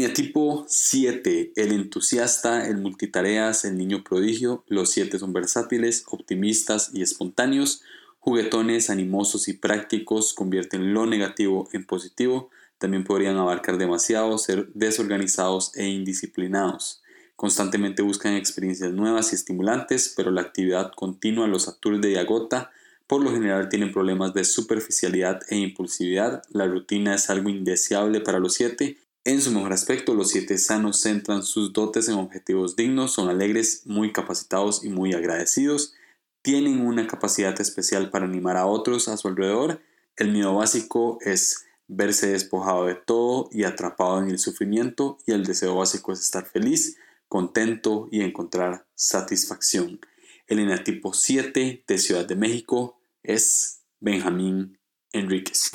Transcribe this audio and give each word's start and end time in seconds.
Eneatipo 0.00 0.64
7, 0.66 1.52
el 1.56 1.72
entusiasta, 1.72 2.66
el 2.66 2.78
multitareas, 2.78 3.66
el 3.66 3.76
niño 3.76 4.02
prodigio. 4.02 4.64
Los 4.66 4.92
7 4.92 5.18
son 5.18 5.34
versátiles, 5.34 6.04
optimistas 6.08 6.90
y 6.94 7.02
espontáneos. 7.02 7.82
Juguetones, 8.18 8.88
animosos 8.88 9.46
y 9.48 9.52
prácticos 9.52 10.32
convierten 10.32 10.94
lo 10.94 11.04
negativo 11.04 11.68
en 11.74 11.84
positivo. 11.84 12.48
También 12.78 13.04
podrían 13.04 13.36
abarcar 13.36 13.76
demasiado, 13.76 14.38
ser 14.38 14.72
desorganizados 14.72 15.76
e 15.76 15.88
indisciplinados. 15.88 17.02
Constantemente 17.36 18.00
buscan 18.00 18.36
experiencias 18.36 18.94
nuevas 18.94 19.32
y 19.32 19.34
estimulantes, 19.34 20.14
pero 20.16 20.30
la 20.30 20.40
actividad 20.40 20.92
continua 20.96 21.46
los 21.46 21.68
aturde 21.68 22.10
y 22.10 22.16
agota. 22.16 22.70
Por 23.06 23.22
lo 23.22 23.32
general 23.32 23.68
tienen 23.68 23.92
problemas 23.92 24.32
de 24.32 24.44
superficialidad 24.44 25.42
e 25.50 25.56
impulsividad. 25.58 26.42
La 26.48 26.64
rutina 26.64 27.16
es 27.16 27.28
algo 27.28 27.50
indeseable 27.50 28.22
para 28.22 28.38
los 28.38 28.54
7 28.54 28.96
en 29.24 29.42
su 29.42 29.50
mejor 29.50 29.72
aspecto, 29.72 30.14
los 30.14 30.30
siete 30.30 30.56
sanos 30.56 31.00
centran 31.02 31.42
sus 31.42 31.72
dotes 31.72 32.08
en 32.08 32.14
objetivos 32.14 32.74
dignos, 32.74 33.12
son 33.12 33.28
alegres, 33.28 33.82
muy 33.84 34.12
capacitados 34.12 34.82
y 34.82 34.88
muy 34.88 35.12
agradecidos, 35.12 35.94
tienen 36.42 36.80
una 36.80 37.06
capacidad 37.06 37.58
especial 37.60 38.10
para 38.10 38.24
animar 38.24 38.56
a 38.56 38.66
otros 38.66 39.08
a 39.08 39.18
su 39.18 39.28
alrededor. 39.28 39.82
El 40.16 40.32
miedo 40.32 40.54
básico 40.54 41.18
es 41.20 41.66
verse 41.86 42.28
despojado 42.28 42.86
de 42.86 42.94
todo 42.94 43.50
y 43.52 43.64
atrapado 43.64 44.22
en 44.22 44.30
el 44.30 44.38
sufrimiento 44.38 45.18
y 45.26 45.32
el 45.32 45.44
deseo 45.44 45.74
básico 45.74 46.12
es 46.12 46.20
estar 46.20 46.46
feliz, 46.46 46.96
contento 47.28 48.08
y 48.10 48.22
encontrar 48.22 48.86
satisfacción. 48.94 50.00
El 50.46 50.60
enatipo 50.60 51.12
7 51.12 51.84
de 51.86 51.98
Ciudad 51.98 52.24
de 52.26 52.36
México 52.36 52.98
es 53.22 53.82
Benjamín 54.00 54.78
Enríquez. 55.12 55.72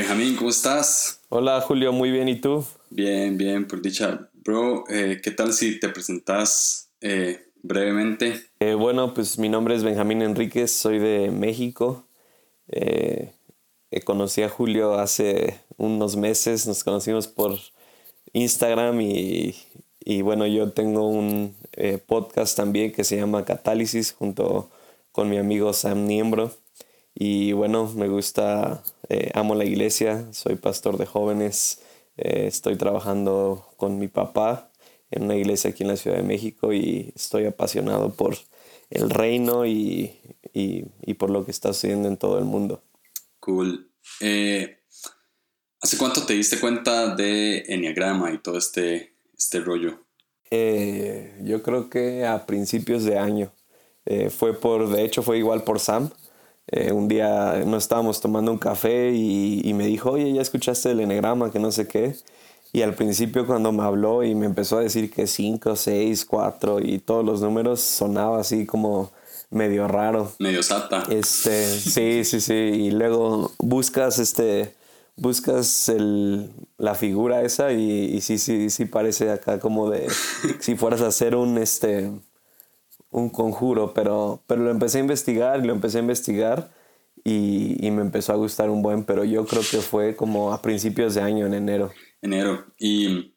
Benjamín, 0.00 0.34
¿cómo 0.34 0.48
estás? 0.48 1.20
Hola 1.28 1.60
Julio, 1.60 1.92
muy 1.92 2.10
bien, 2.10 2.26
¿y 2.26 2.40
tú? 2.40 2.64
Bien, 2.88 3.36
bien, 3.36 3.68
por 3.68 3.82
dicha. 3.82 4.30
Bro, 4.32 4.84
eh, 4.88 5.20
¿qué 5.22 5.30
tal 5.30 5.52
si 5.52 5.78
te 5.78 5.90
presentas 5.90 6.90
eh, 7.02 7.50
brevemente? 7.62 8.46
Eh, 8.60 8.72
bueno, 8.72 9.12
pues 9.12 9.38
mi 9.38 9.50
nombre 9.50 9.74
es 9.74 9.84
Benjamín 9.84 10.22
Enríquez, 10.22 10.72
soy 10.72 10.98
de 10.98 11.30
México. 11.30 12.06
conocí 14.06 14.40
a 14.40 14.48
Julio 14.48 14.94
hace 14.94 15.60
unos 15.76 16.16
meses, 16.16 16.66
nos 16.66 16.82
conocimos 16.82 17.28
por 17.28 17.58
Instagram 18.32 19.02
y, 19.02 19.54
y 20.02 20.22
bueno, 20.22 20.46
yo 20.46 20.72
tengo 20.72 21.08
un 21.08 21.54
podcast 22.06 22.56
también 22.56 22.90
que 22.90 23.04
se 23.04 23.18
llama 23.18 23.44
Catálisis 23.44 24.12
junto 24.12 24.70
con 25.12 25.28
mi 25.28 25.36
amigo 25.36 25.74
Sam 25.74 26.06
Niembro. 26.06 26.52
Y 27.14 27.52
bueno, 27.52 27.92
me 27.94 28.08
gusta, 28.08 28.82
eh, 29.10 29.32
amo 29.34 29.56
la 29.56 29.64
iglesia, 29.64 30.32
soy 30.32 30.54
pastor 30.54 30.96
de 30.96 31.04
jóvenes, 31.04 31.80
eh, 32.16 32.44
estoy 32.46 32.76
trabajando 32.76 33.66
con 33.76 33.98
mi 33.98 34.06
papá 34.06 34.70
en 35.10 35.24
una 35.24 35.34
iglesia 35.34 35.70
aquí 35.70 35.82
en 35.82 35.88
la 35.88 35.96
Ciudad 35.96 36.16
de 36.16 36.22
México 36.22 36.72
y 36.72 37.12
estoy 37.16 37.44
apasionado 37.46 38.14
por 38.14 38.36
el 38.88 39.10
reino 39.10 39.66
y, 39.66 40.16
por 41.18 41.30
lo 41.30 41.44
que 41.44 41.50
está 41.50 41.72
sucediendo 41.72 42.06
en 42.06 42.18
todo 42.18 42.38
el 42.38 42.44
mundo. 42.44 42.84
Cool. 43.40 43.90
Eh, 44.20 44.78
¿Hace 45.80 45.98
cuánto 45.98 46.24
te 46.24 46.34
diste 46.34 46.60
cuenta 46.60 47.12
de 47.12 47.64
Enneagrama 47.66 48.30
y 48.32 48.38
todo 48.38 48.58
este, 48.58 49.16
este 49.36 49.58
rollo? 49.58 49.98
yo 50.52 51.62
creo 51.62 51.90
que 51.90 52.24
a 52.24 52.46
principios 52.46 53.04
de 53.04 53.18
año. 53.18 53.52
fue 54.30 54.52
por, 54.58 54.88
de 54.88 55.04
hecho 55.04 55.22
fue 55.22 55.38
igual 55.38 55.64
por 55.64 55.80
Sam. 55.80 56.10
Eh, 56.72 56.92
un 56.92 57.08
día 57.08 57.62
nos 57.66 57.84
estábamos 57.84 58.20
tomando 58.20 58.52
un 58.52 58.58
café 58.58 59.12
y, 59.12 59.72
me 59.74 59.86
dijo, 59.86 60.12
oye, 60.12 60.32
¿ya 60.32 60.42
escuchaste 60.42 60.92
el 60.92 61.00
enegrama? 61.00 61.50
Que 61.50 61.58
no 61.58 61.72
sé 61.72 61.88
qué. 61.88 62.14
Y 62.72 62.82
al 62.82 62.94
principio 62.94 63.46
cuando 63.46 63.72
me 63.72 63.82
habló 63.82 64.22
y 64.22 64.36
me 64.36 64.46
empezó 64.46 64.78
a 64.78 64.82
decir 64.82 65.10
que 65.10 65.26
5, 65.26 65.74
6, 65.74 66.24
4 66.24 66.80
y 66.80 67.00
todos 67.00 67.24
los 67.24 67.40
números 67.40 67.80
sonaba 67.80 68.40
así 68.40 68.66
como 68.66 69.10
medio 69.50 69.88
raro. 69.88 70.32
Medio 70.38 70.62
sata. 70.62 71.02
Este, 71.10 71.66
sí, 71.66 72.24
sí, 72.24 72.40
sí. 72.40 72.54
Y 72.54 72.90
luego 72.92 73.50
buscas 73.58 74.20
este 74.20 74.74
buscas 75.16 75.88
el, 75.90 76.50
la 76.78 76.94
figura 76.94 77.42
esa 77.42 77.72
y, 77.72 78.16
y, 78.16 78.20
sí, 78.22 78.38
sí, 78.38 78.70
sí 78.70 78.86
parece 78.86 79.30
acá 79.30 79.60
como 79.60 79.90
de 79.90 80.08
si 80.60 80.76
fueras 80.76 81.02
a 81.02 81.08
hacer 81.08 81.34
un 81.34 81.58
este 81.58 82.10
un 83.10 83.28
conjuro, 83.28 83.92
pero, 83.92 84.42
pero 84.46 84.62
lo 84.62 84.70
empecé 84.70 84.98
a 84.98 85.00
investigar 85.02 85.60
y 85.60 85.66
lo 85.66 85.72
empecé 85.72 85.98
a 85.98 86.00
investigar 86.00 86.72
y, 87.24 87.76
y, 87.84 87.90
me 87.90 88.02
empezó 88.02 88.32
a 88.32 88.36
gustar 88.36 88.70
un 88.70 88.82
buen, 88.82 89.04
pero 89.04 89.24
yo 89.24 89.44
creo 89.44 89.62
que 89.68 89.78
fue 89.78 90.16
como 90.16 90.52
a 90.52 90.62
principios 90.62 91.14
de 91.14 91.20
año, 91.20 91.46
en 91.46 91.54
enero. 91.54 91.92
Enero. 92.22 92.64
¿Y 92.78 93.34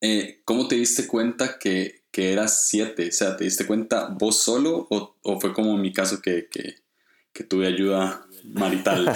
eh, 0.00 0.42
cómo 0.44 0.68
te 0.68 0.76
diste 0.76 1.08
cuenta 1.08 1.58
que, 1.58 2.04
que, 2.12 2.32
eras 2.32 2.68
siete? 2.68 3.08
O 3.08 3.12
sea, 3.12 3.36
¿te 3.36 3.44
diste 3.44 3.66
cuenta 3.66 4.08
vos 4.08 4.36
solo 4.36 4.86
o, 4.90 5.16
o 5.22 5.40
fue 5.40 5.52
como 5.52 5.74
en 5.74 5.80
mi 5.80 5.92
caso 5.92 6.20
que, 6.22 6.48
que, 6.48 6.76
que 7.32 7.42
tuve 7.42 7.66
ayuda 7.66 8.24
marital? 8.44 9.12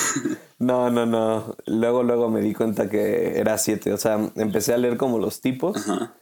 no, 0.58 0.88
no, 0.90 1.04
no. 1.04 1.56
Luego, 1.66 2.02
luego 2.04 2.30
me 2.30 2.40
di 2.40 2.54
cuenta 2.54 2.88
que 2.88 3.38
era 3.38 3.58
siete. 3.58 3.92
O 3.92 3.98
sea, 3.98 4.18
empecé 4.36 4.72
a 4.72 4.78
leer 4.78 4.96
como 4.96 5.18
los 5.18 5.42
tipos. 5.42 5.76
Ajá 5.76 6.16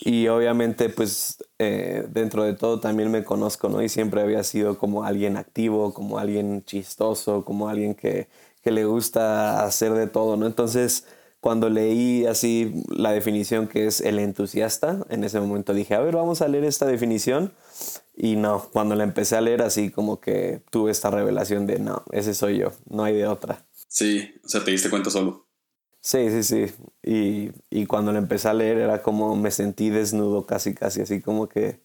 y 0.00 0.28
obviamente, 0.28 0.88
pues 0.88 1.38
eh, 1.58 2.06
dentro 2.08 2.44
de 2.44 2.54
todo 2.54 2.80
también 2.80 3.10
me 3.10 3.24
conozco, 3.24 3.68
¿no? 3.68 3.82
Y 3.82 3.88
siempre 3.88 4.22
había 4.22 4.44
sido 4.44 4.78
como 4.78 5.04
alguien 5.04 5.36
activo, 5.36 5.92
como 5.92 6.18
alguien 6.18 6.64
chistoso, 6.64 7.44
como 7.44 7.68
alguien 7.68 7.94
que, 7.94 8.28
que 8.62 8.70
le 8.70 8.84
gusta 8.84 9.64
hacer 9.64 9.92
de 9.94 10.06
todo, 10.06 10.36
¿no? 10.36 10.46
Entonces, 10.46 11.04
cuando 11.40 11.68
leí 11.68 12.26
así 12.26 12.84
la 12.90 13.12
definición 13.12 13.68
que 13.68 13.86
es 13.86 14.00
el 14.00 14.18
entusiasta, 14.18 15.04
en 15.08 15.24
ese 15.24 15.40
momento 15.40 15.74
dije, 15.74 15.94
a 15.94 16.00
ver, 16.00 16.14
vamos 16.14 16.42
a 16.42 16.48
leer 16.48 16.64
esta 16.64 16.86
definición. 16.86 17.52
Y 18.16 18.36
no, 18.36 18.68
cuando 18.72 18.96
la 18.96 19.04
empecé 19.04 19.36
a 19.36 19.40
leer 19.40 19.62
así 19.62 19.90
como 19.90 20.20
que 20.20 20.62
tuve 20.70 20.90
esta 20.90 21.10
revelación 21.10 21.66
de, 21.66 21.78
no, 21.78 22.02
ese 22.10 22.34
soy 22.34 22.58
yo, 22.58 22.72
no 22.88 23.04
hay 23.04 23.14
de 23.14 23.26
otra. 23.26 23.64
Sí, 23.86 24.34
o 24.44 24.48
sea, 24.48 24.64
te 24.64 24.72
diste 24.72 24.90
cuenta 24.90 25.10
solo. 25.10 25.47
Sí, 26.08 26.30
sí, 26.30 26.42
sí. 26.42 26.74
Y, 27.02 27.50
y, 27.68 27.84
cuando 27.84 28.12
lo 28.12 28.18
empecé 28.18 28.48
a 28.48 28.54
leer 28.54 28.78
era 28.78 29.02
como 29.02 29.36
me 29.36 29.50
sentí 29.50 29.90
desnudo 29.90 30.46
casi, 30.46 30.72
casi, 30.72 31.02
así 31.02 31.20
como 31.20 31.50
que 31.50 31.80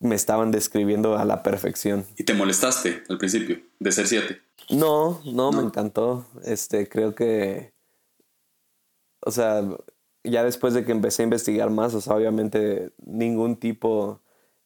me 0.00 0.14
estaban 0.14 0.50
describiendo 0.50 1.16
a 1.16 1.24
la 1.24 1.42
perfección. 1.42 2.04
¿Y 2.18 2.24
te 2.24 2.34
molestaste 2.34 3.02
al 3.08 3.16
principio 3.16 3.58
de 3.78 3.90
ser 3.90 4.06
siete? 4.06 4.42
No, 4.68 5.22
no, 5.24 5.50
me 5.50 5.62
encantó. 5.62 6.26
Este, 6.44 6.90
creo 6.90 7.14
que, 7.14 7.72
o 9.24 9.30
sea, 9.30 9.62
ya 10.24 10.44
después 10.44 10.74
de 10.74 10.84
que 10.84 10.92
empecé 10.92 11.22
a 11.22 11.24
investigar 11.24 11.70
más, 11.70 11.94
o 11.94 12.02
sea, 12.02 12.16
obviamente 12.16 12.92
ningún 12.98 13.56
tipo 13.56 14.20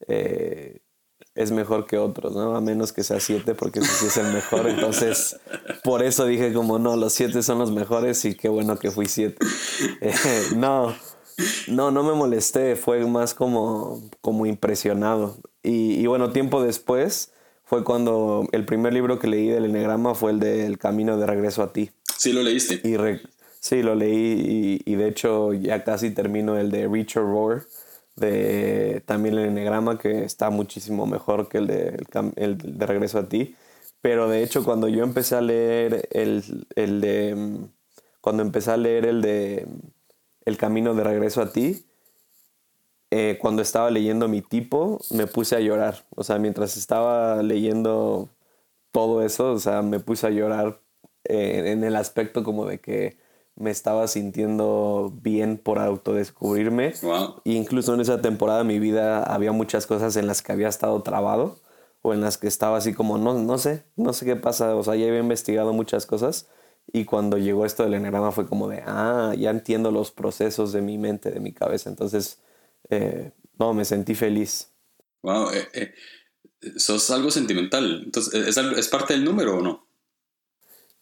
eh, 0.08 0.80
es 1.36 1.52
mejor 1.52 1.86
que 1.86 1.98
otros, 1.98 2.34
¿no? 2.34 2.56
A 2.56 2.60
menos 2.60 2.92
que 2.92 3.04
sea 3.04 3.20
siete, 3.20 3.54
porque 3.54 3.80
sí 3.80 4.06
es 4.06 4.16
el 4.16 4.32
mejor. 4.32 4.68
Entonces, 4.68 5.38
por 5.86 6.02
eso 6.02 6.26
dije 6.26 6.52
como, 6.52 6.80
no, 6.80 6.96
los 6.96 7.12
siete 7.12 7.44
son 7.44 7.60
los 7.60 7.70
mejores 7.70 8.24
y 8.24 8.34
qué 8.34 8.48
bueno 8.48 8.76
que 8.78 8.90
fui 8.90 9.06
siete. 9.06 9.38
Eh, 10.00 10.12
no, 10.56 10.94
no, 11.68 11.90
no 11.90 12.02
me 12.02 12.12
molesté, 12.12 12.76
fue 12.76 13.06
más 13.06 13.34
como, 13.34 14.02
como 14.20 14.46
impresionado. 14.46 15.38
Y, 15.62 15.94
y, 15.94 16.06
bueno, 16.06 16.32
tiempo 16.32 16.62
después 16.62 17.32
fue 17.64 17.84
cuando 17.84 18.48
el 18.52 18.64
primer 18.64 18.92
libro 18.92 19.18
que 19.18 19.28
leí 19.28 19.48
del 19.48 19.66
Enneagrama 19.66 20.14
fue 20.14 20.32
el 20.32 20.40
de 20.40 20.66
El 20.66 20.78
Camino 20.78 21.16
de 21.18 21.26
Regreso 21.26 21.62
a 21.62 21.72
Ti. 21.72 21.90
Sí, 22.18 22.32
lo 22.32 22.42
leíste. 22.42 22.80
Y 22.82 22.96
sí, 23.60 23.82
lo 23.82 23.94
leí 23.94 24.82
y, 24.84 24.92
y, 24.92 24.96
de 24.96 25.08
hecho 25.08 25.52
ya 25.52 25.84
casi 25.84 26.10
termino 26.10 26.58
el 26.58 26.70
de 26.70 26.88
Richard 26.88 27.24
Rohr 27.24 27.66
de 28.16 29.02
también 29.04 29.38
el 29.38 29.44
enegrama 29.44 29.98
que 29.98 30.24
está 30.24 30.50
muchísimo 30.50 31.06
mejor 31.06 31.48
que 31.48 31.58
el 31.58 31.66
de, 31.66 32.04
el, 32.36 32.78
de 32.78 32.86
Regreso 32.86 33.18
a 33.18 33.28
ti. 33.28 33.54
Pero 34.00 34.28
de 34.28 34.42
hecho 34.42 34.64
cuando 34.64 34.88
yo 34.88 35.02
empecé 35.02 35.36
a 35.36 35.40
leer 35.40 36.08
el, 36.12 36.66
el 36.76 37.00
de... 37.00 37.68
Cuando 38.20 38.42
empecé 38.42 38.72
a 38.72 38.76
leer 38.76 39.06
el 39.06 39.22
de 39.22 39.66
El 40.44 40.56
Camino 40.56 40.94
de 40.94 41.04
Regreso 41.04 41.42
a 41.42 41.52
ti, 41.52 41.86
eh, 43.10 43.38
cuando 43.40 43.62
estaba 43.62 43.90
leyendo 43.90 44.28
mi 44.28 44.42
tipo, 44.42 45.00
me 45.10 45.26
puse 45.26 45.54
a 45.56 45.60
llorar. 45.60 46.04
O 46.16 46.24
sea, 46.24 46.38
mientras 46.38 46.76
estaba 46.76 47.42
leyendo 47.42 48.28
todo 48.90 49.22
eso, 49.22 49.52
o 49.52 49.58
sea, 49.58 49.82
me 49.82 50.00
puse 50.00 50.26
a 50.26 50.30
llorar 50.30 50.80
eh, 51.24 51.64
en 51.66 51.84
el 51.84 51.96
aspecto 51.96 52.42
como 52.42 52.66
de 52.66 52.80
que 52.80 53.16
me 53.54 53.70
estaba 53.70 54.06
sintiendo 54.08 55.12
bien 55.22 55.56
por 55.56 55.78
autodescubrirme. 55.78 56.94
Wow. 57.02 57.40
incluso 57.44 57.94
en 57.94 58.00
esa 58.00 58.20
temporada 58.20 58.58
de 58.58 58.64
mi 58.64 58.78
vida 58.78 59.22
había 59.22 59.52
muchas 59.52 59.86
cosas 59.86 60.16
en 60.16 60.26
las 60.26 60.42
que 60.42 60.52
había 60.52 60.68
estado 60.68 61.02
trabado 61.02 61.56
o 62.06 62.14
en 62.14 62.20
las 62.20 62.38
que 62.38 62.46
estaba 62.46 62.76
así 62.76 62.94
como, 62.94 63.18
no, 63.18 63.34
no 63.34 63.58
sé, 63.58 63.84
no 63.96 64.12
sé 64.12 64.24
qué 64.24 64.36
pasa. 64.36 64.76
O 64.76 64.84
sea, 64.84 64.94
ya 64.94 65.08
había 65.08 65.18
investigado 65.18 65.72
muchas 65.72 66.06
cosas 66.06 66.48
y 66.92 67.04
cuando 67.04 67.36
llegó 67.36 67.66
esto 67.66 67.82
del 67.82 67.94
enagrama 67.94 68.30
fue 68.30 68.46
como 68.46 68.68
de, 68.68 68.82
ah, 68.86 69.34
ya 69.36 69.50
entiendo 69.50 69.90
los 69.90 70.12
procesos 70.12 70.72
de 70.72 70.82
mi 70.82 70.98
mente, 70.98 71.32
de 71.32 71.40
mi 71.40 71.52
cabeza. 71.52 71.90
Entonces, 71.90 72.38
eh, 72.90 73.32
no, 73.58 73.74
me 73.74 73.84
sentí 73.84 74.14
feliz. 74.14 74.72
Wow, 75.22 75.50
eh, 75.50 75.68
eh, 75.72 75.94
sos 76.76 77.10
algo 77.10 77.32
sentimental. 77.32 78.02
Entonces, 78.04 78.46
¿es, 78.46 78.56
¿es 78.56 78.88
parte 78.88 79.14
del 79.14 79.24
número 79.24 79.58
o 79.58 79.60
no? 79.60 79.88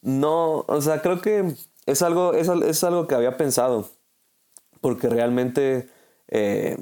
No, 0.01 0.65
o 0.67 0.81
sea, 0.81 1.03
creo 1.03 1.21
que 1.21 1.55
es 1.85 2.01
algo, 2.01 2.33
es, 2.33 2.49
es 2.49 2.83
algo 2.83 3.06
que 3.06 3.15
había 3.15 3.37
pensado. 3.37 3.91
Porque 4.81 5.11
realmente, 5.11 5.91
eh, 6.29 6.79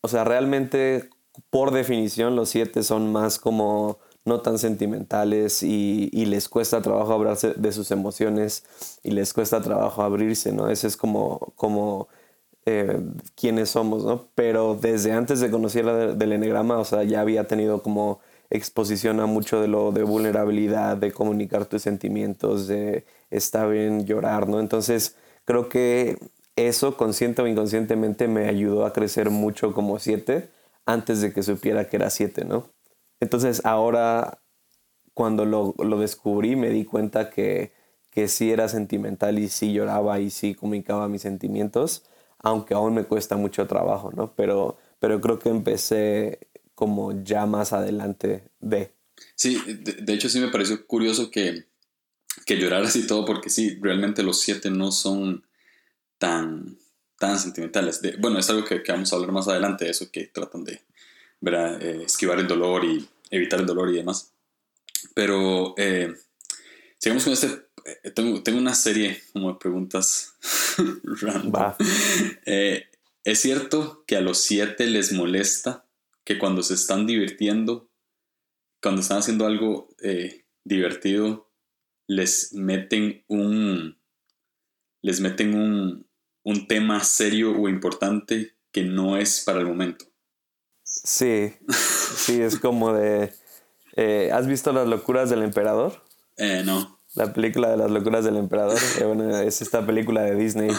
o 0.00 0.08
sea, 0.08 0.24
realmente 0.24 1.08
por 1.50 1.72
definición 1.72 2.36
los 2.36 2.50
siete 2.50 2.82
son 2.82 3.12
más 3.12 3.38
como 3.38 3.98
no 4.26 4.40
tan 4.40 4.58
sentimentales 4.58 5.62
y, 5.62 6.10
les 6.26 6.48
cuesta 6.48 6.82
trabajo 6.82 7.12
hablarse 7.12 7.54
de 7.54 7.72
sus 7.72 7.90
emociones 7.92 8.64
y 9.04 9.12
les 9.12 9.32
cuesta 9.32 9.60
trabajo 9.62 10.02
abrirse, 10.02 10.52
¿no? 10.52 10.68
Ese 10.68 10.88
es 10.88 10.96
como, 10.96 11.52
como 11.56 12.08
eh, 12.66 12.98
somos, 13.66 14.04
¿no? 14.04 14.26
Pero 14.34 14.74
desde 14.74 15.12
antes 15.12 15.40
de 15.40 15.50
conocer 15.50 15.84
la 15.84 15.94
del 16.14 16.56
o 16.72 16.84
sea, 16.84 17.04
ya 17.04 17.20
había 17.20 17.46
tenido 17.46 17.82
como 17.82 18.20
exposición 18.50 19.20
a 19.20 19.26
mucho 19.26 19.60
de 19.60 19.68
lo 19.68 19.92
de 19.92 20.02
vulnerabilidad, 20.02 20.96
de 20.96 21.12
comunicar 21.12 21.66
tus 21.66 21.82
sentimientos, 21.82 22.66
de 22.66 23.04
estar 23.30 23.70
bien 23.70 24.06
llorar, 24.06 24.48
¿no? 24.48 24.60
Entonces, 24.60 25.16
creo 25.44 25.68
que 25.68 26.18
eso, 26.56 26.96
consciente 26.96 27.42
o 27.42 27.46
inconscientemente, 27.46 28.28
me 28.28 28.48
ayudó 28.48 28.86
a 28.86 28.92
crecer 28.92 29.30
mucho 29.30 29.72
como 29.72 29.98
siete 30.00 30.48
antes 30.86 31.20
de 31.20 31.32
que 31.32 31.42
supiera 31.42 31.88
que 31.88 31.96
era 31.96 32.10
siete, 32.10 32.44
¿no? 32.44 32.70
Entonces 33.20 33.64
ahora 33.64 34.40
cuando 35.14 35.44
lo, 35.44 35.74
lo 35.78 35.98
descubrí 35.98 36.56
me 36.56 36.70
di 36.70 36.84
cuenta 36.84 37.30
que, 37.30 37.72
que, 38.10 38.28
sí 38.28 38.50
era 38.50 38.68
sentimental 38.68 39.38
y 39.38 39.48
sí 39.48 39.72
lloraba 39.72 40.20
y 40.20 40.30
sí 40.30 40.54
comunicaba 40.54 41.08
mis 41.08 41.22
sentimientos, 41.22 42.04
aunque 42.38 42.74
aún 42.74 42.94
me 42.94 43.04
cuesta 43.04 43.36
mucho 43.36 43.66
trabajo, 43.66 44.12
¿no? 44.14 44.34
Pero, 44.36 44.76
pero 45.00 45.20
creo 45.20 45.38
que 45.38 45.48
empecé 45.48 46.38
como 46.74 47.24
ya 47.24 47.46
más 47.46 47.72
adelante 47.72 48.44
de... 48.60 48.92
Sí, 49.34 49.58
de, 49.66 49.92
de 49.94 50.12
hecho 50.12 50.28
sí 50.28 50.38
me 50.38 50.48
pareció 50.48 50.86
curioso 50.86 51.30
que, 51.30 51.64
que 52.44 52.58
lloraras 52.58 52.94
y 52.96 53.06
todo, 53.06 53.24
porque 53.24 53.48
sí, 53.48 53.78
realmente 53.80 54.22
los 54.22 54.40
siete 54.40 54.70
no 54.70 54.92
son 54.92 55.46
tan, 56.18 56.76
tan 57.18 57.38
sentimentales. 57.38 58.02
De, 58.02 58.16
bueno, 58.16 58.38
es 58.38 58.48
algo 58.50 58.64
que, 58.64 58.82
que, 58.82 58.92
vamos 58.92 59.12
a 59.12 59.16
hablar 59.16 59.32
más 59.32 59.48
adelante, 59.48 59.88
eso 59.88 60.10
que 60.10 60.26
tratan 60.26 60.64
de 60.64 60.82
eh, 61.42 62.02
esquivar 62.04 62.38
el 62.38 62.48
dolor 62.48 62.84
y 62.84 63.08
evitar 63.30 63.60
el 63.60 63.66
dolor 63.66 63.90
y 63.90 63.96
demás. 63.96 64.32
Pero 65.14 65.74
eh, 65.76 66.14
sigamos 66.98 67.24
con 67.24 67.32
este. 67.32 67.46
Eh, 67.84 68.10
tengo, 68.10 68.42
tengo, 68.42 68.58
una 68.58 68.74
serie 68.74 69.22
como 69.32 69.52
de 69.52 69.58
preguntas 69.58 70.34
random. 71.04 71.74
Eh, 72.44 72.86
¿Es 73.24 73.40
cierto 73.40 74.04
que 74.06 74.16
a 74.16 74.20
los 74.20 74.38
siete 74.38 74.86
les 74.86 75.12
molesta 75.12 75.84
que 76.24 76.38
cuando 76.38 76.62
se 76.62 76.74
están 76.74 77.06
divirtiendo, 77.06 77.88
cuando 78.82 79.00
están 79.00 79.18
haciendo 79.18 79.46
algo 79.46 79.88
divertido, 80.64 81.50
les 82.06 82.52
meten 82.52 83.24
un. 83.28 83.98
les 85.02 85.20
meten 85.20 85.54
un, 85.54 86.05
un 86.46 86.68
tema 86.68 87.02
serio 87.02 87.60
o 87.60 87.68
importante 87.68 88.52
que 88.70 88.84
no 88.84 89.16
es 89.16 89.42
para 89.44 89.58
el 89.58 89.66
momento? 89.66 90.04
Sí, 90.84 91.52
sí, 92.16 92.40
es 92.40 92.60
como 92.60 92.92
de... 92.92 93.32
Eh, 93.96 94.30
¿Has 94.32 94.46
visto 94.46 94.72
Las 94.72 94.86
locuras 94.86 95.28
del 95.28 95.42
emperador? 95.42 96.04
Eh, 96.36 96.62
no. 96.64 97.00
La 97.14 97.32
película 97.32 97.70
de 97.70 97.76
las 97.76 97.90
locuras 97.90 98.24
del 98.24 98.36
emperador. 98.36 98.78
Eh, 99.00 99.04
bueno, 99.04 99.36
es 99.38 99.60
esta 99.60 99.84
película 99.84 100.22
de 100.22 100.36
Disney 100.36 100.70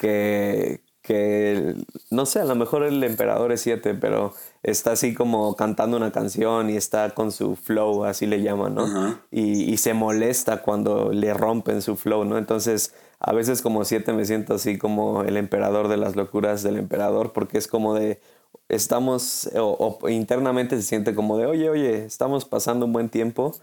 que, 0.00 0.82
que, 1.00 1.76
no 2.10 2.26
sé, 2.26 2.40
a 2.40 2.44
lo 2.44 2.56
mejor 2.56 2.82
el 2.82 3.04
emperador 3.04 3.52
es 3.52 3.60
siete, 3.60 3.94
pero 3.94 4.34
está 4.64 4.92
así 4.92 5.14
como 5.14 5.54
cantando 5.54 5.96
una 5.96 6.10
canción 6.10 6.70
y 6.70 6.76
está 6.76 7.10
con 7.10 7.30
su 7.30 7.54
flow, 7.54 8.04
así 8.04 8.26
le 8.26 8.42
llaman, 8.42 8.74
¿no? 8.74 9.20
y, 9.30 9.72
y, 9.72 9.76
se 9.76 9.94
molesta 9.94 10.60
cuando 10.62 11.12
le 11.12 11.34
rompen 11.34 11.82
su 11.82 11.94
flow, 11.94 12.24
¿no? 12.24 12.36
Entonces, 12.36 12.94
a 13.20 13.32
veces 13.32 13.62
como 13.62 13.84
siete 13.84 14.12
me 14.12 14.24
siento 14.24 14.54
así 14.54 14.78
como 14.78 15.22
el 15.22 15.36
emperador 15.36 15.88
de 15.88 15.96
las 15.96 16.16
locuras 16.16 16.62
del 16.62 16.76
emperador, 16.76 17.32
porque 17.32 17.58
es 17.58 17.66
como 17.66 17.94
de, 17.94 18.20
estamos, 18.68 19.50
o, 19.56 19.98
internamente 20.08 20.76
se 20.76 20.82
siente 20.82 21.14
como 21.14 21.38
de, 21.38 21.46
oye, 21.46 21.68
oye, 21.70 22.04
estamos 22.04 22.44
pasando 22.44 22.86
un 22.86 22.92
buen 22.92 23.08
tiempo, 23.08 23.54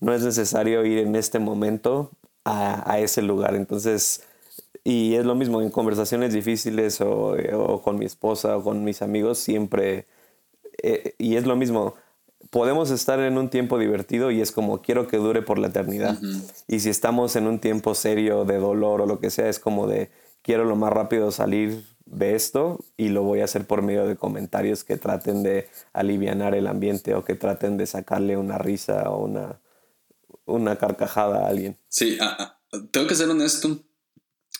no 0.00 0.14
es 0.14 0.22
necesario 0.22 0.84
ir 0.84 0.98
en 0.98 1.16
este 1.16 1.38
momento 1.38 2.10
a, 2.44 2.98
ese 2.98 3.22
lugar. 3.22 3.54
Entonces, 3.54 4.24
y 4.84 5.14
es 5.14 5.24
lo 5.24 5.34
mismo 5.34 5.62
en 5.62 5.70
conversaciones 5.70 6.32
difíciles 6.34 7.00
o, 7.00 7.80
con 7.82 7.98
mi 7.98 8.04
esposa 8.06 8.56
o 8.58 8.64
con 8.64 8.84
mis 8.84 9.02
amigos, 9.02 9.38
siempre, 9.38 10.06
eh, 10.82 11.14
y 11.18 11.36
es 11.36 11.46
lo 11.46 11.56
mismo, 11.56 11.94
podemos 12.54 12.92
estar 12.92 13.18
en 13.18 13.36
un 13.36 13.50
tiempo 13.50 13.80
divertido 13.80 14.30
y 14.30 14.40
es 14.40 14.52
como 14.52 14.80
quiero 14.80 15.08
que 15.08 15.16
dure 15.16 15.42
por 15.42 15.58
la 15.58 15.66
eternidad. 15.66 16.20
Y 16.68 16.78
si 16.78 16.88
estamos 16.88 17.34
en 17.34 17.48
un 17.48 17.58
tiempo 17.58 17.96
serio 17.96 18.44
de 18.44 18.58
dolor 18.58 19.00
o 19.00 19.06
lo 19.06 19.18
que 19.18 19.30
sea, 19.30 19.48
es 19.48 19.58
como 19.58 19.88
de 19.88 20.12
quiero 20.40 20.64
lo 20.64 20.76
más 20.76 20.92
rápido 20.92 21.32
salir 21.32 21.84
de 22.06 22.36
esto 22.36 22.78
y 22.96 23.08
lo 23.08 23.24
voy 23.24 23.40
a 23.40 23.46
hacer 23.46 23.66
por 23.66 23.82
medio 23.82 24.06
de 24.06 24.14
comentarios 24.14 24.84
que 24.84 24.96
traten 24.96 25.42
de 25.42 25.68
aliviar 25.92 26.54
el 26.54 26.68
ambiente 26.68 27.16
o 27.16 27.24
que 27.24 27.34
traten 27.34 27.76
de 27.76 27.88
sacarle 27.88 28.36
una 28.36 28.56
risa 28.56 29.10
o 29.10 29.24
una, 29.24 29.60
una 30.44 30.76
carcajada 30.76 31.46
a 31.46 31.48
alguien. 31.48 31.76
Sí, 31.88 32.18
ah, 32.20 32.56
ah, 32.70 32.80
tengo 32.92 33.08
que 33.08 33.16
ser 33.16 33.28
honesto 33.28 33.82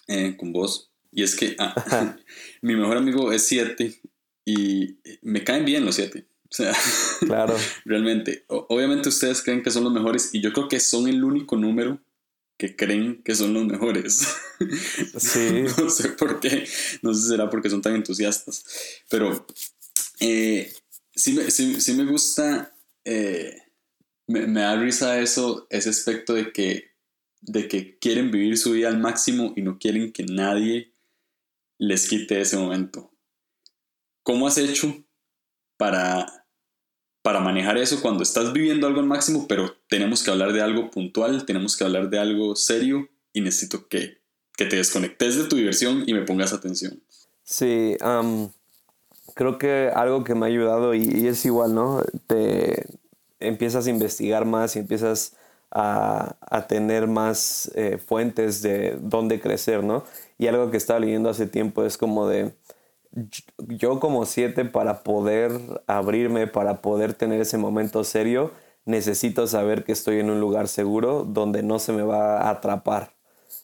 eh, 0.08 0.36
con 0.36 0.52
vos. 0.52 0.90
Y 1.12 1.22
es 1.22 1.36
que 1.36 1.54
ah, 1.60 2.16
mi 2.60 2.74
mejor 2.74 2.96
amigo 2.96 3.30
es 3.30 3.46
siete 3.46 4.00
y 4.44 4.98
me 5.22 5.44
caen 5.44 5.64
bien 5.64 5.84
los 5.84 5.94
siete. 5.94 6.26
O 6.54 6.56
sea, 6.56 6.72
claro. 7.26 7.56
realmente, 7.84 8.44
obviamente 8.46 9.08
ustedes 9.08 9.42
creen 9.42 9.60
que 9.60 9.72
son 9.72 9.82
los 9.82 9.92
mejores 9.92 10.30
y 10.32 10.40
yo 10.40 10.52
creo 10.52 10.68
que 10.68 10.78
son 10.78 11.08
el 11.08 11.24
único 11.24 11.56
número 11.56 12.00
que 12.56 12.76
creen 12.76 13.24
que 13.24 13.34
son 13.34 13.52
los 13.52 13.64
mejores. 13.64 14.26
Sí. 15.18 15.64
no 15.76 15.90
sé 15.90 16.10
por 16.10 16.38
qué, 16.38 16.64
no 17.02 17.12
sé 17.12 17.22
si 17.22 17.28
será 17.28 17.50
porque 17.50 17.68
son 17.68 17.82
tan 17.82 17.96
entusiastas, 17.96 18.64
pero 19.10 19.44
eh, 20.20 20.72
sí, 21.12 21.32
me, 21.32 21.50
sí, 21.50 21.92
me 21.94 22.04
gusta, 22.04 22.72
eh, 23.04 23.60
me, 24.28 24.46
me, 24.46 24.60
da 24.60 24.76
risa 24.76 25.18
eso, 25.20 25.66
ese 25.70 25.90
aspecto 25.90 26.34
de 26.34 26.52
que, 26.52 26.92
de 27.40 27.66
que 27.66 27.98
quieren 27.98 28.30
vivir 28.30 28.56
su 28.56 28.70
vida 28.70 28.88
al 28.88 29.00
máximo 29.00 29.52
y 29.56 29.62
no 29.62 29.78
quieren 29.80 30.12
que 30.12 30.22
nadie 30.22 30.94
les 31.78 32.08
quite 32.08 32.40
ese 32.40 32.56
momento. 32.56 33.12
¿Cómo 34.22 34.46
has 34.46 34.56
hecho 34.56 35.04
para 35.76 36.43
para 37.24 37.40
manejar 37.40 37.78
eso 37.78 38.02
cuando 38.02 38.22
estás 38.22 38.52
viviendo 38.52 38.86
algo 38.86 39.00
al 39.00 39.06
máximo, 39.06 39.46
pero 39.48 39.74
tenemos 39.88 40.22
que 40.22 40.30
hablar 40.30 40.52
de 40.52 40.60
algo 40.60 40.90
puntual, 40.90 41.46
tenemos 41.46 41.74
que 41.74 41.82
hablar 41.82 42.10
de 42.10 42.18
algo 42.18 42.54
serio 42.54 43.08
y 43.32 43.40
necesito 43.40 43.88
que, 43.88 44.18
que 44.58 44.66
te 44.66 44.76
desconectes 44.76 45.36
de 45.36 45.44
tu 45.44 45.56
diversión 45.56 46.04
y 46.06 46.12
me 46.12 46.20
pongas 46.20 46.52
atención. 46.52 47.02
Sí, 47.42 47.96
creo 49.32 49.56
que 49.56 49.90
algo 49.94 50.22
que 50.22 50.34
me 50.34 50.44
ha 50.44 50.48
ayudado 50.50 50.92
y, 50.92 51.26
es 51.26 51.46
igual, 51.46 51.74
¿no? 51.74 52.04
Te 52.26 52.84
empiezas 53.40 53.86
a 53.86 53.90
investigar 53.90 54.44
más 54.44 54.76
y 54.76 54.80
empiezas 54.80 55.32
a, 55.70 56.36
a 56.42 56.66
tener 56.66 57.06
más 57.06 57.70
eh, 57.74 57.96
fuentes 57.96 58.60
de 58.60 58.98
dónde 59.00 59.40
crecer, 59.40 59.82
¿no? 59.82 60.04
Y 60.36 60.46
algo 60.48 60.70
que 60.70 60.76
estaba 60.76 61.00
leyendo 61.00 61.30
hace 61.30 61.46
tiempo 61.46 61.86
es 61.86 61.96
como 61.96 62.28
de 62.28 62.52
yo 63.68 64.00
como 64.00 64.26
siete 64.26 64.64
para 64.64 65.02
poder 65.02 65.52
abrirme, 65.86 66.46
para 66.46 66.82
poder 66.82 67.14
tener 67.14 67.40
ese 67.40 67.58
momento 67.58 68.04
serio, 68.04 68.52
necesito 68.84 69.46
saber 69.46 69.84
que 69.84 69.92
estoy 69.92 70.20
en 70.20 70.30
un 70.30 70.40
lugar 70.40 70.68
seguro 70.68 71.24
donde 71.24 71.62
no 71.62 71.78
se 71.78 71.92
me 71.92 72.02
va 72.02 72.38
a 72.40 72.50
atrapar. 72.50 73.12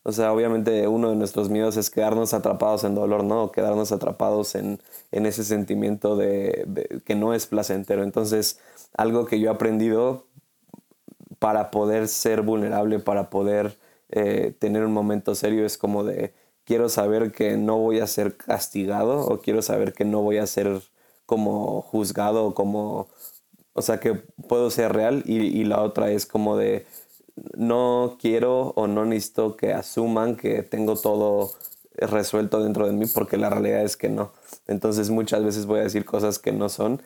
O 0.02 0.12
sea, 0.12 0.32
obviamente 0.32 0.88
uno 0.88 1.10
de 1.10 1.16
nuestros 1.16 1.50
miedos 1.50 1.76
es 1.76 1.90
quedarnos 1.90 2.32
atrapados 2.32 2.84
en 2.84 2.94
dolor, 2.94 3.24
¿no? 3.24 3.52
Quedarnos 3.52 3.92
atrapados 3.92 4.54
en, 4.54 4.80
ese 5.10 5.44
sentimiento 5.44 6.16
de, 6.16 7.02
que 7.04 7.14
no 7.14 7.34
es 7.34 7.46
placentero. 7.46 8.02
Entonces, 8.02 8.60
algo 8.96 9.26
que 9.26 9.40
yo 9.40 9.50
he 9.50 9.54
aprendido 9.54 10.26
para 11.38 11.70
poder 11.70 12.08
ser 12.08 12.42
vulnerable, 12.42 12.98
para 12.98 13.30
poder 13.30 13.78
eh, 14.10 14.54
tener 14.58 14.84
un 14.84 14.92
momento 14.92 15.34
serio, 15.34 15.66
es 15.66 15.78
como 15.78 16.04
de 16.04 16.32
quiero 16.70 16.88
saber 16.88 17.32
que 17.32 17.56
no 17.56 17.78
voy 17.78 17.98
a 17.98 18.06
ser 18.06 18.36
castigado 18.36 19.26
o 19.26 19.40
quiero 19.40 19.60
saber 19.60 19.92
que 19.92 20.04
no 20.04 20.22
voy 20.22 20.38
a 20.38 20.46
ser 20.46 20.82
como 21.26 21.82
juzgado 21.82 22.44
o 22.44 22.54
como, 22.54 23.08
o 23.72 23.82
sea, 23.82 23.98
que 23.98 24.14
puedo 24.14 24.70
ser 24.70 24.92
real 24.92 25.24
y, 25.26 25.64
la 25.64 25.82
otra 25.82 26.12
es 26.12 26.26
como 26.26 26.56
de 26.56 26.86
no 27.56 28.18
quiero 28.20 28.68
o 28.76 28.86
no 28.86 29.04
necesito 29.04 29.56
que 29.56 29.72
asuman 29.72 30.36
que 30.36 30.62
tengo 30.62 30.94
todo 30.94 31.50
resuelto 31.94 32.62
dentro 32.62 32.86
de 32.86 32.92
mí 32.92 33.06
porque 33.12 33.36
la 33.36 33.50
realidad 33.50 33.82
es 33.82 33.96
que 33.96 34.08
no. 34.08 34.30
Entonces 34.68 35.10
muchas 35.10 35.42
veces 35.44 35.66
voy 35.66 35.80
a 35.80 35.82
decir 35.82 36.04
cosas 36.04 36.38
que 36.38 36.52
no 36.52 36.68
son 36.68 37.02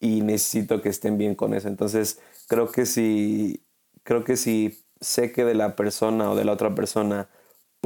y 0.00 0.22
necesito 0.22 0.80
que 0.80 0.88
estén 0.88 1.18
bien 1.18 1.34
con 1.34 1.52
eso. 1.52 1.68
Entonces 1.68 2.20
creo 2.48 2.70
que 2.70 2.86
si 2.86 3.62
creo 4.02 4.24
que 4.24 4.38
si 4.38 4.82
sé 4.98 5.30
que 5.30 5.44
de 5.44 5.54
la 5.54 5.76
persona 5.76 6.30
o 6.30 6.36
de 6.36 6.46
la 6.46 6.52
otra 6.52 6.74
persona 6.74 7.28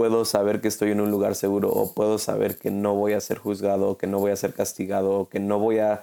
puedo 0.03 0.25
saber 0.25 0.61
que 0.61 0.67
estoy 0.67 0.91
en 0.91 1.01
un 1.01 1.13
lugar 1.13 1.37
seguro 1.37 1.71
o 1.71 1.95
puedo 1.95 2.19
saber 2.19 2.59
que 2.59 2.73
no 2.73 2.97
voy 2.97 3.13
a 3.13 3.21
ser 3.21 3.39
juzgado 3.39 3.97
que 3.97 4.09
no 4.09 4.19
voy 4.19 4.33
a 4.33 4.37
ser 4.37 4.53
castigado 4.53 5.13
o 5.13 5.29
que 5.29 5.39
no 5.39 5.61
voy 5.61 5.79
a 5.79 6.03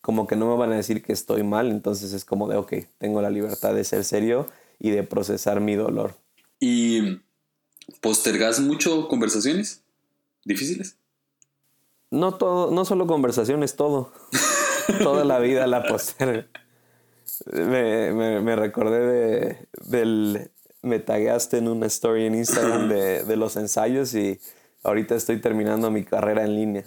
como 0.00 0.26
que 0.26 0.36
no 0.36 0.48
me 0.48 0.56
van 0.56 0.72
a 0.72 0.76
decir 0.76 1.02
que 1.02 1.12
estoy 1.12 1.42
mal, 1.42 1.70
entonces 1.70 2.14
es 2.14 2.24
como 2.24 2.48
de, 2.48 2.56
ok, 2.56 2.72
tengo 2.96 3.20
la 3.20 3.28
libertad 3.28 3.74
de 3.74 3.84
ser 3.84 4.04
serio 4.04 4.46
y 4.78 4.88
de 4.88 5.02
procesar 5.02 5.60
mi 5.60 5.74
dolor. 5.74 6.14
¿Y 6.60 7.20
postergas 8.00 8.58
mucho 8.58 9.06
conversaciones 9.06 9.82
difíciles? 10.46 10.96
No 12.10 12.36
todo, 12.36 12.70
no 12.70 12.86
solo 12.86 13.06
conversaciones, 13.06 13.76
todo. 13.76 14.10
Toda 15.02 15.26
la 15.26 15.40
vida 15.40 15.66
la 15.66 15.82
postergo. 15.82 16.48
Me, 17.52 18.40
me, 18.40 18.56
recordé 18.56 19.00
de, 19.00 19.68
del... 19.84 20.50
Me 20.88 20.98
tagueaste 20.98 21.58
en 21.58 21.68
una 21.68 21.86
story 21.86 22.24
en 22.26 22.34
Instagram 22.34 22.88
de, 22.88 23.22
de 23.24 23.36
los 23.36 23.56
ensayos 23.56 24.14
y 24.14 24.40
ahorita 24.82 25.14
estoy 25.14 25.40
terminando 25.40 25.90
mi 25.90 26.04
carrera 26.04 26.44
en 26.44 26.54
línea. 26.54 26.84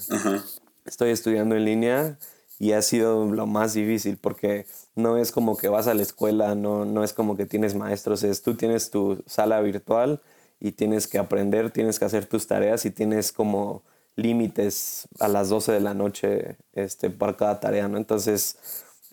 Estoy 0.86 1.12
estudiando 1.12 1.55
en 1.55 1.65
línea 1.65 2.17
y 2.60 2.72
ha 2.74 2.81
sido 2.81 3.25
lo 3.31 3.46
más 3.46 3.74
difícil 3.74 4.17
porque 4.17 4.65
no 4.96 5.17
es 5.17 5.31
como 5.31 5.55
que 5.55 5.70
vas 5.70 5.88
a 5.88 5.93
la 5.93 6.01
escuela, 6.01 6.55
no, 6.55 6.86
no 6.86 7.03
es 7.03 7.13
como 7.13 7.38
que 7.38 7.46
tienes 7.46 7.75
maestros, 7.75 8.24
es 8.24 8.41
tú 8.41 8.55
tienes 8.55 8.89
tu 8.89 9.24
sala 9.27 9.62
virtual 9.62 10.22
y 10.60 10.72
tienes 10.72 11.08
que 11.08 11.20
aprender, 11.20 11.72
tienes 11.72 12.00
que 12.00 12.05
hacer 12.05 12.25
tus 12.25 12.48
tareas 12.48 12.86
y 12.86 12.91
tienes 12.91 13.31
como 13.31 13.84
límites 14.15 15.08
a 15.20 15.27
las 15.27 15.50
12 15.50 15.72
de 15.72 15.79
la 15.79 15.93
noche 15.93 16.58
este, 16.74 17.10
por 17.10 17.38
cada 17.38 17.60
tarea, 17.60 17.88
¿no? 17.88 17.98
Entonces, 17.98 18.58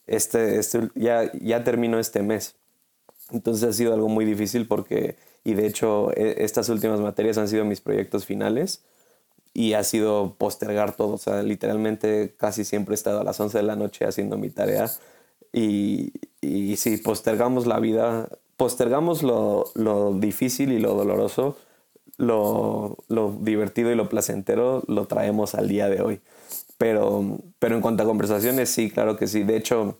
este, 0.07 0.59
este, 0.59 0.91
ya, 0.95 1.31
ya 1.33 1.65
terminó 1.65 1.99
este 1.99 2.23
mes. 2.23 2.57
Entonces 3.31 3.69
ha 3.69 3.73
sido 3.73 3.95
algo 3.95 4.09
muy 4.09 4.25
difícil 4.25 4.67
porque, 4.67 5.17
y 5.45 5.55
de 5.55 5.67
hecho, 5.67 6.11
e, 6.17 6.45
estas 6.45 6.69
últimas 6.69 7.01
materias 7.01 7.39
han 7.39 7.49
sido 7.49 7.65
mis 7.65 7.81
proyectos 7.81 8.25
finales 8.27 8.83
y 9.55 9.75
ha 9.75 9.85
sido 9.85 10.35
postergar 10.39 10.97
todo. 10.97 11.15
O 11.15 11.19
sea, 11.19 11.43
literalmente 11.43 12.35
casi 12.37 12.65
siempre 12.65 12.95
he 12.95 12.97
estado 12.97 13.21
a 13.21 13.25
las 13.25 13.41
11 13.41 13.59
de 13.59 13.65
la 13.65 13.77
noche 13.77 14.07
haciendo 14.07 14.39
mi 14.39 14.51
tarea. 14.51 14.91
Y, 15.53 16.13
y 16.41 16.77
si 16.77 16.97
postergamos 16.99 17.67
la 17.67 17.81
vida, 17.81 18.29
postergamos 18.57 19.23
lo, 19.23 19.71
lo 19.75 20.13
difícil 20.15 20.73
y 20.73 20.79
lo 20.79 20.95
doloroso, 20.95 21.57
lo, 22.19 22.99
lo, 23.09 23.33
divertido 23.41 23.91
y 23.93 23.95
lo 23.95 24.09
placentero 24.09 24.83
lo 24.89 25.07
traemos 25.07 25.55
al 25.55 25.69
día 25.69 25.89
de 25.89 26.03
hoy. 26.03 26.21
Pero, 26.77 27.39
pero 27.59 27.77
en 27.77 27.81
cuanto 27.81 28.03
a 28.03 28.07
conversaciones, 28.07 28.71
sí, 28.71 28.91
claro 28.91 29.17
que 29.17 29.27
sí. 29.27 29.45
De 29.45 29.57
hecho, 29.57 29.99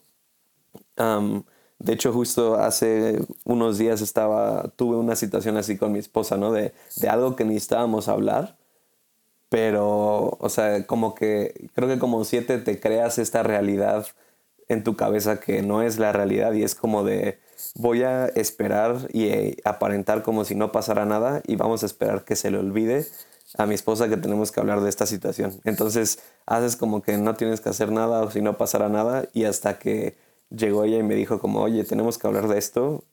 de 1.79 1.93
hecho, 1.93 2.13
justo 2.13 2.57
hace 2.57 3.21
unos 3.45 3.79
días 3.79 4.01
estaba, 4.01 4.69
tuve 4.77 4.97
una 4.97 5.17
situación 5.17 5.57
así 5.57 5.77
con 5.77 5.93
mi 5.93 5.99
esposa, 5.99 6.37
¿no? 6.37 6.53
De, 6.53 6.73
de 6.97 7.09
algo 7.09 7.37
que 7.37 7.45
necesitábamos 7.45 8.09
hablar 8.09 8.57
pero, 9.49 10.37
o 10.41 10.49
sea, 10.49 10.87
como 10.87 11.15
que 11.15 11.71
creo 11.75 11.89
que 11.89 11.99
como 11.99 12.25
siete 12.25 12.59
te 12.59 12.81
creas 12.81 13.19
esta 13.19 13.43
realidad 13.43 14.07
en 14.69 14.85
tu 14.85 14.97
cabeza 14.97 15.41
que 15.41 15.63
no 15.63 15.83
es 15.83 15.99
la 15.99 16.13
realidad 16.13 16.53
y 16.53 16.63
es 16.63 16.75
como 16.75 17.03
de 17.05 17.39
voy 17.75 18.03
a 18.03 18.27
esperar 18.27 19.09
y 19.13 19.29
eh, 19.29 19.57
aparentar 19.65 20.23
como 20.23 20.45
si 20.45 20.55
no 20.55 20.71
pasara 20.73 21.07
nada 21.07 21.43
y 21.47 21.57
vamos 21.57 21.83
a 21.83 21.87
esperar 21.87 22.25
que 22.25 22.37
se 22.37 22.51
le 22.51 22.59
olvide 22.59 23.07
a 23.57 23.65
mi 23.67 23.75
esposa 23.75 24.09
que 24.11 24.19
tenemos 24.19 24.53
que 24.53 24.61
hablar 24.61 24.83
de 24.83 24.91
esta 24.91 25.07
situación. 25.07 25.59
Entonces 25.65 26.19
haces 26.45 26.77
como 26.77 27.01
que 27.03 27.17
no 27.17 27.35
tienes 27.35 27.61
que 27.63 27.71
hacer 27.71 27.91
nada 27.91 28.23
o 28.23 28.31
si 28.31 28.43
no 28.43 28.59
pasara 28.59 28.91
nada 28.91 29.27
y 29.33 29.45
hasta 29.45 29.79
que 29.79 30.17
llegó 30.51 30.85
ella 30.85 30.99
y 30.99 31.03
me 31.03 31.15
dijo 31.15 31.41
como, 31.41 31.63
oye, 31.63 31.85
tenemos 31.85 32.19
que 32.19 32.27
hablar 32.27 32.49
de 32.49 32.59
esto 32.59 33.05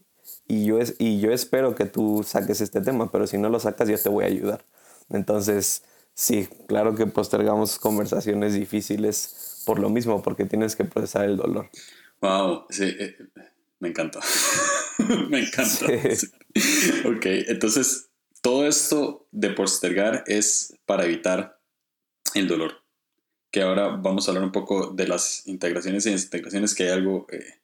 y 0.47 0.65
yo, 0.65 0.79
es, 0.79 0.95
y 0.99 1.19
yo 1.19 1.31
espero 1.31 1.75
que 1.75 1.85
tú 1.85 2.23
saques 2.25 2.61
este 2.61 2.81
tema, 2.81 3.11
pero 3.11 3.27
si 3.27 3.37
no 3.37 3.49
lo 3.49 3.59
sacas 3.59 3.89
yo 3.89 3.97
te 3.97 4.09
voy 4.09 4.25
a 4.25 4.27
ayudar. 4.27 4.65
Entonces 5.09 5.83
Sí, 6.15 6.47
claro 6.67 6.95
que 6.95 7.07
postergamos 7.07 7.77
conversaciones 7.77 8.53
difíciles 8.53 9.61
por 9.65 9.79
lo 9.79 9.89
mismo, 9.89 10.23
porque 10.23 10.45
tienes 10.45 10.77
que 10.77 10.85
procesar 10.85 11.25
el 11.25 11.35
dolor. 11.35 11.69
Wow, 12.21 12.65
sí, 12.69 12.85
eh, 12.85 13.17
me 13.79 13.89
encanta. 13.89 14.21
me 15.29 15.41
encanta. 15.41 15.85
Ok, 17.05 17.25
entonces 17.49 18.07
todo 18.41 18.65
esto 18.65 19.27
de 19.31 19.49
postergar 19.49 20.23
es 20.25 20.73
para 20.85 21.03
evitar 21.03 21.59
el 22.33 22.47
dolor. 22.47 22.84
Que 23.55 23.61
ahora 23.61 23.87
vamos 23.87 24.27
a 24.27 24.31
hablar 24.31 24.43
un 24.43 24.51
poco 24.51 24.91
de 24.91 25.07
las 25.07 25.47
integraciones 25.47 26.05
y 26.05 26.11
desintegraciones, 26.11 26.75
que 26.75 26.83
hay 26.83 26.89
algo, 26.89 27.25
eh, 27.31 27.61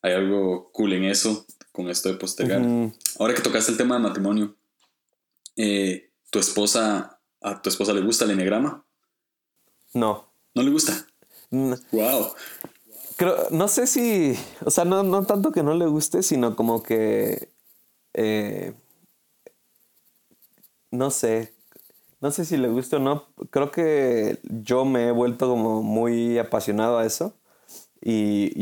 hay 0.00 0.14
algo 0.14 0.70
cool 0.72 0.94
en 0.94 1.04
eso, 1.04 1.44
con 1.72 1.90
esto 1.90 2.08
de 2.08 2.14
postergar. 2.14 2.62
Ahora 3.18 3.34
que 3.34 3.42
tocaste 3.42 3.72
el 3.72 3.76
tema 3.76 3.96
de 3.96 4.00
matrimonio, 4.00 4.56
eh, 5.56 6.10
tu 6.30 6.38
esposa 6.38 7.20
¿A 7.42 7.62
tu 7.62 7.70
esposa 7.70 7.92
le 7.92 8.02
gusta 8.02 8.24
el 8.24 8.32
enneagrama? 8.32 8.84
No. 9.94 10.30
¿No 10.54 10.62
le 10.62 10.70
gusta? 10.70 11.06
Wow. 11.50 12.34
Creo, 13.16 13.48
no 13.50 13.66
sé 13.68 13.86
si, 13.86 14.38
o 14.64 14.70
sea, 14.70 14.84
no, 14.84 15.02
no 15.02 15.24
tanto 15.24 15.52
que 15.52 15.62
no 15.62 15.74
le 15.74 15.86
guste, 15.86 16.22
sino 16.22 16.54
como 16.54 16.82
que, 16.82 17.50
eh, 18.14 18.74
no 20.90 21.10
sé, 21.10 21.54
no 22.20 22.30
sé 22.30 22.44
si 22.44 22.56
le 22.56 22.68
gusta 22.68 22.96
o 22.96 23.00
no. 23.00 23.24
Creo 23.50 23.70
que 23.70 24.38
yo 24.44 24.84
me 24.84 25.08
he 25.08 25.12
vuelto 25.12 25.48
como 25.48 25.82
muy 25.82 26.38
apasionado 26.38 26.98
a 26.98 27.06
eso. 27.06 27.34
Y, 28.02 28.52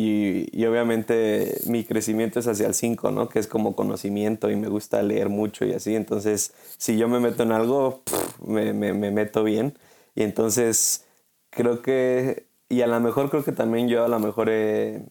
y, 0.53 0.67
obviamente 0.67 1.61
mi 1.67 1.85
crecimiento 1.85 2.41
es 2.41 2.49
hacia 2.49 2.67
el 2.67 2.75
5, 2.75 3.13
¿no? 3.13 3.29
Que 3.29 3.39
es 3.39 3.47
como 3.47 3.77
conocimiento 3.77 4.51
y 4.51 4.57
me 4.57 4.69
gusta 4.69 5.03
leer 5.03 5.29
mucho 5.29 5.65
y 5.65 5.73
así. 5.75 5.95
Entonces, 5.95 6.55
si 6.77 6.99
yo 6.99 7.09
me 7.09 7.21
meto 7.21 7.45
en 7.45 7.53
algo, 7.53 8.03
me, 8.45 8.73
me, 8.73 8.93
me, 8.95 9.11
meto 9.13 9.45
bien. 9.45 9.79
Y 10.17 10.25
entonces, 10.25 11.07
creo 11.51 11.83
que, 11.83 12.49
y 12.69 12.81
a 12.83 12.89
lo 12.89 12.99
mejor 13.01 13.31
creo 13.31 13.45
que 13.45 13.53
también 13.53 13.89
yo 13.89 14.05
a 14.05 14.09
lo 14.09 14.19
mejor 14.19 14.49
he 14.51 15.05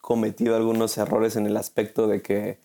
cometido 0.00 0.56
algunos 0.56 0.96
errores 0.98 1.36
en 1.36 1.46
el 1.46 1.56
aspecto 1.56 2.06
de 2.06 2.22
que 2.22 2.58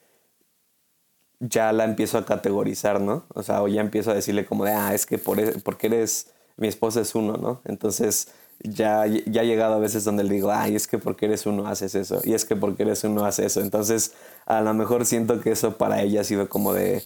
ya 1.39 1.71
la 1.73 1.85
empiezo 1.85 2.17
a 2.17 2.25
categorizar, 2.25 3.01
¿no? 3.01 3.25
O 3.33 3.43
sea, 3.43 3.61
o 3.63 3.67
ya 3.67 3.81
empiezo 3.81 4.11
a 4.11 4.13
decirle 4.15 4.45
como 4.45 4.65
de, 4.65 4.71
ah, 4.71 4.93
es 4.93 5.05
que 5.05 5.17
por, 5.17 5.39
e, 5.39 5.59
porque 5.59 5.87
eres, 5.87 6.27
mi 6.57 6.67
esposa 6.67 7.01
es 7.01 7.15
uno, 7.15 7.37
¿no? 7.37 7.61
Entonces 7.65 8.29
ya, 8.61 9.05
ya 9.07 9.43
llegado 9.43 9.75
a 9.75 9.79
veces 9.79 10.03
donde 10.03 10.23
le 10.23 10.35
digo, 10.35 10.51
ay, 10.51 10.75
es 10.75 10.87
que 10.87 10.97
porque 10.97 11.25
eres 11.27 11.45
uno 11.45 11.67
haces 11.67 11.95
eso, 11.95 12.19
y 12.23 12.33
es 12.33 12.45
que 12.45 12.55
porque 12.55 12.83
eres 12.83 13.03
uno 13.03 13.25
hace 13.25 13.45
eso. 13.45 13.61
Entonces, 13.61 14.13
a 14.45 14.61
lo 14.61 14.73
mejor 14.73 15.05
siento 15.05 15.39
que 15.41 15.51
eso 15.51 15.77
para 15.77 16.01
ella 16.01 16.21
ha 16.21 16.23
sido 16.25 16.49
como 16.49 16.73
de, 16.73 17.03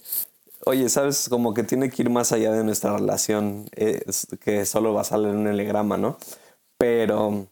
oye, 0.66 0.88
¿sabes? 0.88 1.28
Como 1.28 1.54
que 1.54 1.62
tiene 1.62 1.90
que 1.90 2.02
ir 2.02 2.10
más 2.10 2.32
allá 2.32 2.52
de 2.52 2.64
nuestra 2.64 2.96
relación, 2.96 3.66
que 4.40 4.66
solo 4.66 4.94
va 4.94 5.02
a 5.02 5.04
salir 5.04 5.28
en 5.28 5.36
un 5.38 5.44
telegrama, 5.44 5.96
¿no? 5.96 6.18
Pero, 6.78 7.46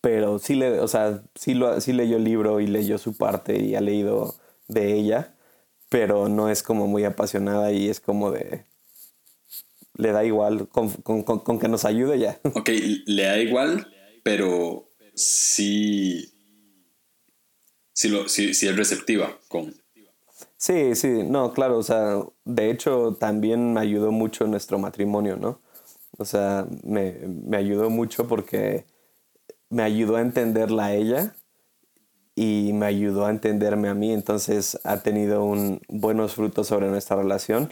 pero 0.00 0.38
sí, 0.38 0.54
le, 0.54 0.80
o 0.80 0.88
sea, 0.88 1.22
sí, 1.34 1.54
lo, 1.54 1.80
sí 1.80 1.92
leyó 1.92 2.16
el 2.16 2.24
libro 2.24 2.60
y 2.60 2.66
leyó 2.66 2.98
su 2.98 3.16
parte 3.16 3.58
y 3.58 3.74
ha 3.74 3.80
leído 3.80 4.34
de 4.68 4.94
ella, 4.94 5.33
pero 5.94 6.28
no 6.28 6.50
es 6.50 6.64
como 6.64 6.88
muy 6.88 7.04
apasionada 7.04 7.70
y 7.70 7.88
es 7.88 8.00
como 8.00 8.32
de, 8.32 8.64
le 9.96 10.10
da 10.10 10.24
igual, 10.24 10.66
con, 10.68 11.60
que 11.60 11.68
nos 11.68 11.84
ayude 11.84 12.18
ya. 12.18 12.40
Ok, 12.52 12.68
le 13.06 13.22
da 13.22 13.38
igual, 13.38 13.94
pero 14.24 14.90
sí, 15.14 16.34
sí, 17.92 18.08
lo, 18.08 18.28
sí, 18.28 18.50
es 18.50 18.76
receptiva 18.76 19.38
con... 19.46 19.72
Sí, 20.56 20.96
sí, 20.96 21.22
no, 21.22 21.52
claro, 21.52 21.78
o 21.78 21.84
sea, 21.84 22.24
de 22.44 22.72
hecho 22.72 23.16
también 23.20 23.72
me 23.72 23.78
ayudó 23.78 24.10
mucho 24.10 24.48
nuestro 24.48 24.80
matrimonio, 24.80 25.36
¿no? 25.36 25.60
O 26.18 26.24
sea, 26.24 26.66
me, 26.82 27.12
me 27.12 27.56
ayudó 27.56 27.88
mucho 27.88 28.26
porque 28.26 28.84
me 29.70 29.84
ayudó 29.84 30.16
a 30.16 30.22
entenderla 30.22 30.86
a 30.86 30.94
ella 30.94 31.36
y 32.34 32.72
me 32.74 32.86
ayudó 32.86 33.26
a 33.26 33.30
entenderme 33.30 33.88
a 33.88 33.94
mí, 33.94 34.12
entonces 34.12 34.78
ha 34.84 34.98
tenido 35.02 35.44
un, 35.44 35.80
buenos 35.88 36.34
frutos 36.34 36.66
sobre 36.66 36.88
nuestra 36.88 37.16
relación 37.16 37.70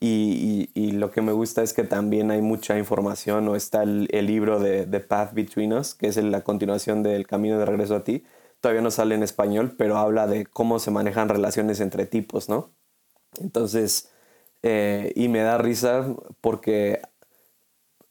y, 0.00 0.70
y, 0.74 0.90
lo 0.92 1.10
que 1.10 1.22
me 1.22 1.32
gusta 1.32 1.62
es 1.62 1.72
que 1.72 1.84
también 1.84 2.30
hay 2.30 2.42
mucha 2.42 2.76
información, 2.76 3.48
o 3.48 3.54
está 3.56 3.84
el, 3.84 4.08
el, 4.10 4.26
libro 4.26 4.58
de 4.58 5.00
Path 5.00 5.34
Between 5.34 5.72
Us, 5.72 5.94
que 5.94 6.08
es 6.08 6.16
la 6.16 6.42
continuación 6.42 7.02
del 7.02 7.26
Camino 7.26 7.58
de 7.58 7.64
Regreso 7.64 7.96
a 7.96 8.04
ti. 8.04 8.24
Todavía 8.60 8.82
no 8.82 8.90
sale 8.90 9.14
en 9.14 9.22
español, 9.22 9.74
pero 9.78 9.96
habla 9.96 10.26
de 10.26 10.46
cómo 10.46 10.78
se 10.80 10.90
manejan 10.90 11.28
relaciones 11.28 11.80
entre 11.80 12.06
tipos, 12.06 12.48
¿no? 12.48 12.70
Entonces, 13.40 14.10
eh, 14.62 15.12
y 15.14 15.28
me 15.28 15.40
da 15.40 15.58
risa 15.58 16.14
porque, 16.40 17.00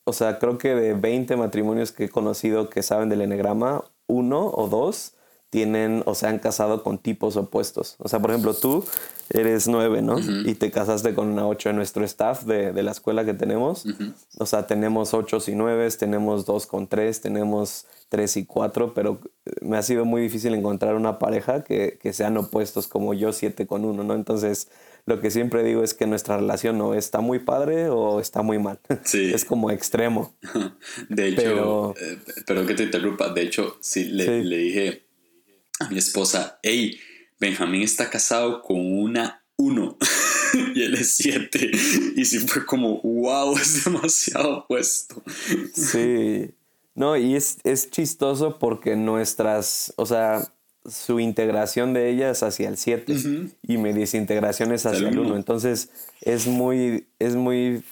o 0.06 0.14
sea, 0.14 0.40
creo 0.40 0.58
que 0.58 0.76
de 0.76 0.94
20 0.94 1.36
matrimonios 1.36 1.92
que 1.92 2.06
he 2.06 2.10
conocido 2.10 2.70
que 2.70 2.84
saben 2.84 3.10
del 3.10 3.22
enegrama, 3.22 3.84
uno 4.08 4.48
o 4.48 4.68
dos 4.70 5.16
tienen 5.54 6.02
o 6.08 6.16
se 6.16 6.26
han 6.26 6.40
casado 6.40 6.82
con 6.82 6.98
tipos 6.98 7.38
opuestos. 7.38 7.96
O 8.00 8.10
sea, 8.10 8.20
por 8.20 8.32
ejemplo, 8.32 8.56
tú 8.56 8.84
eres 9.30 9.68
nueve, 9.68 10.02
¿no? 10.02 10.18
Y 10.18 10.56
te 10.56 10.72
casaste 10.72 11.14
con 11.14 11.28
una 11.28 11.48
ocho 11.48 11.70
en 11.70 11.76
nuestro 11.76 12.04
staff 12.06 12.46
de, 12.46 12.74
de 12.74 12.82
la 12.82 12.90
escuela 12.90 13.24
que 13.24 13.36
tenemos. 13.36 13.86
O 14.40 14.48
sea, 14.48 14.66
tenemos 14.66 15.14
ocho 15.14 15.38
y 15.46 15.52
nueve, 15.52 15.88
tenemos 15.92 16.48
dos 16.48 16.66
con 16.66 16.88
tres, 16.88 17.22
tenemos 17.22 17.86
tres 18.10 18.36
y 18.36 18.46
cuatro, 18.48 18.96
pero 18.96 19.20
me 19.62 19.78
ha 19.78 19.84
sido 19.84 20.06
muy 20.06 20.24
difícil 20.24 20.56
encontrar 20.56 20.96
una 20.96 21.20
pareja 21.20 21.64
que, 21.64 22.00
que 22.02 22.14
sean 22.14 22.36
opuestos 22.38 22.88
como 22.88 23.14
yo, 23.14 23.32
siete 23.32 23.68
con 23.68 23.86
uno, 23.86 24.04
¿no? 24.04 24.16
Entonces, 24.16 24.70
lo 25.06 25.22
que 25.22 25.30
siempre 25.30 25.64
digo 25.64 25.84
es 25.84 25.94
que 25.94 26.08
nuestra 26.08 26.38
relación 26.38 26.80
no 26.80 26.96
está 26.96 27.20
muy 27.20 27.38
padre 27.38 27.90
o 27.90 28.20
está 28.20 28.42
muy 28.42 28.58
mal. 28.58 28.80
Sí. 29.04 29.32
es 29.32 29.46
como 29.46 29.70
extremo. 29.70 30.34
De 31.10 31.28
hecho, 31.28 31.42
pero... 31.44 31.94
Eh, 32.02 32.18
perdón 32.48 32.66
que 32.66 32.74
te 32.74 32.84
interrumpa, 32.84 33.30
de 33.30 33.42
hecho, 33.44 33.78
sí 33.82 34.06
le, 34.06 34.44
le 34.44 34.58
dije 34.58 35.13
a 35.84 35.90
mi 35.90 35.98
esposa, 35.98 36.60
hey, 36.64 37.00
Benjamín 37.40 37.82
está 37.82 38.10
casado 38.10 38.62
con 38.62 38.78
una 38.80 39.44
1 39.58 39.98
y 40.76 40.84
él 40.84 40.96
es 40.96 41.16
7. 41.16 41.72
Y 42.16 42.26
sí 42.26 42.40
fue 42.40 42.66
como, 42.66 43.02
wow, 43.02 43.58
es 43.58 43.84
demasiado 43.84 44.66
puesto. 44.68 45.22
Sí. 45.74 46.54
No, 46.96 47.18
y 47.18 47.36
es, 47.36 47.58
es 47.64 47.90
chistoso 47.90 48.60
porque 48.60 48.96
nuestras, 48.96 49.94
o 49.96 50.06
sea, 50.06 50.48
su 50.86 51.20
integración 51.20 51.94
de 51.94 52.10
ella 52.10 52.30
es 52.30 52.44
hacia 52.44 52.70
el 52.70 52.78
7 52.78 53.16
y 53.64 53.78
mi 53.78 53.94
desintegración 53.94 54.72
es 54.72 54.86
hacia 54.86 55.10
el 55.10 55.18
1. 55.18 55.36
Entonces 55.36 55.90
es 56.22 56.46
muy, 56.46 57.08
es 57.20 57.36
muy, 57.36 57.84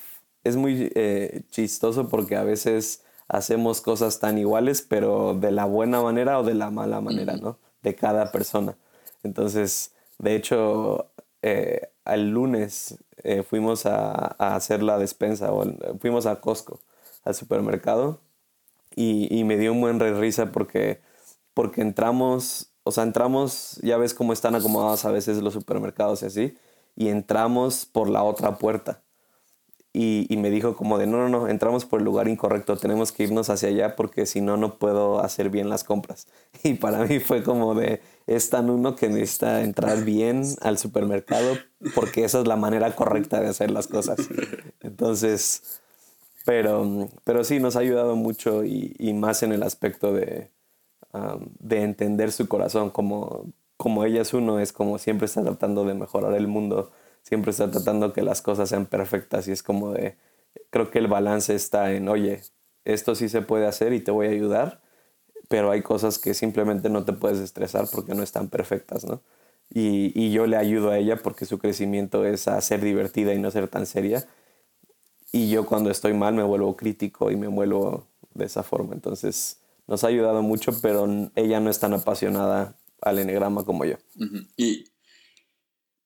es 0.44 0.56
muy 0.56 0.92
eh, 0.96 1.42
chistoso 1.50 2.10
porque 2.10 2.36
a 2.36 2.44
veces 2.44 3.02
hacemos 3.28 3.82
cosas 3.82 4.20
tan 4.20 4.38
iguales, 4.38 4.82
pero 4.82 5.34
de 5.34 5.52
la 5.52 5.66
buena 5.66 6.02
manera 6.02 6.40
o 6.40 6.44
de 6.44 6.54
la 6.54 6.70
mala 6.70 7.02
manera, 7.02 7.38
¿no? 7.38 7.58
De 7.82 7.96
cada 7.96 8.32
persona. 8.32 8.78
Entonces, 9.24 9.94
de 10.20 10.36
hecho, 10.36 11.08
eh, 11.42 11.90
al 12.06 12.30
lunes 12.30 12.98
eh, 13.24 13.44
fuimos 13.44 13.86
a, 13.86 14.36
hacer 14.56 14.84
la 14.84 14.98
despensa, 14.98 15.52
o 15.52 15.64
fuimos 16.00 16.26
a 16.26 16.42
Costco, 16.42 16.80
al 17.24 17.36
supermercado, 17.36 18.20
y, 18.96 19.44
me 19.46 19.58
dio 19.58 19.72
un 19.72 19.82
buen 19.82 20.00
risa 20.00 20.52
porque, 20.52 21.02
porque 21.54 21.82
entramos, 21.82 22.72
o 22.84 22.92
sea, 22.92 23.04
entramos, 23.04 23.80
ya 23.84 23.98
ves 23.98 24.14
cómo 24.14 24.34
están 24.34 24.56
acomodados 24.56 25.06
a 25.06 25.12
veces 25.12 25.42
los 25.42 25.54
supermercados 25.54 26.24
y 26.24 26.26
así, 26.26 26.58
y 26.96 27.08
entramos 27.10 27.86
por 27.86 28.10
la 28.10 28.24
otra 28.24 28.58
puerta. 28.58 29.02
Y, 29.94 30.26
y, 30.34 30.38
me 30.38 30.50
dijo 30.50 30.78
como 30.78 30.98
de, 30.98 31.06
no, 31.06 31.18
no, 31.18 31.28
no, 31.28 31.50
entramos 31.50 31.84
por 31.84 32.00
el 32.00 32.06
lugar 32.06 32.30
incorrecto, 32.30 32.78
tenemos 32.78 33.12
que 33.12 33.24
irnos 33.24 33.50
hacia 33.50 33.68
allá 33.68 33.98
porque 33.98 34.26
si 34.26 34.40
no, 34.40 34.56
no 34.56 34.78
puedo 34.78 35.20
hacer 35.20 35.50
bien 35.50 35.70
las 35.70 35.84
compras. 35.84 36.28
Y 36.64 36.76
para 36.76 37.04
mí 37.04 37.20
fue 37.20 37.44
como 37.44 37.76
de, 37.76 38.02
es 38.26 38.50
tan 38.50 38.70
uno 38.70 38.96
que 38.96 39.10
necesita 39.10 39.62
entrar 39.64 40.06
bien 40.06 40.44
al 40.62 40.78
supermercado 40.78 41.58
porque 41.94 42.24
esa 42.24 42.40
es 42.40 42.48
la 42.48 42.56
manera 42.56 42.96
correcta 42.96 43.42
de 43.42 43.50
hacer 43.50 43.70
las 43.70 43.88
cosas. 43.88 44.30
Entonces, 44.80 45.82
pero, 46.46 47.10
pero 47.24 47.44
sí, 47.44 47.60
nos 47.60 47.76
ha 47.76 47.80
ayudado 47.80 48.16
mucho 48.16 48.64
y, 48.64 49.14
más 49.14 49.44
en 49.44 49.52
el 49.52 49.64
aspecto 49.64 50.14
de, 50.14 50.52
de 51.60 51.84
entender 51.84 52.32
su 52.32 52.48
corazón, 52.48 52.90
como, 52.92 53.46
como 53.78 54.06
ella 54.06 54.22
es 54.22 54.34
uno, 54.34 54.60
es 54.60 54.72
como 54.72 54.98
siempre 54.98 55.26
está 55.26 55.44
tratando 55.44 55.84
de 55.86 55.96
mejorar 55.96 56.34
el 56.34 56.48
mundo 56.48 56.92
siempre 57.24 57.52
está 57.52 57.70
tratando 57.70 58.14
que 58.14 58.22
las 58.22 58.42
cosas 58.42 58.70
sean 58.70 58.86
perfectas 58.86 59.48
y 59.48 59.52
es 59.52 59.64
como 59.64 59.92
de, 59.92 60.18
creo 60.70 60.92
que 60.92 61.00
el 61.00 61.08
balance 61.08 61.56
está 61.56 61.94
en, 61.94 62.10
oye, 62.10 62.42
esto 62.86 63.16
sí 63.16 63.30
se 63.30 63.42
puede 63.42 63.68
hacer 63.68 63.94
y 63.94 64.00
te 64.00 64.12
voy 64.12 64.28
a 64.28 64.32
ayudar, 64.32 64.82
pero 65.48 65.72
hay 65.72 65.82
cosas 65.82 66.20
que 66.20 66.34
simplemente 66.34 66.90
no 66.90 67.06
te 67.06 67.14
puedes 67.14 67.40
estresar 67.40 67.88
porque 67.92 68.16
no 68.16 68.24
están 68.24 68.50
perfectas, 68.50 69.06
¿no? 69.06 69.22
Y, 69.74 70.12
y 70.20 70.32
yo 70.32 70.48
le 70.48 70.58
ayudo 70.58 70.92
a 70.92 70.98
ella 70.98 71.18
porque 71.18 71.46
su 71.46 71.58
crecimiento 71.60 72.26
es 72.26 72.48
a 72.48 72.60
ser 72.62 72.82
divertida 72.82 73.34
y 73.34 73.40
no 73.40 73.52
ser 73.52 73.70
tan 73.70 73.86
seria. 73.86 74.28
Y 75.32 75.50
yo 75.50 75.66
cuando 75.66 75.90
estoy 75.90 76.14
mal 76.14 76.34
me 76.34 76.44
vuelvo 76.44 76.76
crítico 76.76 77.32
y 77.32 77.38
me 77.38 77.48
vuelvo 77.48 78.08
de 78.34 78.46
esa 78.46 78.64
forma. 78.64 78.94
Entonces 78.94 79.62
nos 79.88 80.04
ha 80.04 80.08
ayudado 80.08 80.42
mucho, 80.42 80.74
pero 80.82 81.08
ella 81.36 81.60
no 81.60 81.70
es 81.70 81.80
tan 81.80 81.94
apasionada 81.94 82.76
al 83.02 83.20
enegrama 83.20 83.64
como 83.64 83.86
yo. 83.86 83.96
Y 84.58 84.86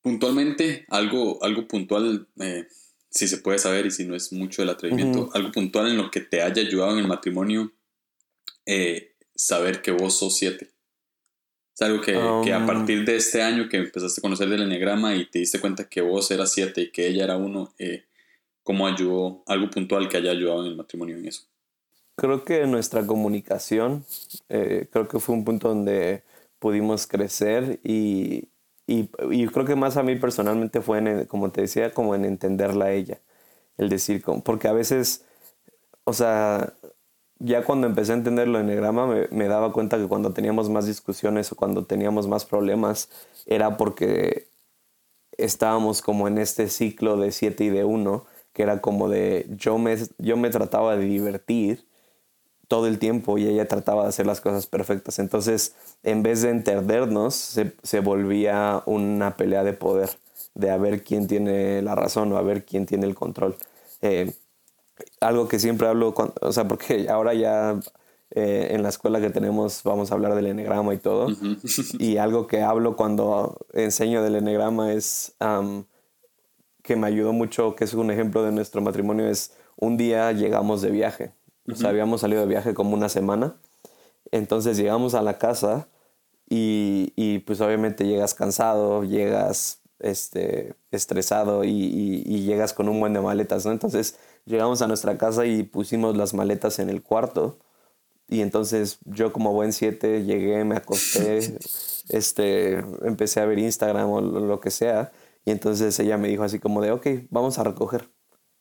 Puntualmente, 0.06 0.86
algo, 0.90 1.44
algo 1.44 1.68
puntual, 1.68 2.28
eh, 2.40 2.68
si 3.10 3.28
se 3.28 3.40
puede 3.40 3.58
saber 3.58 3.88
y 3.88 3.92
si 3.92 4.06
no 4.06 4.16
es 4.16 4.32
mucho 4.32 4.62
el 4.62 4.70
atrevimiento, 4.70 5.32
algo 5.34 5.52
puntual 5.52 5.88
en 5.88 5.98
lo 5.98 6.12
que 6.12 6.20
te 6.20 6.44
haya 6.44 6.62
ayudado 6.62 6.92
en 6.92 7.00
el 7.00 7.08
matrimonio, 7.08 7.74
eh, 8.68 9.16
saber 9.34 9.82
que 9.82 9.90
vos 9.90 10.16
sos 10.16 10.38
siete. 10.38 10.70
Es 11.74 11.82
algo 11.82 12.02
que, 12.02 12.12
que, 12.44 12.54
a 12.54 12.60
um. 12.60 12.68
partir 12.68 13.04
de 13.04 13.16
este 13.16 13.42
año 13.42 13.68
que 13.68 13.78
empezaste 13.78 14.22
a 14.22 14.22
conocer 14.22 14.48
del 14.48 14.62
enneagrama 14.62 15.16
y 15.16 15.26
te 15.26 15.40
diste 15.40 15.60
cuenta 15.60 15.90
que 15.90 16.02
vos 16.02 16.30
eras 16.30 16.52
siete 16.52 16.82
y 16.82 16.92
que 16.92 17.08
ella 17.08 17.24
era 17.24 17.38
uno, 17.38 17.74
eh, 17.80 18.06
¿cómo 18.62 18.86
ayudó? 18.86 19.42
Algo 19.48 19.72
puntual 19.72 20.08
que 20.08 20.18
haya 20.18 20.30
ayudado 20.30 20.62
en 20.62 20.68
el 20.68 20.76
matrimonio 20.76 21.18
en 21.18 21.30
eso. 21.30 21.48
Creo 22.16 22.46
que 22.46 22.68
nuestra 22.68 23.08
comunicación, 23.08 24.06
creo 24.48 25.08
que 25.08 25.18
fue 25.18 25.34
un 25.34 25.44
punto 25.44 25.70
donde 25.70 26.22
pudimos 26.60 27.08
crecer 27.08 27.80
y, 27.84 28.50
y, 28.88 29.10
y, 29.32 29.48
creo 29.48 29.66
que 29.66 29.76
más 29.76 29.98
a 29.98 30.04
mí 30.04 30.16
personalmente 30.16 30.82
fue, 30.82 31.00
en, 31.00 31.26
como 31.26 31.52
te 31.52 31.62
decía, 31.62 31.94
como 31.94 32.16
en 32.16 32.26
entenderla 32.26 32.86
a 32.86 32.92
ella. 32.92 33.20
El 33.78 33.90
decir, 33.90 34.24
porque 34.44 34.68
a 34.68 34.74
veces, 34.74 35.26
o 36.06 36.14
sea, 36.14 36.74
ya 37.40 37.64
cuando 37.64 37.88
empecé 37.88 38.14
a 38.14 38.16
entender 38.16 38.48
lo 38.48 38.60
enegrama 38.60 39.08
me, 39.08 39.28
me 39.32 39.48
daba 39.48 39.74
cuenta 39.74 39.98
que 39.98 40.08
cuando 40.08 40.34
teníamos 40.34 40.70
más 40.70 40.86
discusiones 40.88 41.52
o 41.52 41.56
cuando 41.56 41.86
teníamos 41.86 42.28
más 42.28 42.46
problemas 42.46 43.10
era 43.46 43.78
porque 43.78 44.48
estábamos 45.38 46.02
como 46.02 46.28
en 46.28 46.38
este 46.38 46.70
ciclo 46.70 47.18
de 47.18 47.32
7 47.32 47.66
y 47.66 47.70
de 47.70 47.84
1, 47.84 48.26
que 48.54 48.64
era 48.64 48.82
como 48.82 49.10
de 49.10 49.48
yo 49.50 49.78
me, 49.78 49.98
yo 50.18 50.38
me 50.38 50.50
trataba 50.50 50.96
de 50.96 51.06
divertir 51.06 51.86
todo 52.68 52.88
el 52.88 53.00
tiempo 53.00 53.38
y 53.38 53.48
ella 53.48 53.68
trataba 53.68 54.04
de 54.04 54.10
hacer 54.10 54.26
las 54.26 54.42
cosas 54.42 54.68
perfectas. 54.68 55.20
Entonces, 55.20 55.76
en 56.04 56.24
vez 56.24 56.42
de 56.42 56.50
entendernos, 56.50 57.36
se, 57.36 58.00
volvía 58.00 58.84
una 58.86 59.36
pelea 59.38 59.64
de 59.64 59.74
poder, 59.74 60.10
de 60.54 60.72
a 60.72 60.78
ver 60.78 61.04
quién 61.04 61.28
tiene 61.28 61.82
la 61.82 61.96
razón 61.96 62.32
o 62.32 62.38
a 62.38 62.42
ver 62.42 62.66
quién 62.66 62.86
tiene 62.86 63.06
el 63.06 63.16
control. 63.16 63.56
Eh, 64.02 64.34
algo 65.20 65.48
que 65.48 65.60
siempre 65.60 65.88
hablo, 65.88 66.14
o 66.42 66.52
sea, 66.52 66.68
porque 66.68 67.10
ahora 67.10 67.34
ya 67.34 67.80
eh, 68.32 68.70
en 68.72 68.82
la 68.82 68.90
escuela 68.90 69.20
que 69.22 69.30
tenemos 69.30 69.84
vamos 69.84 70.12
a 70.12 70.16
hablar 70.16 70.36
del 70.36 70.48
enegrama 70.48 70.94
y 70.94 70.98
todo. 70.98 71.28
y 72.00 72.18
algo 72.18 72.48
que 72.48 72.62
hablo 72.62 72.96
cuando 72.96 73.58
enseño 73.74 74.24
del 74.24 74.36
enegrama 74.36 74.94
es 74.94 75.36
que 76.82 76.96
me 76.96 77.08
ayudó 77.08 77.34
mucho, 77.34 77.76
que 77.76 77.84
es 77.84 77.94
un 77.94 78.12
ejemplo 78.12 78.44
de 78.44 78.52
nuestro 78.52 78.82
matrimonio, 78.82 79.28
es 79.28 79.54
un 79.76 79.98
día 79.98 80.32
llegamos 80.32 80.82
de 80.82 80.92
viaje 80.92 81.32
o 81.72 81.76
sea, 81.76 81.90
habíamos 81.90 82.22
salido 82.22 82.42
de 82.42 82.48
viaje 82.48 82.74
como 82.74 82.94
una 82.94 83.10
semana. 83.10 83.56
Entonces 84.32 84.78
llegamos 84.78 85.16
a 85.16 85.22
la 85.22 85.38
casa 85.38 85.88
y, 86.50 87.14
y 87.16 87.40
pues 87.40 87.62
obviamente 87.62 88.06
llegas 88.06 88.34
cansado, 88.34 89.04
llegas 89.04 89.82
este, 90.00 90.76
estresado 90.92 91.64
y, 91.64 91.72
y, 92.26 92.42
llegas 92.44 92.74
con 92.74 92.90
un 92.90 93.00
buen 93.00 93.14
de 93.14 93.22
maletas, 93.22 93.66
¿no? 93.66 93.72
Entonces 93.72 94.18
llegamos 94.46 94.82
a 94.82 94.88
nuestra 94.88 95.18
casa 95.18 95.46
y 95.46 95.64
pusimos 95.64 96.16
las 96.18 96.34
maletas 96.34 96.80
en 96.80 96.90
el 96.90 97.02
cuarto. 97.02 97.60
Y 98.28 98.42
entonces 98.42 99.00
yo 99.06 99.32
como 99.34 99.54
buen 99.54 99.74
siete 99.74 100.24
llegué, 100.24 100.64
me 100.66 100.76
acosté, 100.76 101.40
este, 102.10 102.80
empecé 103.04 103.40
a 103.40 103.46
ver 103.46 103.60
Instagram 103.60 104.10
o 104.10 104.22
lo 104.22 104.60
que 104.60 104.72
sea. 104.72 105.12
Y 105.46 105.52
entonces 105.52 106.00
ella 106.00 106.18
me 106.18 106.28
dijo 106.28 106.44
así 106.44 106.60
como 106.60 106.82
de, 106.82 106.92
ok, 106.92 107.08
vamos 107.30 107.60
a 107.60 107.64
recoger, 107.64 108.10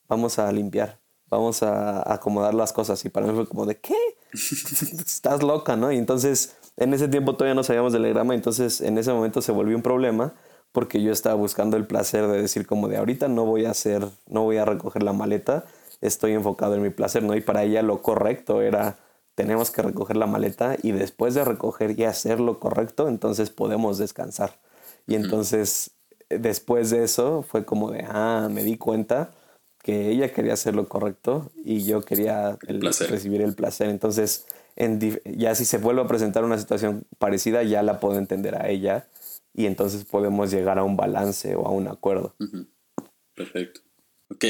vamos 0.09 0.39
a 0.39 0.53
limpiar 0.53 1.04
vamos 1.29 1.63
a 1.63 2.13
acomodar 2.13 2.55
las 2.55 2.73
cosas. 2.73 3.05
Y 3.05 3.09
para 3.09 3.27
mí 3.27 3.35
fue 3.35 3.47
como 3.47 3.67
de, 3.67 3.79
¿qué? 3.79 3.97
Estás 4.33 5.43
loca, 5.43 5.77
¿no? 5.77 5.93
Y 5.93 5.99
entonces, 5.99 6.57
en 6.77 6.95
ese 6.95 7.09
tiempo 7.09 7.35
todavía 7.35 7.55
no 7.55 7.63
sabíamos 7.63 7.93
del 7.93 8.09
grama, 8.09 8.35
entonces 8.35 8.81
en 8.81 8.99
ese 8.99 9.13
momento 9.13 9.41
se 9.43 9.53
volvió 9.53 9.77
un 9.77 9.83
problema 9.83 10.35
porque 10.73 11.01
yo 11.01 11.13
estaba 11.13 11.37
buscando 11.37 11.77
el 11.77 11.87
placer 11.87 12.27
de 12.27 12.43
decir 12.43 12.67
como 12.67 12.89
de 12.89 12.97
ahorita 12.97 13.29
no 13.29 13.45
voy 13.45 13.65
a 13.65 13.71
hacer, 13.71 14.09
no 14.27 14.43
voy 14.43 14.57
a 14.57 14.65
recoger 14.65 15.05
la 15.05 15.13
maleta, 15.13 15.65
estoy 16.01 16.33
enfocado 16.33 16.75
en 16.75 16.83
mi 16.83 16.91
placer, 16.91 17.23
¿no? 17.23 17.37
Y 17.37 17.41
para 17.41 17.63
ella 17.63 17.81
lo 17.83 18.03
correcto 18.03 18.61
era, 18.61 18.99
tenemos 19.37 19.71
que 19.71 19.83
recoger 19.83 20.17
la 20.17 20.27
maleta 20.27 20.77
y 20.83 20.91
después 20.91 21.35
de 21.35 21.45
recoger 21.45 21.99
y 21.99 22.05
hacer 22.05 22.41
lo 22.41 22.59
correcto, 22.59 23.07
entonces 23.07 23.51
podemos 23.51 23.99
descansar. 23.99 24.59
Y 25.07 25.15
entonces, 25.15 25.93
después 26.29 26.91
de 26.91 27.05
eso, 27.05 27.43
fue 27.43 27.65
como 27.65 27.93
de, 27.93 28.05
ah, 28.09 28.49
me 28.51 28.65
di 28.65 28.77
cuenta 28.77 29.31
que 29.85 30.11
ella 30.11 30.33
quería 30.33 30.55
hacer 30.55 30.75
lo 30.75 30.89
correcto 30.89 31.53
y 31.63 31.85
yo 31.85 32.01
quería 32.01 32.59
recibir 33.11 33.43
el 33.43 33.55
placer. 33.55 33.91
Entonces, 33.91 34.47
en, 34.77 34.99
ya 35.37 35.55
si 35.55 35.67
se 35.67 35.77
vuelve 35.77 36.01
a 36.01 36.07
presentar 36.07 36.43
una 36.43 36.59
situación 36.59 37.07
parecida, 37.19 37.63
ya 37.63 37.83
la 37.83 38.01
puedo 38.01 38.19
entender 38.19 38.57
a 38.57 38.71
ella 38.71 39.07
y 39.53 39.67
entonces 39.67 40.07
podemos 40.07 40.51
llegar 40.51 40.79
a 40.79 40.85
un 40.85 40.97
balance 40.97 41.55
o 41.55 41.67
a 41.67 41.71
un 41.71 41.87
acuerdo. 41.89 42.35
Perfecto. 43.35 43.83
Ok. 44.31 44.45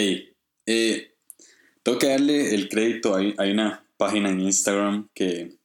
Eh, 0.67 1.15
tengo 1.83 1.99
que 1.99 2.09
darle 2.11 2.55
el 2.55 2.69
crédito. 2.69 3.17
Hay, 3.17 3.35
hay 3.37 3.51
una 3.51 3.85
página 3.97 4.31
en 4.31 4.41
Instagram 4.41 5.09
que, 5.15 5.59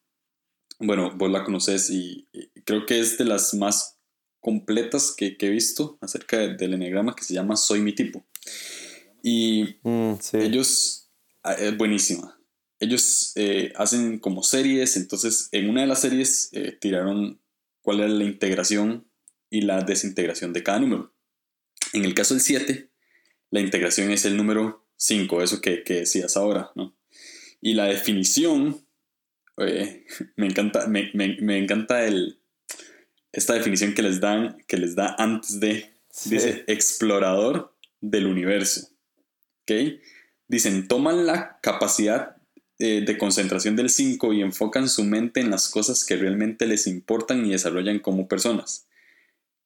bueno, 0.79 1.15
vos 1.15 1.29
la 1.29 1.43
conoces 1.43 1.91
y, 1.91 2.27
creo 2.65 2.87
que 2.87 2.99
es 2.99 3.19
de 3.19 3.25
las 3.25 3.53
más 3.53 3.99
completas 4.39 5.13
que, 5.15 5.37
que 5.37 5.45
he 5.45 5.51
visto 5.51 5.99
acerca 6.01 6.39
del 6.39 6.73
enegrama 6.73 7.15
que 7.15 7.23
se 7.23 7.35
llama 7.35 7.55
Soy 7.55 7.81
mi 7.81 7.93
tipo. 7.93 8.25
Y 9.23 9.77
mm, 9.83 10.13
ellos, 10.33 11.09
ah, 11.43 11.53
es 11.53 11.75
buenísima. 11.77 12.39
Ellos 12.79 13.33
eh, 13.35 13.73
hacen 13.75 14.19
como 14.19 14.41
series, 14.43 14.95
entonces 14.95 15.49
en 15.51 15.69
una 15.69 15.81
de 15.81 15.87
las 15.87 16.01
series 16.01 16.49
eh, 16.53 16.77
tiraron 16.79 17.41
cuál 17.81 17.99
era 17.99 18.09
la 18.09 18.23
integración 18.23 19.05
y 19.49 19.61
la 19.61 19.81
desintegración 19.81 20.53
de 20.53 20.63
cada 20.63 20.79
número. 20.79 21.13
En 21.93 22.05
el 22.05 22.13
caso 22.13 22.33
del 22.33 22.41
7, 22.41 22.89
la 23.51 23.59
integración 23.59 24.11
es 24.11 24.25
el 24.25 24.37
número 24.37 24.87
5, 24.95 25.41
eso 25.41 25.61
que, 25.61 25.83
que 25.83 25.95
decías 25.95 26.37
ahora, 26.37 26.71
¿no? 26.75 26.95
Y 27.61 27.73
la 27.73 27.85
definición, 27.85 28.85
eh, 29.57 30.05
me 30.35 30.47
encanta, 30.47 30.87
me, 30.87 31.11
me, 31.13 31.57
encanta 31.57 32.05
el, 32.05 32.39
esta 33.31 33.53
definición 33.53 33.93
que 33.93 34.03
les 34.03 34.19
dan, 34.19 34.63
que 34.67 34.77
les 34.77 34.95
da 34.95 35.15
antes 35.17 35.59
de, 35.59 35.93
dice, 36.25 36.63
explorador 36.67 37.75
del 38.01 38.27
universo, 38.27 38.89
¿ok? 39.69 39.99
Dicen, 40.47 40.87
toman 40.87 41.25
la 41.25 41.59
capacidad 41.61 42.37
eh, 42.79 43.03
de 43.05 43.17
concentración 43.17 43.75
del 43.75 43.89
5 43.89 44.33
y 44.33 44.41
enfocan 44.41 44.89
su 44.89 45.03
mente 45.03 45.41
en 45.41 45.51
las 45.51 45.69
cosas 45.69 46.05
que 46.05 46.15
realmente 46.15 46.65
les 46.65 46.87
importan 46.87 47.45
y 47.45 47.51
desarrollan 47.51 47.99
como 47.99 48.27
personas. 48.27 48.87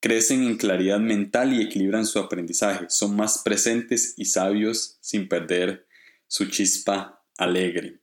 Crecen 0.01 0.43
en 0.43 0.57
claridad 0.57 0.99
mental 0.99 1.53
y 1.53 1.61
equilibran 1.61 2.05
su 2.05 2.19
aprendizaje. 2.19 2.87
Son 2.89 3.15
más 3.15 3.41
presentes 3.43 4.15
y 4.17 4.25
sabios 4.25 4.97
sin 4.99 5.29
perder 5.29 5.87
su 6.27 6.45
chispa 6.47 7.23
alegre. 7.37 7.99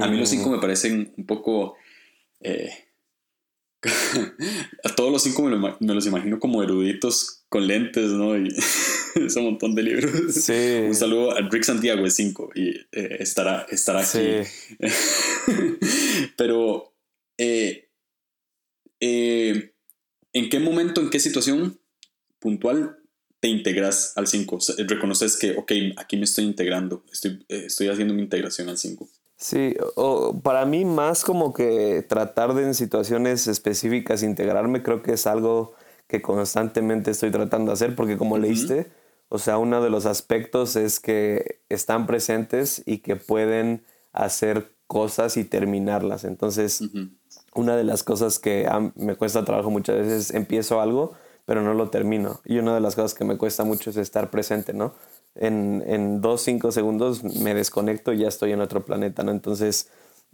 A 0.00 0.08
mí 0.08 0.18
los 0.18 0.30
5 0.30 0.50
me 0.50 0.58
parecen 0.58 1.12
un 1.16 1.26
poco... 1.26 1.76
Eh, 2.40 2.70
a 4.84 4.88
todos 4.94 5.10
los 5.10 5.22
cinco 5.22 5.42
me, 5.42 5.94
los 5.94 6.06
imagino 6.06 6.38
como 6.38 6.62
eruditos 6.62 7.44
con 7.48 7.66
lentes, 7.66 8.10
¿no? 8.10 8.36
Y 8.38 8.48
es 9.26 9.36
un 9.36 9.44
montón 9.44 9.74
de 9.74 9.82
libros. 9.82 10.34
Sí. 10.34 10.84
Un 10.86 10.94
saludo 10.94 11.32
a 11.32 11.40
Rick 11.40 11.64
Santiago, 11.64 12.06
es 12.06 12.14
5, 12.14 12.50
y 12.54 12.70
eh, 12.70 13.16
estará, 13.20 13.66
estará 13.70 14.00
aquí. 14.00 14.48
Pero, 16.36 16.94
eh, 17.38 17.88
eh, 19.00 19.74
¿en 20.32 20.48
qué 20.48 20.60
momento, 20.60 21.00
en 21.00 21.10
qué 21.10 21.20
situación 21.20 21.78
puntual 22.38 22.98
te 23.40 23.48
integras 23.48 24.12
al 24.16 24.26
5? 24.26 24.58
reconoces 24.86 25.36
que, 25.36 25.52
ok, 25.56 25.72
aquí 25.96 26.16
me 26.16 26.24
estoy 26.24 26.44
integrando, 26.44 27.04
estoy, 27.12 27.44
estoy 27.48 27.88
haciendo 27.88 28.14
mi 28.14 28.22
integración 28.22 28.68
al 28.68 28.78
5. 28.78 29.08
Sí, 29.42 29.74
o 29.96 30.40
para 30.40 30.64
mí 30.66 30.84
más 30.84 31.24
como 31.24 31.52
que 31.52 32.06
tratar 32.08 32.54
de 32.54 32.62
en 32.62 32.74
situaciones 32.74 33.48
específicas 33.48 34.22
integrarme 34.22 34.84
creo 34.84 35.02
que 35.02 35.14
es 35.14 35.26
algo 35.26 35.74
que 36.06 36.22
constantemente 36.22 37.10
estoy 37.10 37.32
tratando 37.32 37.70
de 37.70 37.72
hacer 37.72 37.96
porque 37.96 38.16
como 38.16 38.38
leíste, 38.38 38.92
o 39.32 39.38
sea, 39.38 39.58
uno 39.58 39.82
de 39.82 39.90
los 39.90 40.06
aspectos 40.06 40.76
es 40.76 41.00
que 41.00 41.60
están 41.68 42.06
presentes 42.06 42.82
y 42.86 42.98
que 42.98 43.16
pueden 43.16 43.84
hacer 44.12 44.72
cosas 44.86 45.36
y 45.36 45.44
terminarlas. 45.44 46.24
Entonces, 46.24 46.82
una 47.54 47.76
de 47.76 47.84
las 47.84 48.02
cosas 48.02 48.38
que 48.38 48.68
me 48.94 49.16
cuesta 49.16 49.44
trabajo 49.44 49.70
muchas 49.70 49.96
veces, 49.96 50.34
empiezo 50.34 50.80
algo, 50.80 51.14
pero 51.46 51.62
no 51.62 51.74
lo 51.74 51.90
termino. 51.90 52.40
Y 52.44 52.58
una 52.58 52.74
de 52.74 52.80
las 52.80 52.94
cosas 52.94 53.14
que 53.14 53.24
me 53.24 53.38
cuesta 53.38 53.64
mucho 53.64 53.90
es 53.90 53.96
estar 53.96 54.30
presente, 54.30 54.74
¿no? 54.74 54.94
en, 55.34 55.82
en 55.86 56.20
dos, 56.20 56.42
cinco 56.42 56.72
segundos 56.72 57.24
me 57.24 57.54
desconecto 57.54 58.12
y 58.12 58.18
ya 58.18 58.28
estoy 58.28 58.52
en 58.52 58.60
otro 58.60 58.84
planeta, 58.84 59.22
¿no? 59.22 59.32
Entonces, 59.32 59.88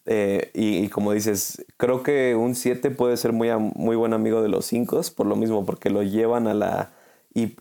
eh, 0.06 0.50
y, 0.54 0.88
como 0.88 1.12
dices, 1.12 1.64
creo 1.76 2.02
que 2.02 2.34
un 2.34 2.54
7 2.54 2.90
puede 2.90 3.16
ser 3.16 3.32
muy, 3.32 3.50
muy 3.74 3.96
buen 3.96 4.12
amigo 4.12 4.42
de 4.42 4.48
los 4.48 4.64
5 4.66 5.02
por 5.14 5.26
lo 5.26 5.36
mismo, 5.36 5.64
porque 5.64 5.90
lo 5.90 6.02
llevan 6.02 6.46
a 6.46 6.54
la... 6.54 6.92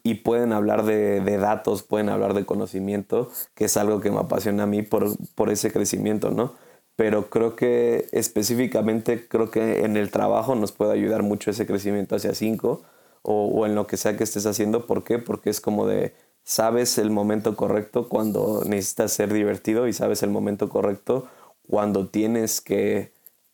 Y, 0.04 0.14
pueden 0.16 0.54
hablar 0.54 0.86
de, 0.86 1.38
datos, 1.38 1.84
pueden 1.84 2.10
hablar 2.10 2.34
de 2.34 2.46
conocimiento, 2.46 3.32
que 3.54 3.66
es 3.66 3.78
algo 3.78 4.02
que 4.02 4.12
me 4.12 4.20
apasiona 4.20 4.64
a 4.64 4.68
mí 4.68 4.82
por, 4.82 5.16
por 5.36 5.50
ese 5.50 5.72
crecimiento, 5.72 6.32
¿no? 6.32 6.56
Pero 6.96 7.30
creo 7.30 7.56
que 7.56 8.08
específicamente, 8.12 9.28
creo 9.28 9.52
que 9.52 9.86
en 9.86 9.98
el 9.98 10.10
trabajo 10.10 10.56
nos 10.56 10.72
puede 10.72 10.94
ayudar 10.94 11.22
mucho 11.22 11.52
ese 11.52 11.68
crecimiento 11.68 12.16
hacia 12.16 12.34
5 12.34 12.82
o, 13.22 13.46
o 13.48 13.66
en 13.66 13.76
lo 13.76 13.86
que 13.86 13.98
sea 13.98 14.18
que 14.18 14.24
estés 14.24 14.46
haciendo. 14.48 14.88
¿Por 14.88 15.04
qué? 15.04 15.20
Porque 15.20 15.52
es 15.52 15.62
como 15.62 15.86
de 15.86 16.14
sabes 16.44 16.98
el 16.98 17.12
momento 17.12 17.58
correcto 17.58 18.08
cuando 18.08 18.64
necesitas 18.66 19.12
ser 19.12 19.34
divertido 19.34 19.88
y 19.88 19.94
sabes 19.94 20.24
el 20.24 20.30
momento 20.30 20.70
correcto 20.70 21.28
cuando 21.68 22.08
tienes 22.08 22.62
que 22.62 23.12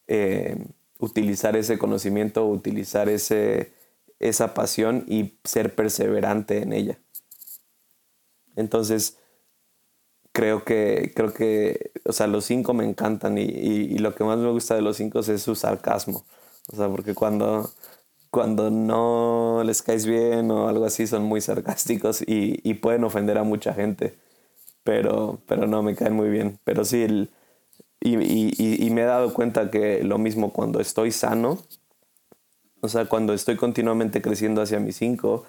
eh, 0.07 0.63
utilizar 0.99 1.57
ese 1.57 1.79
conocimiento, 1.79 2.45
utilizar 2.45 3.09
ese, 3.09 3.71
esa 4.29 4.53
pasión 4.53 5.05
y 5.07 5.37
ser 5.43 5.75
perseverante 5.75 6.61
en 6.61 6.73
ella. 6.73 6.99
Entonces, 8.55 9.17
creo 10.31 10.63
que, 10.63 11.11
creo 11.15 11.33
que, 11.33 11.91
o 12.05 12.13
sea, 12.13 12.27
los 12.27 12.45
cinco 12.45 12.73
me 12.73 12.85
encantan 12.85 13.37
y, 13.37 13.43
y 13.43 13.97
lo 13.99 14.15
que 14.15 14.23
más 14.23 14.37
me 14.37 14.49
gusta 14.51 14.75
de 14.75 14.81
los 14.81 14.97
cinco 14.97 15.19
es 15.19 15.41
su 15.41 15.55
sarcasmo. 15.55 16.25
O 16.71 16.75
sea, 16.75 16.89
porque 16.89 17.13
cuando, 17.13 17.69
cuando 18.33 18.71
no 18.71 19.61
les 19.63 19.83
caes 19.83 20.07
bien 20.07 20.49
o 20.51 20.67
algo 20.67 20.85
así 20.85 21.05
son 21.05 21.23
muy 21.23 21.39
sarcásticos 21.39 22.23
y, 22.25 22.73
pueden 22.75 23.03
ofender 23.03 23.37
a 23.37 23.43
mucha 23.43 23.75
gente. 23.75 24.17
Pero, 24.83 25.39
pero 25.47 25.67
no, 25.67 25.83
me 25.83 25.95
caen 25.95 26.13
muy 26.13 26.29
bien. 26.29 26.59
Pero 26.63 26.83
sí, 26.85 27.29
y, 28.01 28.89
me 28.89 29.01
he 29.01 29.05
dado 29.05 29.33
cuenta 29.35 29.69
que 29.69 30.03
lo 30.03 30.17
mismo 30.17 30.51
cuando 30.51 30.79
estoy 30.79 31.11
sano, 31.11 31.59
o 32.83 32.89
sea, 32.89 33.05
cuando 33.05 33.33
estoy 33.33 33.55
continuamente 33.57 34.21
creciendo 34.21 34.61
hacia 34.61 34.79
mis 34.79 34.97
cinco, 34.97 35.45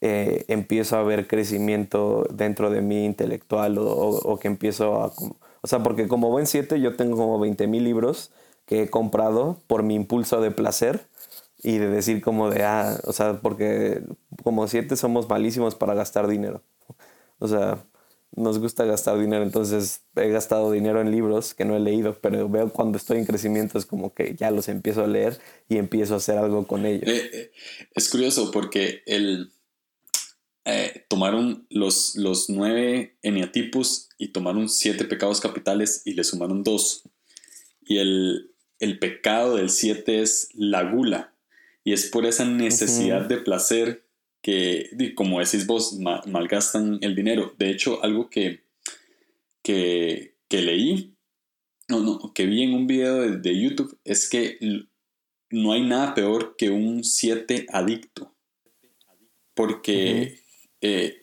eh, 0.00 0.44
empiezo 0.48 0.96
a 0.96 1.02
ver 1.04 1.28
crecimiento 1.28 2.26
dentro 2.32 2.70
de 2.70 2.82
mí 2.82 3.04
intelectual 3.04 3.76
o, 3.78 4.38
que 4.40 4.48
empiezo 4.48 5.02
a... 5.02 5.12
O 5.62 5.68
sea, 5.68 5.82
porque 5.82 6.08
como 6.08 6.30
buen 6.30 6.46
siete 6.46 6.80
yo 6.80 6.96
tengo 6.96 7.16
como 7.16 7.38
20 7.38 7.66
mil 7.68 7.84
libros 7.84 8.32
que 8.66 8.82
he 8.84 8.90
comprado 8.90 9.58
por 9.68 9.82
mi 9.84 9.94
impulso 9.94 10.40
de 10.40 10.50
placer 10.50 11.08
y 11.62 11.78
de 11.78 11.88
decir 11.88 12.22
como 12.22 12.50
de, 12.50 12.64
ah, 12.64 12.98
o 13.04 13.12
sea, 13.12 13.40
porque 13.42 14.02
como 14.44 14.66
siete 14.68 14.96
somos 14.96 15.28
malísimos 15.28 15.74
para 15.76 15.94
gastar 15.94 16.26
dinero. 16.28 16.62
O 17.38 17.48
sea, 17.48 17.84
nos 18.34 18.58
gusta 18.58 18.84
gastar 18.84 19.18
dinero, 19.18 19.42
entonces 19.42 20.02
he 20.16 20.28
gastado 20.28 20.72
dinero 20.72 21.00
en 21.00 21.10
libros 21.10 21.54
que 21.54 21.64
no 21.64 21.76
he 21.76 21.80
leído, 21.80 22.18
pero 22.20 22.48
veo 22.48 22.72
cuando 22.72 22.96
estoy 22.96 23.18
en 23.18 23.26
crecimiento 23.26 23.78
es 23.78 23.84
como 23.84 24.14
que 24.14 24.34
ya 24.34 24.50
los 24.50 24.68
empiezo 24.68 25.04
a 25.04 25.06
leer 25.06 25.38
y 25.68 25.76
empiezo 25.76 26.14
a 26.14 26.16
hacer 26.16 26.38
algo 26.38 26.66
con 26.66 26.86
ellos. 26.86 27.08
Eh, 27.08 27.30
eh, 27.32 27.52
es 27.94 28.08
curioso 28.08 28.50
porque 28.50 29.02
el, 29.06 29.52
eh, 30.64 31.04
tomaron 31.08 31.66
los, 31.70 32.16
los 32.16 32.48
nueve 32.48 33.18
eniatipos 33.22 34.08
y 34.16 34.28
tomaron 34.28 34.68
siete 34.68 35.04
pecados 35.04 35.40
capitales 35.40 36.02
y 36.04 36.14
le 36.14 36.24
sumaron 36.24 36.62
dos. 36.62 37.02
Y 37.84 37.98
el, 37.98 38.52
el 38.78 38.98
pecado 38.98 39.56
del 39.56 39.70
siete 39.70 40.22
es 40.22 40.48
la 40.54 40.84
gula 40.84 41.34
y 41.84 41.92
es 41.92 42.06
por 42.06 42.26
esa 42.26 42.44
necesidad 42.44 43.22
de 43.22 43.38
placer 43.38 44.06
que, 44.42 45.12
como 45.14 45.40
decís 45.40 45.66
vos, 45.66 45.98
malgastan 46.26 46.98
el 47.00 47.14
dinero. 47.14 47.54
De 47.58 47.70
hecho, 47.70 48.02
algo 48.02 48.28
que, 48.28 48.64
que, 49.62 50.34
leí, 50.50 51.14
no, 51.88 52.00
no, 52.00 52.32
que 52.34 52.46
vi 52.46 52.62
en 52.62 52.74
un 52.74 52.86
video 52.86 53.38
de, 53.38 53.60
YouTube, 53.60 53.98
es 54.04 54.28
que 54.28 54.58
no 55.50 55.72
hay 55.72 55.82
nada 55.82 56.14
peor 56.14 56.56
que 56.56 56.70
un 56.70 57.04
7 57.04 57.66
adicto. 57.70 58.34
Porque 59.54 60.40
eh, 60.80 61.20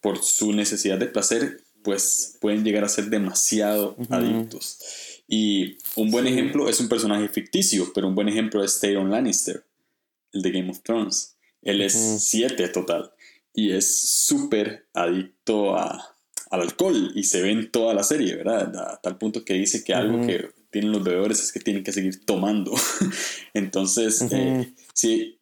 por 0.00 0.22
su 0.22 0.52
necesidad 0.52 0.98
de 0.98 1.06
placer, 1.06 1.64
pues 1.82 2.36
pueden 2.40 2.64
llegar 2.64 2.84
a 2.84 2.88
ser 2.88 3.06
demasiado 3.06 3.96
adictos. 4.10 4.78
Y 5.26 5.76
un 5.96 6.10
buen 6.10 6.26
ejemplo 6.26 6.68
es 6.68 6.80
un 6.80 6.88
personaje 6.88 7.28
ficticio, 7.28 7.90
pero 7.94 8.06
un 8.06 8.14
buen 8.14 8.28
ejemplo 8.28 8.62
es 8.62 8.80
Tyrion 8.80 9.10
Lannister 9.10 9.64
el 10.32 10.42
de 10.42 10.50
Game 10.50 10.70
of 10.70 10.82
Thrones. 10.82 11.36
Él 11.68 11.82
es 11.82 11.92
7 11.92 12.68
total 12.68 13.12
y 13.52 13.72
es 13.72 14.00
súper 14.00 14.86
adicto 14.94 15.76
a, 15.76 16.16
al 16.50 16.62
alcohol 16.62 17.12
y 17.14 17.24
se 17.24 17.42
ve 17.42 17.50
en 17.50 17.70
toda 17.70 17.92
la 17.92 18.02
serie, 18.02 18.36
¿verdad? 18.36 18.74
A 18.76 19.00
tal 19.02 19.18
punto 19.18 19.44
que 19.44 19.54
dice 19.54 19.84
que 19.84 19.94
algo 19.94 20.26
que 20.26 20.48
tienen 20.70 20.92
los 20.92 21.04
bebedores 21.04 21.42
es 21.42 21.52
que 21.52 21.60
tienen 21.60 21.84
que 21.84 21.92
seguir 21.92 22.24
tomando. 22.24 22.72
Entonces, 23.54 24.22
eh, 24.30 24.72
sí, 24.94 25.40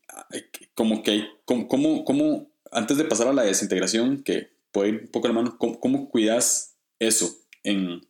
como 0.74 1.02
que, 1.02 1.26
como, 1.44 1.68
como, 2.04 2.50
antes 2.72 2.96
de 2.96 3.04
pasar 3.04 3.28
a 3.28 3.32
la 3.32 3.44
desintegración, 3.44 4.22
que 4.22 4.50
puede 4.72 4.88
ir 4.88 5.00
un 5.02 5.08
poco 5.08 5.28
a 5.28 5.30
la 5.30 5.34
mano, 5.34 5.58
¿cómo, 5.58 6.08
cuidas 6.08 6.76
eso 6.98 7.36
en, 7.62 8.00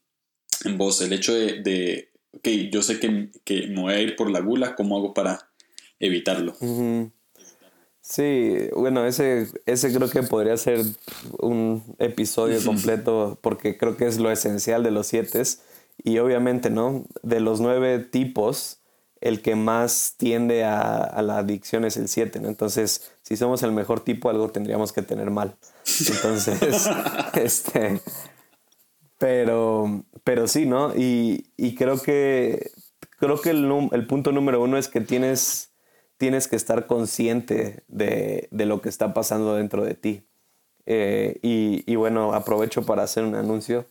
en 0.65 0.79
vos? 0.79 1.01
El 1.03 1.13
hecho 1.13 1.35
de, 1.35 1.63
de 1.63 2.13
ok, 2.33 2.49
yo 2.71 2.83
sé 2.83 2.99
que, 2.99 3.31
que 3.45 3.67
me 3.67 3.83
voy 3.83 3.93
a 3.93 4.01
ir 4.01 4.17
por 4.17 4.31
la 4.31 4.41
gula, 4.41 4.75
¿cómo 4.75 4.97
hago 4.97 5.13
para 5.13 5.51
evitarlo. 5.99 6.57
Sí, 8.09 8.69
bueno, 8.73 9.05
ese, 9.05 9.49
ese 9.67 9.93
creo 9.93 10.09
que 10.09 10.23
podría 10.23 10.57
ser 10.57 10.81
un 11.41 11.83
episodio 11.99 12.61
completo 12.65 13.37
porque 13.41 13.77
creo 13.77 13.97
que 13.97 14.07
es 14.07 14.19
lo 14.19 14.31
esencial 14.31 14.85
de 14.85 14.93
los 14.93 15.09
siete. 15.09 15.43
Y 16.05 16.19
obviamente, 16.19 16.71
¿no? 16.71 17.05
De 17.25 17.41
los 17.41 17.61
nueve 17.61 17.99
tipos, 17.99 18.79
el 19.21 19.43
que 19.43 19.57
más 19.57 20.15
tiende 20.19 20.63
a, 20.63 21.21
la 21.21 21.39
adicción 21.39 21.85
es 21.85 21.97
el 21.97 22.07
7, 22.07 22.39
¿no? 22.39 22.49
Entonces, 22.49 23.11
si 23.23 23.37
somos 23.37 23.65
el 23.65 23.73
mejor 23.73 24.01
tipo, 24.01 24.31
algo 24.31 24.51
tendríamos 24.51 24.93
que 24.93 25.03
tener 25.03 25.31
mal. 25.31 25.57
Entonces, 26.09 26.89
este... 27.35 28.01
Pero, 29.19 30.05
pero 30.23 30.47
sí, 30.47 30.67
¿no? 30.67 30.95
Y, 30.95 31.47
y 31.57 31.75
creo 31.75 32.01
que, 32.01 32.71
creo 33.19 33.41
que 33.41 33.51
el, 33.51 33.89
el 33.93 34.07
punto 34.07 34.31
número 34.31 34.63
uno 34.63 34.77
es 34.77 34.89
que 34.89 35.01
tienes 35.01 35.71
tienes 36.19 36.49
que 36.49 36.57
estar 36.57 36.87
consciente 36.87 37.83
de, 37.89 38.49
lo 38.51 38.81
que 38.81 38.89
está 38.89 39.15
pasando 39.15 39.55
dentro 39.57 39.85
de 39.85 39.95
ti. 39.95 40.23
Eh, 40.87 41.39
y, 41.43 41.97
bueno, 41.97 42.33
aprovecho 42.33 42.85
para 42.87 43.03
hacer 43.03 43.25
un 43.25 43.35
anuncio. 43.35 43.87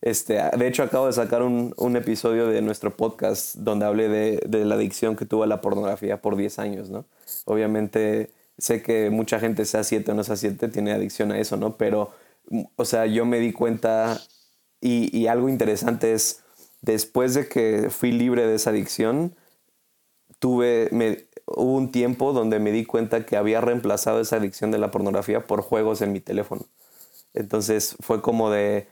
este, 0.00 0.34
de 0.56 0.68
hecho, 0.68 0.82
acabo 0.82 1.06
de 1.06 1.12
sacar 1.12 1.42
un, 1.42 1.96
episodio 1.96 2.48
de 2.48 2.62
nuestro 2.62 2.96
podcast 2.96 3.56
donde 3.56 3.86
hablé 3.86 4.08
de, 4.08 4.64
la 4.64 4.74
adicción 4.74 5.16
que 5.16 5.26
tuvo 5.26 5.44
a 5.44 5.46
la 5.46 5.60
pornografía 5.60 6.20
por 6.20 6.36
10 6.36 6.58
años, 6.58 6.90
¿no? 6.90 7.04
Obviamente 7.44 8.30
sé 8.58 8.82
que 8.82 9.10
mucha 9.10 9.40
gente, 9.40 9.64
sea 9.64 9.84
7 9.84 10.12
o 10.12 10.14
no 10.14 10.24
sea 10.24 10.36
7, 10.36 10.68
tiene 10.68 10.92
adicción 10.92 11.32
a 11.32 11.38
eso, 11.38 11.56
¿no? 11.56 11.76
Pero, 11.76 12.12
o 12.76 12.84
sea, 12.84 13.06
yo 13.06 13.24
me 13.24 13.38
di 13.38 13.52
cuenta 13.52 14.20
y, 14.80 15.16
y 15.16 15.26
algo 15.28 15.48
interesante 15.48 16.12
es, 16.12 16.42
después 16.80 17.34
de 17.34 17.48
que 17.48 17.88
fui 17.90 18.12
libre 18.12 18.46
de 18.46 18.56
esa 18.56 18.70
adicción, 18.70 19.34
tuve, 20.42 20.88
me, 20.90 21.28
hubo 21.46 21.76
un 21.76 21.92
tiempo 21.92 22.32
donde 22.32 22.58
me 22.58 22.72
di 22.72 22.84
cuenta 22.84 23.24
que 23.24 23.36
había 23.36 23.60
reemplazado 23.60 24.20
esa 24.20 24.36
adicción 24.36 24.72
de 24.72 24.78
la 24.78 24.90
pornografía 24.90 25.46
por 25.46 25.62
juegos 25.62 26.02
en 26.02 26.12
mi 26.12 26.18
teléfono. 26.18 26.62
Entonces 27.32 27.94
fue 28.00 28.20
como 28.22 28.50
de, 28.50 28.88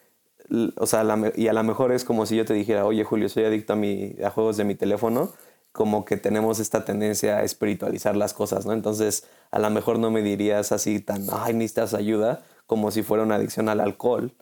o 0.76 0.86
sea, 0.86 1.04
y 1.34 1.48
a 1.48 1.52
lo 1.52 1.64
mejor 1.64 1.90
es 1.90 2.04
como 2.04 2.24
si 2.24 2.36
yo 2.36 2.44
te 2.44 2.54
dijera, 2.54 2.86
oye 2.86 3.02
Julio, 3.02 3.28
soy 3.28 3.46
adicto 3.46 3.72
a, 3.72 3.76
mi, 3.76 4.14
a 4.24 4.30
juegos 4.30 4.58
de 4.58 4.64
mi 4.64 4.76
teléfono, 4.76 5.32
como 5.72 6.04
que 6.04 6.16
tenemos 6.16 6.60
esta 6.60 6.84
tendencia 6.84 7.38
a 7.38 7.42
espiritualizar 7.42 8.16
las 8.16 8.32
cosas, 8.32 8.64
¿no? 8.64 8.72
Entonces 8.72 9.24
a 9.50 9.58
lo 9.58 9.70
mejor 9.70 9.98
no 9.98 10.12
me 10.12 10.22
dirías 10.22 10.70
así 10.70 11.00
tan, 11.00 11.26
ay, 11.32 11.52
necesitas 11.52 11.94
ayuda, 11.94 12.44
como 12.68 12.92
si 12.92 13.02
fuera 13.02 13.24
una 13.24 13.34
adicción 13.34 13.68
al 13.68 13.80
alcohol, 13.80 14.32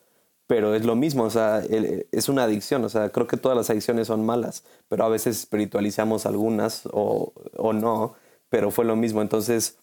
pero 0.48 0.74
es 0.74 0.84
lo 0.84 0.96
mismo, 0.96 1.24
o 1.24 1.30
sea, 1.30 1.62
es 2.10 2.28
una 2.30 2.44
adicción, 2.44 2.84
o 2.84 2.88
sea, 2.88 3.10
creo 3.10 3.28
que 3.28 3.36
todas 3.36 3.56
las 3.56 3.70
adicciones 3.70 4.08
son 4.08 4.26
malas, 4.26 4.64
pero 4.88 5.04
a 5.04 5.08
veces 5.10 5.40
espiritualizamos 5.40 6.26
algunas 6.26 6.88
o, 6.90 7.34
o 7.56 7.72
no, 7.74 8.14
pero 8.48 8.70
fue 8.72 8.86
lo 8.86 8.96
mismo, 8.96 9.22
entonces 9.22 9.76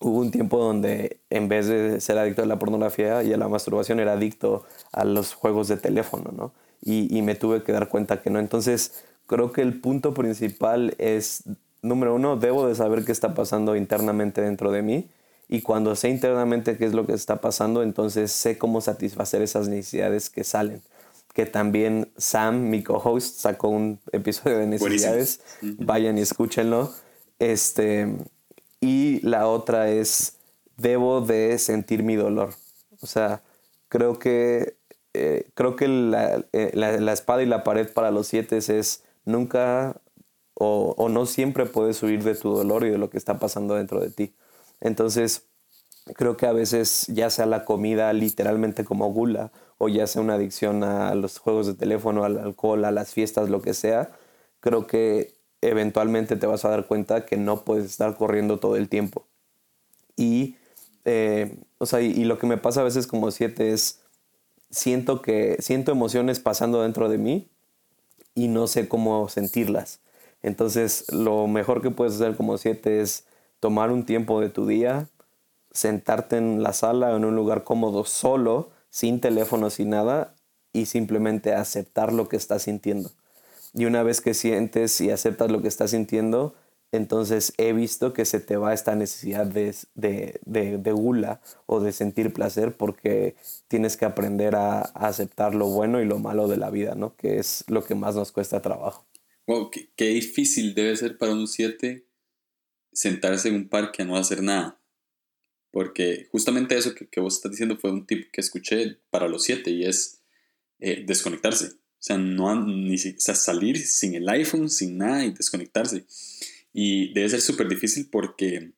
hubo 0.00 0.20
un 0.20 0.30
tiempo 0.30 0.58
donde 0.58 1.20
en 1.30 1.48
vez 1.48 1.66
de 1.66 2.00
ser 2.00 2.18
adicto 2.18 2.42
a 2.42 2.46
la 2.46 2.58
pornografía 2.58 3.22
y 3.24 3.32
a 3.32 3.36
la 3.36 3.48
masturbación 3.48 4.00
era 4.00 4.12
adicto 4.12 4.64
a 4.92 5.04
los 5.04 5.34
juegos 5.34 5.68
de 5.68 5.76
teléfono, 5.76 6.30
¿no? 6.36 6.52
Y, 6.80 7.16
y 7.16 7.22
me 7.22 7.34
tuve 7.34 7.64
que 7.64 7.72
dar 7.72 7.88
cuenta 7.88 8.22
que 8.22 8.30
no, 8.30 8.38
entonces 8.38 9.04
creo 9.26 9.52
que 9.52 9.62
el 9.62 9.80
punto 9.80 10.14
principal 10.14 10.94
es, 10.98 11.42
número 11.82 12.14
uno, 12.14 12.36
debo 12.36 12.68
de 12.68 12.76
saber 12.76 13.04
qué 13.04 13.12
está 13.12 13.34
pasando 13.34 13.76
internamente 13.76 14.42
dentro 14.42 14.70
de 14.70 14.82
mí, 14.82 15.08
y 15.48 15.62
cuando 15.62 15.96
sé 15.96 16.10
internamente 16.10 16.76
qué 16.76 16.84
es 16.84 16.92
lo 16.92 17.06
que 17.06 17.14
está 17.14 17.40
pasando, 17.40 17.82
entonces 17.82 18.30
sé 18.30 18.58
cómo 18.58 18.82
satisfacer 18.82 19.40
esas 19.40 19.68
necesidades 19.68 20.28
que 20.28 20.44
salen. 20.44 20.82
Que 21.32 21.46
también 21.46 22.12
Sam, 22.18 22.68
mi 22.68 22.82
co-host, 22.82 23.40
sacó 23.40 23.68
un 23.68 23.98
episodio 24.12 24.58
de 24.58 24.66
necesidades. 24.66 25.40
Vayan 25.78 26.18
y 26.18 26.20
escúchenlo. 26.20 26.92
Este, 27.38 28.14
y 28.80 29.20
la 29.26 29.48
otra 29.48 29.90
es, 29.90 30.36
debo 30.76 31.22
de 31.22 31.58
sentir 31.58 32.02
mi 32.02 32.16
dolor. 32.16 32.50
O 33.00 33.06
sea, 33.06 33.40
creo 33.88 34.18
que, 34.18 34.76
eh, 35.14 35.48
creo 35.54 35.76
que 35.76 35.88
la, 35.88 36.44
eh, 36.52 36.72
la, 36.74 36.98
la, 36.98 37.12
espada 37.14 37.42
y 37.42 37.46
la 37.46 37.64
pared 37.64 37.90
para 37.90 38.10
los 38.10 38.26
siete 38.26 38.58
es 38.58 39.02
nunca 39.24 39.98
o, 40.54 40.94
o 40.98 41.08
no 41.08 41.24
siempre 41.24 41.64
puedes 41.64 42.02
huir 42.02 42.22
de 42.22 42.34
tu 42.34 42.52
dolor 42.54 42.84
y 42.84 42.90
de 42.90 42.98
lo 42.98 43.08
que 43.08 43.16
está 43.16 43.38
pasando 43.38 43.76
dentro 43.76 44.00
de 44.00 44.10
ti. 44.10 44.34
Entonces, 44.80 45.44
creo 46.14 46.36
que 46.36 46.46
a 46.46 46.52
veces 46.52 47.06
ya 47.08 47.30
sea 47.30 47.46
la 47.46 47.64
comida 47.64 48.12
literalmente 48.12 48.84
como 48.84 49.12
gula 49.12 49.52
o 49.78 49.88
ya 49.88 50.06
sea 50.06 50.22
una 50.22 50.34
adicción 50.34 50.82
a 50.84 51.14
los 51.14 51.38
juegos 51.38 51.66
de 51.66 51.74
teléfono, 51.74 52.24
al 52.24 52.38
alcohol, 52.38 52.84
a 52.84 52.90
las 52.90 53.12
fiestas, 53.12 53.48
lo 53.48 53.62
que 53.62 53.74
sea, 53.74 54.10
creo 54.60 54.86
que 54.86 55.34
eventualmente 55.60 56.36
te 56.36 56.46
vas 56.46 56.64
a 56.64 56.70
dar 56.70 56.86
cuenta 56.86 57.24
que 57.26 57.36
no 57.36 57.64
puedes 57.64 57.86
estar 57.86 58.16
corriendo 58.16 58.58
todo 58.58 58.76
el 58.76 58.88
tiempo. 58.88 59.26
Y, 60.16 60.56
eh, 61.04 61.56
o 61.78 61.86
sea, 61.86 62.00
y, 62.00 62.24
lo 62.24 62.38
que 62.38 62.46
me 62.46 62.56
pasa 62.56 62.80
a 62.80 62.84
veces 62.84 63.06
como 63.06 63.30
siete 63.30 63.72
es, 63.72 64.00
siento 64.70 65.22
que, 65.22 65.56
siento 65.60 65.92
emociones 65.92 66.40
pasando 66.40 66.82
dentro 66.82 67.08
de 67.08 67.18
mí 67.18 67.48
y 68.34 68.48
no 68.48 68.66
sé 68.66 68.88
cómo 68.88 69.28
sentirlas. 69.28 70.00
Entonces, 70.42 71.06
lo 71.12 71.46
mejor 71.46 71.82
que 71.82 71.90
puedes 71.90 72.14
hacer 72.14 72.36
como 72.36 72.58
siete 72.58 73.00
es 73.00 73.27
tomar 73.60 73.90
un 73.90 74.04
tiempo 74.04 74.40
de 74.40 74.48
tu 74.48 74.66
día, 74.66 75.08
sentarte 75.70 76.36
en 76.36 76.62
la 76.62 76.72
sala 76.72 77.14
en 77.14 77.24
un 77.24 77.36
lugar 77.36 77.64
cómodo 77.64 78.04
solo, 78.04 78.70
sin 78.90 79.20
teléfono, 79.20 79.70
sin 79.70 79.90
nada, 79.90 80.34
y 80.72 80.86
simplemente 80.86 81.54
aceptar 81.54 82.12
lo 82.12 82.28
que 82.28 82.36
estás 82.36 82.62
sintiendo. 82.62 83.10
Y 83.74 83.84
una 83.84 84.02
vez 84.02 84.20
que 84.20 84.34
sientes 84.34 85.00
y 85.00 85.10
aceptas 85.10 85.50
lo 85.50 85.62
que 85.62 85.68
estás 85.68 85.90
sintiendo, 85.90 86.54
entonces 86.90 87.52
he 87.58 87.72
visto 87.74 88.14
que 88.14 88.24
se 88.24 88.40
te 88.40 88.56
va 88.56 88.72
esta 88.72 88.94
necesidad 88.94 89.46
de, 89.46 89.74
de, 89.94 90.92
gula 90.92 91.40
o 91.66 91.80
de 91.80 91.92
sentir 91.92 92.32
placer 92.32 92.76
porque 92.76 93.36
tienes 93.68 93.96
que 93.96 94.06
aprender 94.06 94.56
a, 94.56 94.80
aceptar 94.80 95.54
lo 95.54 95.66
bueno 95.66 96.00
y 96.00 96.06
lo 96.06 96.18
malo 96.18 96.48
de 96.48 96.56
la 96.56 96.70
vida, 96.70 96.94
¿no? 96.94 97.14
Que 97.16 97.38
es 97.38 97.64
lo 97.68 97.84
que 97.84 97.94
más 97.94 98.14
nos 98.14 98.32
cuesta 98.32 98.62
trabajo. 98.62 99.04
Wow, 99.46 99.70
qué, 99.70 99.90
qué 99.96 100.06
difícil 100.06 100.74
debe 100.74 100.96
ser 100.96 101.18
para 101.18 101.32
un 101.32 101.46
7 101.46 102.07
sentarse 102.92 103.48
en 103.48 103.54
un 103.54 103.68
parque 103.68 104.02
a 104.02 104.04
no 104.04 104.16
hacer 104.16 104.42
nada. 104.42 104.80
Porque 105.70 106.28
justamente 106.32 106.76
eso 106.76 106.94
que, 106.94 107.20
vos 107.20 107.36
estás 107.36 107.52
diciendo 107.52 107.76
fue 107.76 107.92
un 107.92 108.06
tip 108.06 108.30
que 108.32 108.40
escuché 108.40 108.98
para 109.10 109.28
los 109.28 109.44
siete 109.44 109.70
y 109.70 109.84
es 109.84 110.22
eh, 110.80 111.04
desconectarse. 111.06 111.66
O 111.66 112.00
sea, 112.00 112.16
no, 112.16 112.64
ni, 112.64 112.96
salir 112.96 113.78
sin 113.78 114.14
el 114.14 114.28
iPhone, 114.28 114.70
sin 114.70 114.98
nada 114.98 115.24
y 115.24 115.32
desconectarse. 115.32 116.06
Y 116.72 117.12
debe 117.12 117.28
ser 117.28 117.40
súper 117.40 117.68
difícil 117.68 118.08
porque 118.10 118.72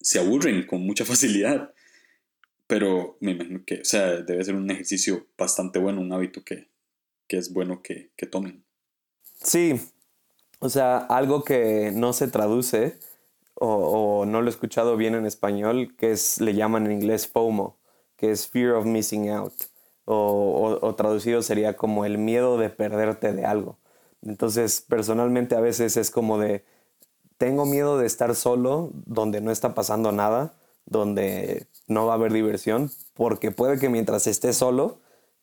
se 0.00 0.18
aburren 0.18 0.66
con 0.66 0.82
mucha 0.82 1.04
facilidad. 1.04 1.72
Pero 2.66 3.16
me 3.20 3.32
imagino 3.32 3.64
que, 3.64 3.80
o 3.80 3.84
sea, 3.84 4.22
debe 4.22 4.44
ser 4.44 4.54
un 4.54 4.70
ejercicio 4.70 5.26
bastante 5.36 5.78
bueno, 5.78 6.00
un 6.00 6.12
hábito 6.12 6.44
que, 6.44 6.68
que 7.26 7.38
es 7.38 7.52
bueno 7.52 7.82
que, 7.82 8.10
que 8.16 8.26
tomen. 8.26 8.64
Sí, 9.42 9.74
o 10.58 10.68
sea, 10.68 10.98
algo 10.98 11.44
que 11.44 11.92
no 11.94 12.12
se 12.12 12.28
traduce 12.28 12.98
o, 13.60 14.24
no 14.26 14.40
lo 14.40 14.46
he 14.46 14.50
escuchado 14.50 14.96
bien 14.96 15.14
en 15.14 15.26
español, 15.26 15.94
que 15.96 16.12
es, 16.12 16.40
le 16.40 16.54
llaman 16.54 16.86
en 16.86 16.92
inglés 16.92 17.28
FOMO, 17.28 17.76
que 18.16 18.30
es 18.30 18.48
Fear 18.48 18.74
of 18.74 18.86
Missing 18.86 19.30
Out, 19.30 19.54
o, 20.04 20.78
o, 20.80 20.94
traducido 20.94 21.42
sería 21.42 21.76
como 21.76 22.04
el 22.04 22.18
miedo 22.18 22.58
de 22.58 22.70
perderte 22.70 23.32
de 23.32 23.44
algo. 23.44 23.78
Entonces, 24.22 24.80
personalmente 24.80 25.56
a 25.56 25.60
veces 25.60 25.96
es 25.96 26.10
como 26.10 26.38
de, 26.38 26.64
tengo 27.36 27.66
miedo 27.66 27.98
de 27.98 28.06
estar 28.06 28.34
solo 28.34 28.90
donde 29.06 29.40
no 29.40 29.50
está 29.50 29.74
pasando 29.74 30.12
nada, 30.12 30.54
donde 30.86 31.66
no 31.86 32.06
va 32.06 32.12
a 32.12 32.16
haber 32.16 32.32
diversión, 32.32 32.90
porque 33.14 33.50
puede 33.50 33.78
que 33.78 33.88
mientras 33.88 34.26
esté 34.26 34.52
solo 34.52 35.00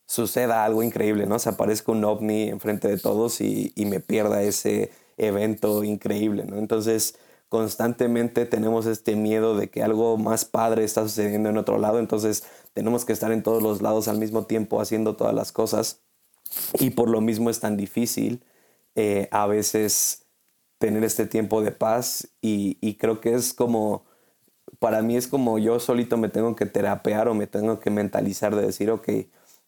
suceda 0.07 0.65
algo 0.65 0.83
increíble, 0.83 1.25
¿no? 1.25 1.39
Se 1.39 1.49
aparezca 1.49 1.91
un 1.91 2.03
ovni 2.05 2.49
enfrente 2.49 2.87
de 2.87 2.97
todos 2.97 3.41
y, 3.41 3.71
y 3.75 3.85
me 3.85 3.99
pierda 3.99 4.43
ese 4.43 4.91
evento 5.17 5.83
increíble, 5.83 6.45
¿no? 6.45 6.57
Entonces, 6.57 7.15
constantemente 7.55 8.45
tenemos 8.45 8.85
este 8.85 9.15
miedo 9.15 9.55
de 9.55 9.69
que 9.69 9.81
algo 9.81 10.17
más 10.17 10.43
padre 10.43 10.83
está 10.83 11.03
sucediendo 11.03 11.47
en 11.47 11.57
otro 11.57 11.77
lado, 11.79 11.99
entonces 11.99 12.43
tenemos 12.73 13.05
que 13.05 13.13
estar 13.13 13.31
en 13.31 13.43
todos 13.43 13.63
los 13.63 13.81
lados 13.81 14.09
al 14.09 14.17
mismo 14.17 14.43
tiempo 14.43 14.81
haciendo 14.81 15.15
todas 15.15 15.33
las 15.33 15.53
cosas. 15.53 16.01
Y 16.79 16.89
por 16.89 17.09
lo 17.09 17.21
mismo 17.21 17.49
es 17.49 17.61
tan 17.61 17.77
difícil 17.77 18.43
eh, 18.95 19.29
a 19.31 19.47
veces 19.47 20.25
tener 20.79 21.05
este 21.05 21.27
tiempo 21.27 21.61
de 21.61 21.71
paz 21.71 22.27
y, 22.41 22.77
y, 22.81 22.95
creo 22.95 23.21
que 23.21 23.33
es 23.35 23.53
como, 23.53 24.03
para 24.79 25.01
mí 25.01 25.15
es 25.15 25.27
como 25.29 25.57
yo 25.57 25.79
solito 25.79 26.17
me 26.17 26.27
tengo 26.27 26.57
que 26.57 26.65
terapear 26.65 27.29
o 27.29 27.35
me 27.35 27.47
tengo 27.47 27.79
que 27.79 27.89
mentalizar 27.89 28.53
de 28.53 28.63
decir, 28.65 28.91
ok, 28.91 29.07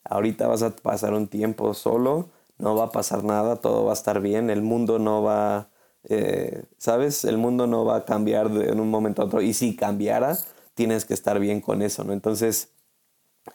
ahorita 0.04 0.48
vas 0.48 0.62
a 0.62 0.76
pasar 0.76 1.14
un 1.14 1.30
tiempo 1.30 1.74
solo, 1.74 2.32
no 2.58 2.76
va 2.76 2.86
a 2.86 2.92
pasar 2.92 3.24
nada, 3.24 3.56
todo 3.62 3.86
va 3.86 3.92
a 3.92 3.94
estar 3.94 4.20
bien, 4.20 4.50
el 4.50 4.62
mundo 4.62 5.00
no 5.00 5.24
va 5.24 5.70
eh, 6.04 6.64
¿sabes? 6.78 7.26
El 7.26 7.38
mundo 7.38 7.68
no 7.68 7.86
va 7.86 7.98
a 7.98 8.06
cambiar 8.06 8.50
de 8.50 8.70
en 8.70 8.80
un 8.80 8.90
momento 8.90 9.22
a 9.22 9.26
otro. 9.26 9.42
Y 9.42 9.54
si 9.54 9.76
cambiara, 9.76 10.38
tienes 10.74 11.06
que 11.06 11.14
estar 11.14 11.40
bien 11.40 11.62
con 11.62 11.82
eso, 11.82 12.04
¿no? 12.04 12.14
Entonces, 12.14 12.70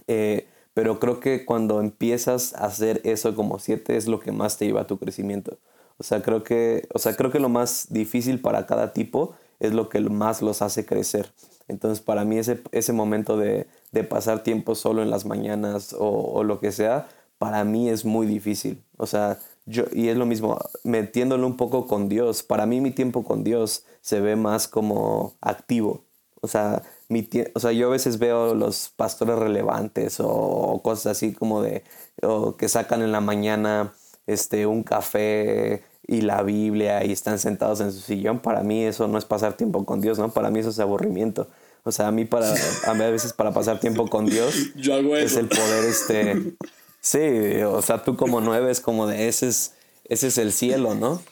eh, 0.08 0.46
pero 0.74 0.98
creo 1.00 1.20
que 1.20 1.44
cuando 1.44 1.80
empiezas 1.80 2.54
a 2.54 2.66
hacer 2.66 3.00
eso 3.04 3.34
como 3.34 3.58
siete 3.58 3.96
es 3.96 4.08
lo 4.08 4.20
que 4.20 4.32
más 4.32 4.56
te 4.58 4.66
lleva 4.66 4.82
a 4.82 4.86
tu 4.86 4.98
crecimiento. 4.98 5.58
O 5.98 6.04
sea, 6.04 6.22
creo 6.22 6.42
que, 6.42 6.88
o 6.94 6.98
sea, 6.98 7.14
creo 7.14 7.30
que 7.30 7.38
lo 7.40 7.48
más 7.48 7.86
difícil 7.90 8.40
para 8.40 8.66
cada 8.66 8.92
tipo 8.92 9.34
es 9.60 9.72
lo 9.72 9.88
que 9.88 10.00
más 10.00 10.42
los 10.42 10.62
hace 10.62 10.84
crecer. 10.86 11.32
Entonces, 11.68 12.02
para 12.04 12.24
mí 12.24 12.38
ese, 12.38 12.60
ese 12.72 12.92
momento 12.92 13.36
de, 13.36 13.66
de 13.92 14.04
pasar 14.04 14.42
tiempo 14.42 14.74
solo 14.74 15.02
en 15.02 15.10
las 15.10 15.26
mañanas 15.26 15.92
o, 15.92 16.08
o, 16.08 16.44
lo 16.44 16.58
que 16.60 16.72
sea, 16.72 17.08
para 17.38 17.64
mí 17.64 17.88
es 17.88 18.04
muy 18.04 18.26
difícil. 18.26 18.82
O 18.96 19.06
sea, 19.06 19.38
yo, 19.66 19.84
y 19.92 20.08
es 20.08 20.16
lo 20.16 20.26
mismo, 20.26 20.58
metiéndolo 20.84 21.46
un 21.46 21.56
poco 21.56 21.86
con 21.86 22.08
Dios. 22.08 22.42
Para 22.42 22.66
mí 22.66 22.80
mi 22.80 22.90
tiempo 22.90 23.24
con 23.24 23.44
Dios 23.44 23.84
se 24.00 24.20
ve 24.20 24.36
más 24.36 24.68
como 24.68 25.34
activo. 25.40 26.04
O 26.40 26.48
sea, 26.48 26.82
mi 27.08 27.28
o 27.54 27.60
sea 27.60 27.72
yo 27.72 27.86
a 27.86 27.90
veces 27.90 28.18
veo 28.18 28.54
los 28.54 28.88
pastores 28.96 29.38
relevantes 29.38 30.18
o, 30.18 30.80
cosas 30.82 31.16
así 31.16 31.32
como 31.32 31.62
de, 31.62 31.84
o 32.22 32.56
que 32.56 32.68
sacan 32.68 33.02
en 33.02 33.12
la 33.12 33.20
mañana 33.20 33.92
este, 34.26 34.66
un 34.66 34.82
café 34.82 35.84
y 36.06 36.22
la 36.22 36.42
Biblia 36.42 37.04
y 37.04 37.12
están 37.12 37.38
sentados 37.38 37.80
en 37.80 37.92
su 37.92 38.00
sillón, 38.00 38.40
para 38.40 38.62
mí 38.62 38.84
eso 38.84 39.06
no 39.06 39.18
es 39.18 39.24
pasar 39.24 39.56
tiempo 39.56 39.84
con 39.84 40.00
Dios, 40.00 40.18
¿no? 40.18 40.30
Para 40.32 40.50
mí 40.50 40.58
eso 40.58 40.70
es 40.70 40.80
aburrimiento. 40.80 41.48
O 41.84 41.92
sea, 41.92 42.08
a 42.08 42.12
mí 42.12 42.24
para 42.24 42.52
a, 42.86 42.94
mí 42.94 43.04
a 43.04 43.10
veces 43.10 43.32
para 43.32 43.52
pasar 43.52 43.80
tiempo 43.80 44.08
con 44.08 44.26
Dios 44.26 44.54
Yo 44.76 44.94
hago 44.94 45.16
es 45.16 45.36
el 45.36 45.48
poder 45.48 45.84
este 45.84 46.54
sí, 47.02 47.62
o 47.62 47.82
sea, 47.82 48.02
tú 48.02 48.16
como 48.16 48.40
nueve 48.40 48.70
es 48.70 48.80
como 48.80 49.06
de 49.06 49.28
ese 49.28 49.48
es 49.48 49.74
ese 50.04 50.28
es 50.28 50.38
el 50.38 50.52
cielo, 50.52 50.94
¿no? 50.94 51.22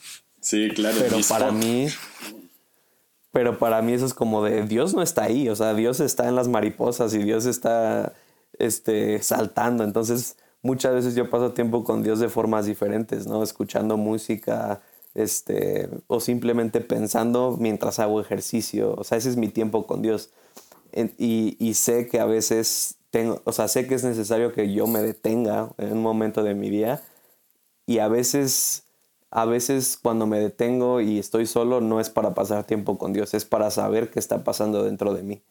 Sí, 0.41 0.69
claro. 0.75 0.99
Pero 1.01 1.17
para 1.29 1.47
spot. 1.47 1.53
mí 1.65 1.89
pero 3.33 3.59
para 3.59 3.81
mí 3.81 3.93
eso 3.93 4.07
es 4.07 4.15
como 4.15 4.45
de 4.45 4.67
Dios 4.67 4.93
no 4.93 5.03
está 5.03 5.25
ahí, 5.25 5.49
o 5.49 5.57
sea, 5.57 5.73
Dios 5.75 6.01
está 6.01 6.29
en 6.29 6.37
las 6.37 6.49
mariposas 6.49 7.15
y 7.15 7.19
Dios 7.19 7.47
está 7.47 8.13
este 8.59 9.23
saltando, 9.23 9.85
entonces 9.85 10.37
muchas 10.63 10.95
veces 10.95 11.15
yo 11.15 11.31
paso 11.31 11.53
tiempo 11.53 11.85
con 11.85 12.03
Dios 12.03 12.19
de 12.19 12.29
formas 12.29 12.67
diferentes, 12.67 13.27
¿no? 13.27 13.43
Escuchando 13.43 13.97
música, 13.97 14.83
este, 15.15 15.89
o 16.07 16.21
simplemente 16.21 16.81
pensando 16.81 17.57
mientras 17.59 17.99
hago 17.99 18.21
ejercicio. 18.21 18.95
O 18.97 19.05
sea, 19.05 19.19
ese 19.19 19.31
es 19.31 19.37
mi 19.37 19.49
tiempo 19.49 19.87
con 19.87 20.03
Dios. 20.03 20.31
Y, 21.19 21.57
y 21.59 21.75
sé 21.75 22.09
que 22.09 22.21
a 22.21 22.27
veces 22.27 22.97
tengo, 23.11 23.43
o 23.45 23.53
sea, 23.53 23.69
sé 23.69 23.87
que 23.87 23.95
es 23.95 24.05
necesario 24.05 24.53
que 24.53 24.73
yo 24.73 24.87
me 24.87 25.01
detenga 25.01 25.71
en 25.79 25.93
un 25.93 26.03
momento 26.03 26.43
de 26.43 26.55
mi 26.55 26.71
día. 26.71 27.03
Y 27.87 27.99
a 27.99 28.09
veces, 28.09 28.85
a 29.31 29.45
veces 29.45 29.99
cuando 30.01 30.27
me 30.27 30.39
detengo 30.41 31.01
y 31.01 31.19
estoy 31.19 31.47
solo, 31.47 31.81
no 31.81 32.01
es 32.01 32.11
para 32.11 32.35
pasar 32.35 32.65
tiempo 32.65 32.99
con 32.99 33.13
Dios, 33.13 33.35
es 33.35 33.45
para 33.45 33.71
saber 33.71 34.11
qué 34.11 34.19
está 34.21 34.45
pasando 34.45 34.85
dentro 34.85 35.15
de 35.15 35.23
mí. 35.23 35.43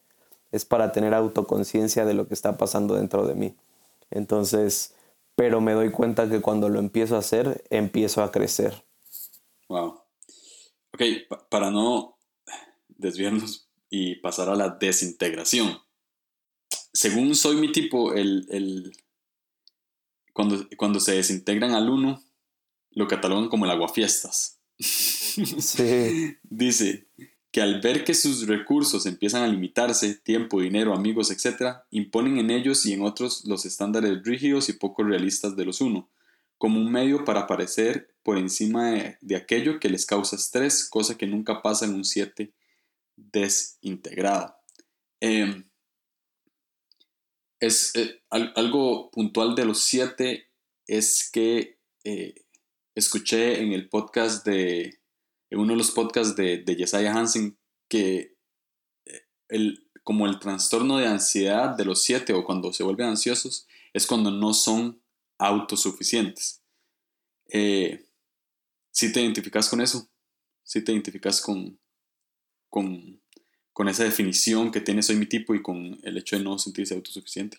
Es 0.52 0.64
para 0.64 0.92
tener 0.92 1.14
autoconciencia 1.14 2.04
de 2.04 2.14
lo 2.14 2.26
que 2.26 2.34
está 2.34 2.56
pasando 2.56 2.94
dentro 2.94 3.26
de 3.26 3.34
mí. 3.34 3.54
Entonces, 4.10 4.94
pero 5.36 5.60
me 5.60 5.72
doy 5.72 5.90
cuenta 5.90 6.28
que 6.28 6.40
cuando 6.40 6.68
lo 6.68 6.78
empiezo 6.80 7.16
a 7.16 7.20
hacer, 7.20 7.64
empiezo 7.70 8.22
a 8.22 8.32
crecer. 8.32 8.84
Wow. 9.68 10.00
Ok, 10.92 11.02
pa- 11.28 11.48
para 11.48 11.70
no 11.70 12.16
desviarnos 12.88 13.68
y 13.88 14.16
pasar 14.16 14.48
a 14.48 14.56
la 14.56 14.70
desintegración. 14.70 15.78
Según 16.92 17.34
soy 17.34 17.56
mi 17.56 17.72
tipo, 17.72 18.14
el, 18.14 18.46
el- 18.50 18.92
cuando, 20.32 20.66
cuando 20.76 21.00
se 21.00 21.12
desintegran 21.12 21.72
al 21.72 21.88
uno, 21.90 22.22
lo 22.92 23.08
catalogan 23.08 23.48
como 23.48 23.64
el 23.64 23.70
aguafiestas. 23.72 24.60
Sí, 25.58 26.36
Dice 26.42 27.08
que 27.52 27.60
al 27.62 27.80
ver 27.80 28.04
que 28.04 28.14
sus 28.14 28.46
recursos 28.46 29.06
empiezan 29.06 29.42
a 29.42 29.48
limitarse, 29.48 30.14
tiempo, 30.14 30.60
dinero, 30.60 30.94
amigos, 30.94 31.30
etc., 31.30 31.84
imponen 31.90 32.38
en 32.38 32.50
ellos 32.50 32.86
y 32.86 32.92
en 32.92 33.02
otros 33.02 33.44
los 33.44 33.66
estándares 33.66 34.22
rígidos 34.24 34.68
y 34.68 34.74
poco 34.74 35.02
realistas 35.02 35.56
de 35.56 35.64
los 35.64 35.80
uno, 35.80 36.08
como 36.58 36.80
un 36.80 36.92
medio 36.92 37.24
para 37.24 37.40
aparecer 37.40 38.14
por 38.22 38.38
encima 38.38 38.90
de, 38.92 39.18
de 39.20 39.36
aquello 39.36 39.80
que 39.80 39.88
les 39.88 40.06
causa 40.06 40.36
estrés, 40.36 40.88
cosa 40.88 41.18
que 41.18 41.26
nunca 41.26 41.62
pasa 41.62 41.86
en 41.86 41.94
un 41.94 42.04
7 42.04 42.52
desintegrado. 43.16 44.54
Em, 45.20 45.69
es 47.60 47.94
eh, 47.94 48.22
al- 48.30 48.52
algo 48.56 49.10
puntual 49.10 49.54
de 49.54 49.64
los 49.66 49.82
7 49.84 50.48
es 50.86 51.30
que 51.30 51.78
eh, 52.04 52.34
escuché 52.94 53.62
en 53.62 53.72
el 53.72 53.88
podcast 53.88 54.44
de 54.46 54.98
en 55.50 55.58
uno 55.58 55.72
de 55.72 55.78
los 55.78 55.90
podcasts 55.90 56.36
de, 56.36 56.58
de 56.58 57.08
Hansen 57.08 57.58
que 57.88 58.36
eh, 59.06 59.20
el, 59.48 59.88
como 60.04 60.26
el 60.26 60.38
trastorno 60.38 60.98
de 60.98 61.06
ansiedad 61.06 61.76
de 61.76 61.84
los 61.84 62.02
siete 62.02 62.32
o 62.32 62.44
cuando 62.44 62.72
se 62.72 62.84
vuelven 62.84 63.08
ansiosos 63.08 63.66
es 63.92 64.06
cuando 64.06 64.30
no 64.30 64.54
son 64.54 65.02
autosuficientes. 65.38 66.62
Eh, 67.48 68.06
si 68.92 69.12
te 69.12 69.20
identificas 69.20 69.68
con 69.68 69.80
eso, 69.80 70.08
si 70.62 70.84
te 70.84 70.92
identificas 70.92 71.40
con, 71.40 71.80
con, 72.68 73.19
con 73.72 73.88
esa 73.88 74.04
definición 74.04 74.70
que 74.70 74.80
tiene 74.80 75.02
soy 75.02 75.16
mi 75.16 75.26
tipo 75.26 75.54
y 75.54 75.62
con 75.62 75.98
el 76.02 76.16
hecho 76.16 76.36
de 76.36 76.44
no 76.44 76.58
sentirse 76.58 76.94
autosuficiente. 76.94 77.58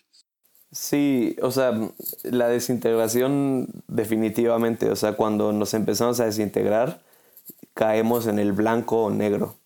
Sí, 0.70 1.36
o 1.42 1.50
sea, 1.50 1.78
la 2.24 2.48
desintegración 2.48 3.68
definitivamente, 3.88 4.90
o 4.90 4.96
sea, 4.96 5.14
cuando 5.14 5.52
nos 5.52 5.74
empezamos 5.74 6.18
a 6.20 6.24
desintegrar, 6.24 7.02
caemos 7.74 8.26
en 8.26 8.38
el 8.38 8.52
blanco 8.52 9.04
o 9.04 9.10
negro. 9.10 9.56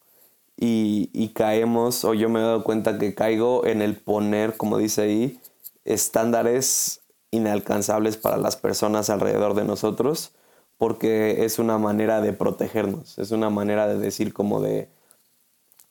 Y, 0.58 1.10
y 1.12 1.28
caemos, 1.28 2.04
o 2.04 2.14
yo 2.14 2.28
me 2.28 2.40
he 2.40 2.42
dado 2.42 2.64
cuenta 2.64 2.98
que 2.98 3.14
caigo 3.14 3.66
en 3.66 3.82
el 3.82 3.96
poner, 3.96 4.56
como 4.56 4.78
dice 4.78 5.02
ahí, 5.02 5.40
estándares 5.84 7.02
inalcanzables 7.30 8.16
para 8.16 8.38
las 8.38 8.56
personas 8.56 9.10
alrededor 9.10 9.54
de 9.54 9.64
nosotros, 9.64 10.32
porque 10.78 11.44
es 11.44 11.58
una 11.58 11.78
manera 11.78 12.20
de 12.20 12.32
protegernos, 12.32 13.18
es 13.18 13.30
una 13.30 13.50
manera 13.50 13.86
de 13.86 13.98
decir 13.98 14.32
como 14.32 14.60
de, 14.60 14.88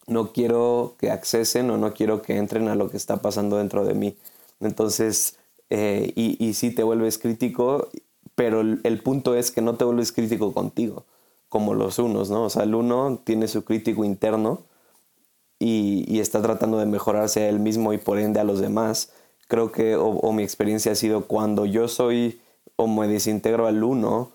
no 0.07 0.31
quiero 0.33 0.95
que 0.99 1.11
accesen 1.11 1.69
o 1.71 1.77
no 1.77 1.93
quiero 1.93 2.21
que 2.21 2.37
entren 2.37 2.67
a 2.67 2.75
lo 2.75 2.89
que 2.89 2.97
está 2.97 3.17
pasando 3.17 3.57
dentro 3.57 3.85
de 3.85 3.93
mí. 3.93 4.17
Entonces, 4.59 5.37
eh, 5.69 6.11
y, 6.15 6.43
y 6.45 6.53
sí 6.53 6.71
te 6.71 6.83
vuelves 6.83 7.17
crítico, 7.17 7.89
pero 8.35 8.61
el, 8.61 8.81
el 8.83 9.01
punto 9.01 9.35
es 9.35 9.51
que 9.51 9.61
no 9.61 9.75
te 9.75 9.85
vuelves 9.85 10.11
crítico 10.11 10.53
contigo, 10.53 11.05
como 11.49 11.73
los 11.73 11.99
unos, 11.99 12.29
¿no? 12.29 12.43
O 12.45 12.49
sea, 12.49 12.63
el 12.63 12.75
uno 12.75 13.21
tiene 13.23 13.47
su 13.47 13.63
crítico 13.65 14.05
interno 14.05 14.61
y, 15.59 16.05
y 16.07 16.19
está 16.19 16.41
tratando 16.41 16.77
de 16.79 16.85
mejorarse 16.85 17.41
a 17.43 17.49
él 17.49 17.59
mismo 17.59 17.93
y 17.93 17.97
por 17.97 18.19
ende 18.19 18.39
a 18.39 18.43
los 18.43 18.59
demás. 18.59 19.11
Creo 19.47 19.71
que, 19.71 19.95
o, 19.95 20.07
o 20.07 20.33
mi 20.33 20.43
experiencia 20.43 20.91
ha 20.91 20.95
sido 20.95 21.25
cuando 21.27 21.65
yo 21.65 21.87
soy 21.87 22.41
o 22.75 22.87
me 22.87 23.07
desintegro 23.07 23.67
al 23.67 23.83
uno, 23.83 24.31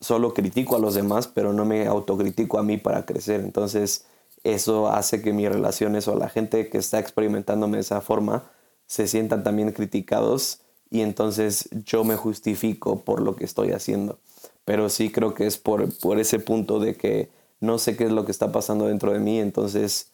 solo 0.00 0.34
critico 0.34 0.76
a 0.76 0.78
los 0.78 0.94
demás, 0.94 1.28
pero 1.28 1.52
no 1.52 1.64
me 1.64 1.86
autocritico 1.86 2.58
a 2.58 2.62
mí 2.62 2.76
para 2.78 3.06
crecer. 3.06 3.40
Entonces, 3.40 4.06
eso 4.44 4.88
hace 4.88 5.22
que 5.22 5.32
mis 5.32 5.48
relaciones 5.48 6.08
o 6.08 6.16
la 6.16 6.28
gente 6.28 6.68
que 6.68 6.78
está 6.78 6.98
experimentándome 6.98 7.76
de 7.76 7.82
esa 7.82 8.00
forma 8.00 8.50
se 8.86 9.06
sientan 9.06 9.44
también 9.44 9.72
criticados 9.72 10.60
y 10.90 11.02
entonces 11.02 11.68
yo 11.84 12.04
me 12.04 12.16
justifico 12.16 13.04
por 13.04 13.20
lo 13.20 13.36
que 13.36 13.44
estoy 13.44 13.70
haciendo. 13.72 14.18
Pero 14.64 14.88
sí 14.88 15.10
creo 15.10 15.34
que 15.34 15.46
es 15.46 15.58
por, 15.58 15.96
por 15.98 16.18
ese 16.18 16.38
punto 16.38 16.80
de 16.80 16.96
que 16.96 17.30
no 17.60 17.78
sé 17.78 17.96
qué 17.96 18.04
es 18.04 18.12
lo 18.12 18.24
que 18.24 18.32
está 18.32 18.50
pasando 18.52 18.86
dentro 18.86 19.12
de 19.12 19.20
mí, 19.20 19.38
entonces 19.38 20.10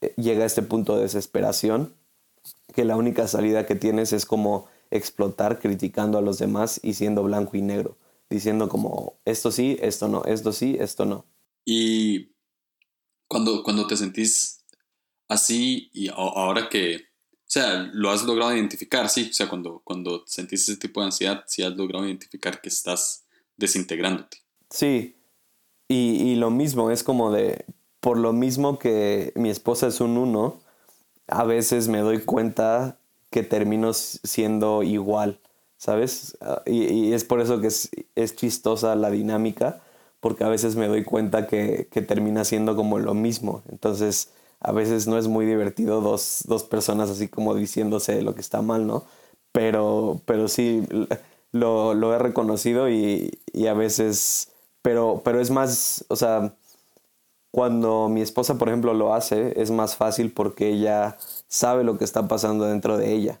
eh, 0.00 0.12
llega 0.16 0.42
a 0.42 0.46
este 0.46 0.62
punto 0.62 0.96
de 0.96 1.02
desesperación 1.02 1.94
que 2.74 2.84
la 2.84 2.96
única 2.96 3.26
salida 3.28 3.66
que 3.66 3.74
tienes 3.74 4.12
es 4.12 4.26
como 4.26 4.66
explotar 4.90 5.58
criticando 5.58 6.18
a 6.18 6.22
los 6.22 6.38
demás 6.38 6.80
y 6.82 6.94
siendo 6.94 7.22
blanco 7.22 7.56
y 7.56 7.62
negro, 7.62 7.96
diciendo 8.28 8.68
como 8.68 9.14
esto 9.24 9.50
sí, 9.50 9.78
esto 9.80 10.08
no, 10.08 10.24
esto 10.24 10.52
sí, 10.52 10.76
esto 10.78 11.06
no. 11.06 11.24
Y 11.64 12.35
cuando, 13.28 13.62
cuando 13.62 13.86
te 13.86 13.96
sentís 13.96 14.64
así 15.28 15.90
y 15.92 16.08
ahora 16.08 16.68
que, 16.68 16.96
o 16.96 17.48
sea, 17.48 17.90
lo 17.92 18.10
has 18.10 18.24
logrado 18.24 18.54
identificar, 18.54 19.08
sí, 19.08 19.28
o 19.30 19.32
sea, 19.32 19.48
cuando, 19.48 19.80
cuando 19.84 20.24
sentís 20.26 20.68
ese 20.68 20.78
tipo 20.78 21.00
de 21.00 21.06
ansiedad, 21.06 21.44
sí 21.46 21.62
has 21.62 21.76
logrado 21.76 22.06
identificar 22.06 22.60
que 22.60 22.68
estás 22.68 23.24
desintegrándote. 23.56 24.38
Sí, 24.70 25.16
y, 25.88 26.32
y 26.32 26.36
lo 26.36 26.50
mismo, 26.50 26.90
es 26.90 27.02
como 27.02 27.30
de, 27.30 27.64
por 28.00 28.18
lo 28.18 28.32
mismo 28.32 28.78
que 28.78 29.32
mi 29.36 29.50
esposa 29.50 29.88
es 29.88 30.00
un 30.00 30.16
uno, 30.16 30.60
a 31.28 31.44
veces 31.44 31.88
me 31.88 31.98
doy 31.98 32.20
cuenta 32.20 32.98
que 33.30 33.42
termino 33.42 33.92
siendo 33.92 34.82
igual, 34.82 35.40
¿sabes? 35.76 36.36
Ah, 36.40 36.62
Y, 36.66 36.84
y 36.84 37.12
es 37.12 37.24
por 37.24 37.40
eso 37.40 37.60
que 37.60 37.68
es, 37.68 37.90
es 38.14 38.36
chistosa 38.36 38.94
la 38.96 39.10
dinámica, 39.10 39.82
porque 40.26 40.42
a 40.42 40.48
veces 40.48 40.74
me 40.74 40.88
doy 40.88 41.04
cuenta 41.04 41.46
que, 41.46 41.86
que 41.88 42.02
termina 42.02 42.44
siendo 42.44 42.74
como 42.74 42.98
lo 42.98 43.14
mismo. 43.14 43.62
Entonces, 43.70 44.30
a 44.58 44.72
veces 44.72 45.06
no 45.06 45.18
es 45.18 45.28
muy 45.28 45.46
divertido 45.46 46.00
dos, 46.00 46.40
dos 46.48 46.64
personas 46.64 47.10
así 47.10 47.28
como 47.28 47.54
diciéndose 47.54 48.22
lo 48.22 48.34
que 48.34 48.40
está 48.40 48.60
mal, 48.60 48.88
¿no? 48.88 49.04
Pero, 49.52 50.20
pero 50.24 50.48
sí, 50.48 50.82
lo, 51.52 51.94
lo 51.94 52.12
he 52.12 52.18
reconocido 52.18 52.90
y, 52.90 53.38
y 53.52 53.68
a 53.68 53.74
veces, 53.74 54.50
pero, 54.82 55.22
pero 55.24 55.40
es 55.40 55.52
más, 55.52 56.04
o 56.08 56.16
sea, 56.16 56.56
cuando 57.52 58.08
mi 58.08 58.20
esposa, 58.20 58.58
por 58.58 58.66
ejemplo, 58.66 58.94
lo 58.94 59.14
hace, 59.14 59.62
es 59.62 59.70
más 59.70 59.94
fácil 59.94 60.32
porque 60.32 60.70
ella 60.70 61.18
sabe 61.46 61.84
lo 61.84 61.98
que 61.98 62.04
está 62.04 62.26
pasando 62.26 62.64
dentro 62.64 62.98
de 62.98 63.12
ella. 63.12 63.40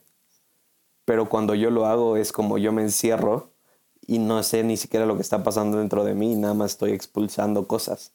Pero 1.04 1.28
cuando 1.28 1.56
yo 1.56 1.70
lo 1.70 1.86
hago 1.86 2.16
es 2.16 2.30
como 2.30 2.58
yo 2.58 2.70
me 2.70 2.82
encierro 2.82 3.55
y 4.06 4.18
no 4.18 4.42
sé 4.42 4.62
ni 4.62 4.76
siquiera 4.76 5.06
lo 5.06 5.16
que 5.16 5.22
está 5.22 5.42
pasando 5.42 5.78
dentro 5.78 6.04
de 6.04 6.14
mí, 6.14 6.34
nada 6.36 6.54
más 6.54 6.72
estoy 6.72 6.92
expulsando 6.92 7.66
cosas. 7.66 8.12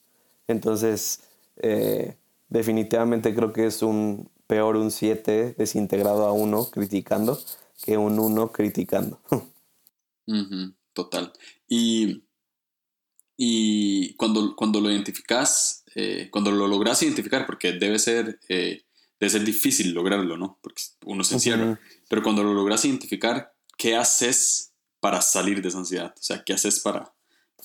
Entonces, 0.48 1.22
eh, 1.58 2.16
definitivamente 2.50 3.34
creo 3.36 3.52
que 3.54 3.66
es 3.66 3.82
un 3.82 4.30
peor 4.48 4.76
un 4.76 4.92
7 4.92 5.56
desintegrado 5.58 6.26
a 6.26 6.34
1 6.34 6.66
criticando 6.72 7.40
que 7.84 7.98
un 7.98 8.20
1 8.20 8.52
criticando. 8.52 9.20
Total. 10.94 11.32
Y, 11.68 12.24
y 13.38 14.14
cuando, 14.16 14.56
cuando 14.56 14.82
lo 14.82 14.92
identificas, 14.92 15.84
eh, 15.96 16.30
cuando 16.32 16.52
lo 16.52 16.68
logras 16.68 17.02
identificar, 17.04 17.46
porque 17.46 17.74
debe 17.74 17.98
ser, 17.98 18.40
eh, 18.50 18.84
debe 19.20 19.30
ser 19.30 19.44
difícil 19.44 19.94
lograrlo, 19.94 20.38
¿no? 20.38 20.58
Porque 20.62 20.84
uno 21.06 21.24
se 21.24 21.36
encierra. 21.36 21.72
Ujú. 21.72 21.78
Pero 22.10 22.24
cuando 22.24 22.44
lo 22.44 22.54
logras 22.54 22.86
identificar, 22.86 23.54
¿qué 23.78 23.96
haces 23.96 24.71
para 25.02 25.22
salir 25.22 25.62
de 25.62 25.68
esa 25.68 25.80
ansiedad? 25.80 26.14
O 26.18 26.24
sea, 26.24 26.42
¿qué 26.46 26.54
haces 26.54 26.80
para, 26.80 27.12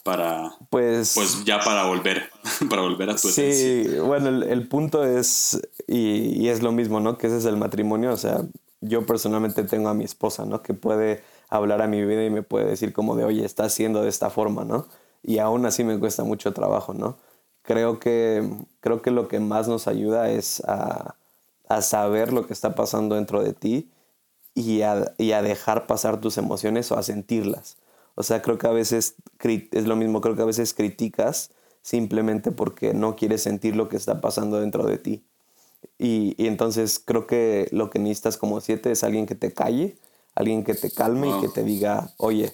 para 0.02 0.52
pues, 0.70 1.12
pues 1.14 1.44
ya 1.44 1.60
para 1.60 1.84
volver, 1.84 2.28
para 2.68 2.82
volver 2.82 3.10
a 3.10 3.16
tu 3.16 3.28
Sí, 3.28 3.86
bueno, 4.04 4.28
el, 4.28 4.66
punto 4.66 5.04
es, 5.04 5.60
y, 5.86 6.42
y, 6.42 6.48
es 6.48 6.62
lo 6.62 6.72
mismo, 6.72 6.98
¿no? 6.98 7.16
Que 7.16 7.28
ese 7.28 7.38
es 7.38 7.44
el 7.44 7.56
matrimonio, 7.56 8.12
o 8.12 8.16
sea, 8.16 8.40
yo 8.80 9.06
personalmente 9.06 9.62
tengo 9.62 9.88
a 9.88 9.94
mi 9.94 10.04
esposa, 10.04 10.44
¿no? 10.44 10.62
Que 10.62 10.74
puede 10.74 11.22
hablar 11.48 11.82
a 11.82 11.86
mi 11.86 12.04
vida 12.04 12.24
y 12.24 12.30
me 12.30 12.42
puede 12.42 12.66
decir 12.66 12.92
como 12.92 13.14
de, 13.14 13.24
oye, 13.24 13.44
está 13.44 13.64
haciendo 13.64 14.02
de 14.02 14.08
esta 14.08 14.30
forma, 14.30 14.64
¿no? 14.64 14.88
Y 15.22 15.38
aún 15.38 15.66
así 15.66 15.84
me 15.84 15.98
cuesta 15.98 16.24
mucho 16.24 16.52
trabajo, 16.52 16.94
¿no? 16.94 17.18
Creo 17.62 17.98
que, 17.98 18.48
creo 18.80 19.02
que 19.02 19.10
lo 19.10 19.28
que 19.28 19.40
más 19.40 19.68
nos 19.68 19.88
ayuda 19.88 20.30
es 20.30 20.62
a, 20.66 21.16
a 21.68 21.82
saber 21.82 22.32
lo 22.32 22.46
que 22.46 22.52
está 22.52 22.74
pasando 22.74 23.16
dentro 23.16 23.42
de 23.42 23.52
ti 23.52 23.90
y 24.56 24.82
a, 24.82 25.14
y 25.18 25.30
a 25.32 25.42
dejar 25.42 25.86
pasar 25.86 26.20
tus 26.20 26.38
emociones 26.38 26.90
o 26.90 26.98
a 26.98 27.04
sentirlas 27.04 27.76
o 28.16 28.22
sea, 28.22 28.42
creo 28.42 28.58
que 28.58 28.66
a 28.66 28.72
veces 28.72 29.14
es 29.44 29.86
lo 29.86 29.94
mismo, 29.94 30.20
creo 30.20 30.34
que 30.34 30.42
a 30.42 30.46
veces 30.46 30.74
criticas 30.74 31.50
simplemente 31.82 32.50
porque 32.50 32.94
no 32.94 33.14
quieres 33.14 33.42
sentir 33.42 33.76
lo 33.76 33.88
que 33.88 33.96
está 33.96 34.20
pasando 34.20 34.58
dentro 34.58 34.84
de 34.86 34.98
ti. 34.98 35.22
Y, 35.98 36.34
entonces 36.38 36.98
creo 36.98 37.26
que 37.26 37.68
lo 37.70 37.90
que 37.90 37.98
necesitas 37.98 38.38
como 38.38 38.60
siete 38.60 38.90
es 38.90 39.04
alguien 39.04 39.26
que 39.26 39.34
te 39.34 39.52
calle, 39.52 39.98
alguien 40.34 40.64
que 40.64 40.74
te 40.74 40.90
calme 40.90 41.28
y 41.28 41.40
que 41.42 41.48
te 41.48 41.62
diga, 41.62 42.14
oye, 42.16 42.52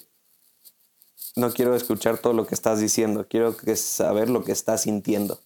no 1.36 1.52
quiero 1.52 1.76
escuchar 1.76 2.18
todo 2.18 2.32
lo 2.32 2.44
que 2.44 2.56
estás 2.56 2.80
diciendo, 2.80 3.26
quiero 3.28 3.56
que 3.56 3.76
saber 3.76 4.28
lo 4.28 4.42
que 4.42 4.52
estás 4.52 4.82
sintiendo. 4.82 5.40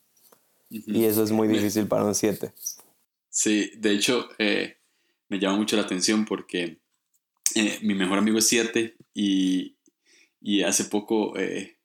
Y 0.71 1.05
eso 1.05 1.23
es 1.23 1.31
muy 1.31 1.47
difícil 1.47 1.87
para 1.87 2.05
un 2.05 2.15
siete. 2.15 2.53
Sí, 3.29 3.71
de 3.77 3.93
hecho, 3.93 4.29
eh, 4.39 4.79
me 5.29 5.39
llama 5.39 5.57
mucho 5.57 5.77
la 5.77 5.83
atención 5.83 6.25
porque 6.25 6.79
eh, 7.55 7.79
mi 7.83 7.95
mejor 7.95 8.19
amigo 8.19 8.39
es 8.39 8.49
siete 8.49 8.97
y, 9.15 9.77
y 10.41 10.63
hace 10.63 10.85
poco 10.85 11.39
eh, 11.39 11.79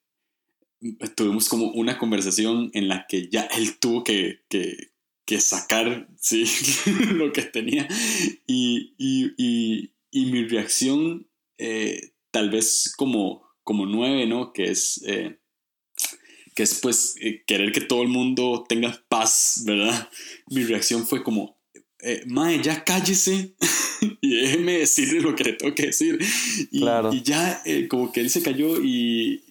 tuvimos 1.16 1.48
como 1.50 1.72
una 1.72 1.98
conversación 1.98 2.72
en 2.74 2.88
la 2.88 3.06
que 3.08 3.30
ya 3.30 3.44
él 3.58 3.78
tuvo 3.80 4.04
que, 4.04 4.42
que, 4.50 4.90
sacar 5.40 6.10
¿sí? 6.20 6.44
lo 7.14 7.32
que 7.32 7.44
tenía 7.44 7.88
y, 8.46 8.94
y, 8.98 9.92
y, 10.12 10.26
mi 10.26 10.44
reacción 10.44 11.26
eh, 11.58 12.12
tal 12.32 12.50
vez 12.50 12.94
como, 12.98 13.48
como 13.64 13.86
nueve, 13.86 14.28
¿no? 14.28 14.52
Que 14.52 14.72
es... 14.72 15.02
Que 16.54 16.64
es 16.64 16.82
pues 16.82 17.16
querer 17.48 17.72
que 17.72 17.80
todo 17.80 18.02
el 18.02 18.10
mundo 18.10 18.66
tenga 18.68 19.02
paz, 19.08 19.64
¿verdad? 19.66 20.10
Mi 20.48 20.66
reacción 20.66 21.08
fue 21.08 21.24
como, 21.24 21.61
Mae, 22.26 22.62
ya 22.62 22.84
cállese 22.84 23.56
y 24.22 24.36
déjeme 24.36 24.80
decirle 24.80 25.22
lo 25.22 25.36
que 25.36 25.44
le 25.44 25.54
tengo 25.54 25.76
que 25.76 25.88
decir. 25.88 26.20
Y, 26.72 26.84
y 26.84 27.22
ya 27.24 27.62
eh, 27.66 27.88
como 27.88 28.12
que 28.12 28.22
él 28.22 28.30
se 28.30 28.42
cayó 28.42 28.82
y, 28.82 29.44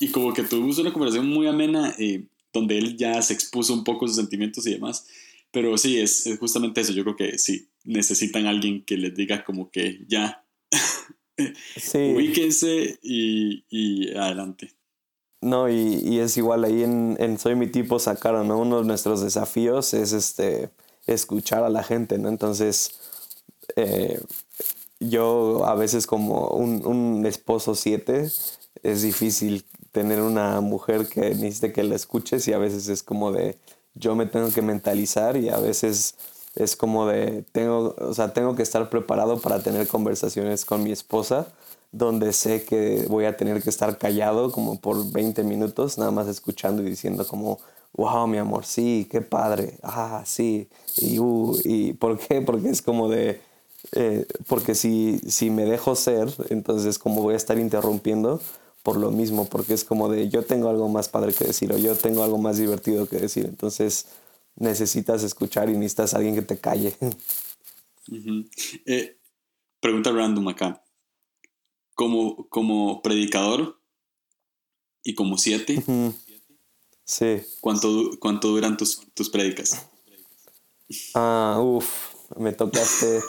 y, 0.00 0.08
como 0.08 0.32
que 0.32 0.42
tuvimos 0.42 0.78
una 0.78 0.92
conversación 0.92 1.28
muy 1.28 1.46
amena 1.46 1.94
eh, 1.98 2.24
donde 2.52 2.78
él 2.78 2.96
ya 2.96 3.20
se 3.22 3.34
expuso 3.34 3.74
un 3.74 3.84
poco 3.84 4.06
sus 4.06 4.16
sentimientos 4.16 4.66
y 4.66 4.72
demás. 4.72 5.06
Pero 5.50 5.76
sí, 5.78 5.98
es, 5.98 6.28
justamente 6.38 6.80
eso. 6.80 6.92
Yo 6.92 7.04
creo 7.04 7.16
que 7.16 7.38
sí, 7.38 7.68
necesitan 7.84 8.46
alguien 8.46 8.84
que 8.84 8.96
les 8.96 9.14
diga 9.14 9.44
como 9.44 9.70
que 9.70 10.04
ya, 10.06 10.44
sí. 11.76 12.12
ubíquense 12.14 12.98
y, 13.02 13.64
y 13.70 14.10
adelante. 14.10 14.74
No, 15.40 15.70
y, 15.70 16.00
y, 16.02 16.18
es 16.18 16.36
igual 16.36 16.64
ahí 16.64 16.82
en, 16.82 17.16
en 17.20 17.38
Soy 17.38 17.54
mi 17.54 17.68
tipo 17.68 17.98
sacaron, 18.00 18.48
¿no? 18.48 18.58
Uno 18.58 18.80
de 18.80 18.86
nuestros 18.86 19.22
desafíos 19.22 19.94
es 19.94 20.12
este 20.12 20.70
escuchar 21.12 21.64
a 21.64 21.68
la 21.68 21.82
gente, 21.82 22.18
¿no? 22.18 22.28
Entonces, 22.28 22.92
eh, 23.76 24.20
yo 25.00 25.64
a 25.66 25.74
veces 25.74 26.06
como 26.06 26.48
un, 26.48 26.84
un 26.86 27.26
esposo 27.26 27.74
siete, 27.74 28.30
es 28.82 29.02
difícil 29.02 29.64
tener 29.92 30.22
una 30.22 30.60
mujer 30.60 31.08
que 31.08 31.34
necesite 31.34 31.72
que 31.72 31.82
la 31.82 31.96
escuches 31.96 32.46
y 32.48 32.52
a 32.52 32.58
veces 32.58 32.88
es 32.88 33.02
como 33.02 33.32
de 33.32 33.58
yo 33.94 34.14
me 34.14 34.26
tengo 34.26 34.50
que 34.50 34.62
mentalizar 34.62 35.36
y 35.36 35.48
a 35.48 35.58
veces 35.58 36.14
es 36.54 36.76
como 36.76 37.06
de 37.06 37.44
tengo, 37.52 37.94
o 37.98 38.14
sea, 38.14 38.32
tengo 38.32 38.54
que 38.54 38.62
estar 38.62 38.90
preparado 38.90 39.40
para 39.40 39.62
tener 39.62 39.88
conversaciones 39.88 40.64
con 40.64 40.82
mi 40.82 40.92
esposa 40.92 41.48
donde 41.92 42.32
sé 42.32 42.64
que 42.64 43.06
voy 43.08 43.24
a 43.24 43.36
tener 43.36 43.62
que 43.62 43.70
estar 43.70 43.98
callado 43.98 44.52
como 44.52 44.80
por 44.80 45.10
20 45.10 45.42
minutos, 45.42 45.98
nada 45.98 46.10
más 46.10 46.28
escuchando 46.28 46.82
y 46.82 46.86
diciendo 46.90 47.26
como, 47.26 47.58
wow, 47.98 48.28
mi 48.28 48.38
amor, 48.38 48.64
sí, 48.64 49.08
qué 49.10 49.20
padre, 49.20 49.76
ah, 49.82 50.22
sí, 50.24 50.68
y, 50.98 51.18
uh, 51.18 51.58
y 51.64 51.94
¿por 51.94 52.16
qué? 52.16 52.40
Porque 52.40 52.68
es 52.68 52.80
como 52.80 53.08
de, 53.08 53.40
eh, 53.92 54.24
porque 54.46 54.76
si, 54.76 55.18
si 55.18 55.50
me 55.50 55.64
dejo 55.64 55.96
ser, 55.96 56.28
entonces 56.48 56.96
como 56.98 57.22
voy 57.22 57.34
a 57.34 57.36
estar 57.36 57.58
interrumpiendo 57.58 58.40
por 58.84 58.96
lo 58.96 59.10
mismo, 59.10 59.46
porque 59.46 59.74
es 59.74 59.82
como 59.82 60.08
de 60.08 60.28
yo 60.28 60.44
tengo 60.44 60.68
algo 60.68 60.88
más 60.88 61.08
padre 61.08 61.34
que 61.34 61.44
decir 61.44 61.72
o 61.72 61.76
yo 61.76 61.96
tengo 61.96 62.22
algo 62.22 62.38
más 62.38 62.56
divertido 62.56 63.08
que 63.08 63.16
decir, 63.16 63.46
entonces 63.46 64.06
necesitas 64.54 65.24
escuchar 65.24 65.68
y 65.68 65.72
necesitas 65.72 66.14
alguien 66.14 66.36
que 66.36 66.42
te 66.42 66.58
calle. 66.58 66.96
Eh, 68.86 69.18
pregunta 69.80 70.10
random 70.10 70.48
acá. 70.48 70.82
Como, 71.94 72.48
como 72.48 73.02
predicador 73.02 73.82
y 75.04 75.14
como 75.14 75.36
siete, 75.36 75.84
sí. 77.08 77.42
¿cuánto, 77.60 78.10
¿cuánto 78.20 78.48
duran 78.48 78.76
tus, 78.76 79.00
tus 79.14 79.30
prédicas? 79.30 79.86
Ah, 81.14 81.58
uff 81.60 82.18
me 82.36 82.52
tocaste. 82.52 83.20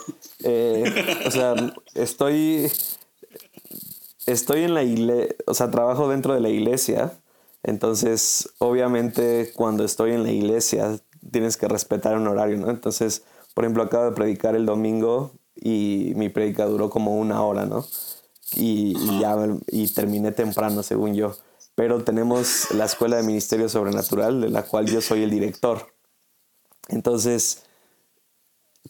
Eh, 0.42 0.84
o 1.26 1.30
sea, 1.30 1.54
estoy. 1.94 2.70
Estoy 4.26 4.62
en 4.64 4.74
la 4.74 4.82
iglesia. 4.82 5.36
O 5.46 5.54
sea, 5.54 5.70
trabajo 5.70 6.08
dentro 6.08 6.34
de 6.34 6.40
la 6.40 6.48
iglesia. 6.48 7.12
Entonces, 7.62 8.50
obviamente, 8.58 9.52
cuando 9.54 9.84
estoy 9.84 10.12
en 10.12 10.22
la 10.22 10.32
iglesia, 10.32 10.98
tienes 11.30 11.56
que 11.56 11.68
respetar 11.68 12.16
un 12.16 12.26
horario, 12.26 12.56
¿no? 12.56 12.70
Entonces, 12.70 13.22
por 13.54 13.64
ejemplo, 13.64 13.82
acabo 13.82 14.04
de 14.04 14.12
predicar 14.12 14.56
el 14.56 14.64
domingo 14.64 15.32
y 15.54 16.12
mi 16.16 16.30
predica 16.30 16.64
duró 16.64 16.88
como 16.88 17.16
una 17.18 17.42
hora, 17.42 17.66
¿no? 17.66 17.86
Y, 18.54 18.96
y, 18.98 19.20
ya 19.20 19.36
y 19.68 19.88
terminé 19.88 20.32
temprano, 20.32 20.82
según 20.82 21.14
yo. 21.14 21.36
Pero 21.80 22.04
tenemos 22.04 22.70
la 22.72 22.84
Escuela 22.84 23.16
de 23.16 23.22
Ministerio 23.22 23.66
Sobrenatural, 23.66 24.42
de 24.42 24.50
la 24.50 24.64
cual 24.64 24.84
yo 24.84 25.00
soy 25.00 25.22
el 25.22 25.30
director. 25.30 25.94
Entonces, 26.88 27.62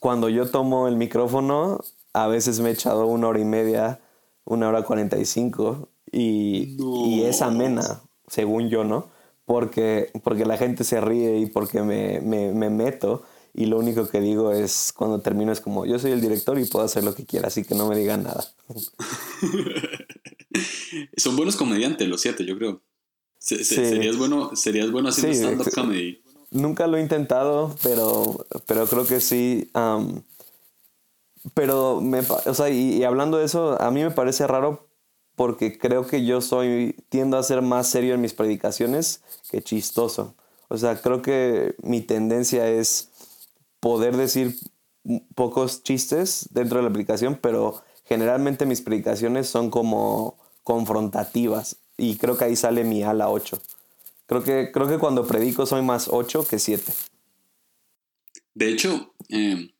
cuando 0.00 0.28
yo 0.28 0.50
tomo 0.50 0.88
el 0.88 0.96
micrófono, 0.96 1.78
a 2.12 2.26
veces 2.26 2.58
me 2.58 2.70
he 2.70 2.72
echado 2.72 3.06
una 3.06 3.28
hora 3.28 3.38
y 3.38 3.44
media, 3.44 4.00
una 4.44 4.68
hora 4.68 4.82
cuarenta 4.82 5.18
y 5.18 5.24
cinco, 5.24 5.88
y 6.10 7.22
es 7.22 7.42
amena, 7.42 8.02
según 8.26 8.70
yo, 8.70 8.82
¿no? 8.82 9.06
Porque, 9.44 10.10
porque 10.24 10.44
la 10.44 10.56
gente 10.56 10.82
se 10.82 11.00
ríe 11.00 11.38
y 11.38 11.46
porque 11.46 11.84
me, 11.84 12.20
me, 12.20 12.50
me, 12.50 12.70
meto 12.70 13.22
y 13.54 13.66
lo 13.66 13.78
único 13.78 14.08
que 14.08 14.20
digo 14.20 14.50
es, 14.50 14.92
cuando 14.92 15.20
termino 15.20 15.52
es 15.52 15.60
como, 15.60 15.86
yo 15.86 16.00
soy 16.00 16.10
el 16.10 16.20
director 16.20 16.58
y 16.58 16.64
puedo 16.64 16.86
hacer 16.86 17.04
lo 17.04 17.14
que 17.14 17.24
quiera, 17.24 17.46
así 17.46 17.62
que 17.62 17.76
no 17.76 17.86
me 17.86 17.94
digan 17.94 18.24
nada. 18.24 18.44
Son 21.16 21.36
buenos 21.36 21.56
comediantes 21.56 22.08
los 22.08 22.20
siete, 22.20 22.44
yo 22.44 22.56
creo. 22.56 22.82
Serías 23.38 24.16
bueno, 24.16 24.54
serías 24.54 24.90
bueno 24.90 25.08
haciendo 25.08 25.34
stand-up 25.34 25.70
comedy. 25.72 26.22
Nunca 26.50 26.86
lo 26.86 26.96
he 26.96 27.00
intentado, 27.00 27.74
pero, 27.82 28.44
pero 28.66 28.86
creo 28.86 29.06
que 29.06 29.20
sí. 29.20 29.70
pero, 31.54 32.00
me, 32.00 32.20
o 32.20 32.54
sea, 32.54 32.68
y, 32.68 33.02
hablando 33.04 33.38
de 33.38 33.46
eso, 33.46 33.80
a 33.80 33.90
mí 33.90 34.02
me 34.02 34.10
parece 34.10 34.46
raro 34.46 34.88
porque 35.36 35.78
creo 35.78 36.06
que 36.06 36.26
yo 36.26 36.42
soy, 36.42 36.96
tiendo 37.08 37.38
a 37.38 37.42
ser 37.42 37.62
más 37.62 37.88
serio 37.88 38.14
en 38.14 38.20
mis 38.20 38.34
predicaciones 38.34 39.22
que 39.50 39.62
chistoso. 39.62 40.34
O 40.68 40.76
sea, 40.76 41.00
creo 41.00 41.22
que 41.22 41.76
mi 41.82 42.02
tendencia 42.02 42.68
es 42.68 43.10
poder 43.80 44.16
decir 44.16 44.54
pocos 45.34 45.82
chistes 45.82 46.48
dentro 46.52 46.78
de 46.78 46.84
la 46.84 46.90
predicación, 46.90 47.38
pero 47.40 47.82
generalmente 48.04 48.66
mis 48.66 48.82
predicaciones 48.82 49.48
son 49.48 49.70
como 49.70 50.39
confrontativas 50.70 51.80
y 51.98 52.16
creo 52.16 52.38
que 52.38 52.44
ahí 52.44 52.54
sale 52.54 52.84
mi 52.84 53.02
ala 53.02 53.28
8. 53.28 53.60
Creo 54.26 54.44
que, 54.44 54.70
creo 54.70 54.88
que 54.88 54.98
cuando 54.98 55.26
predico 55.26 55.66
soy 55.66 55.82
más 55.82 56.06
8 56.08 56.46
que 56.48 56.60
7. 56.60 56.92
De 58.54 58.68
hecho, 58.68 59.12
eh, 59.30 59.74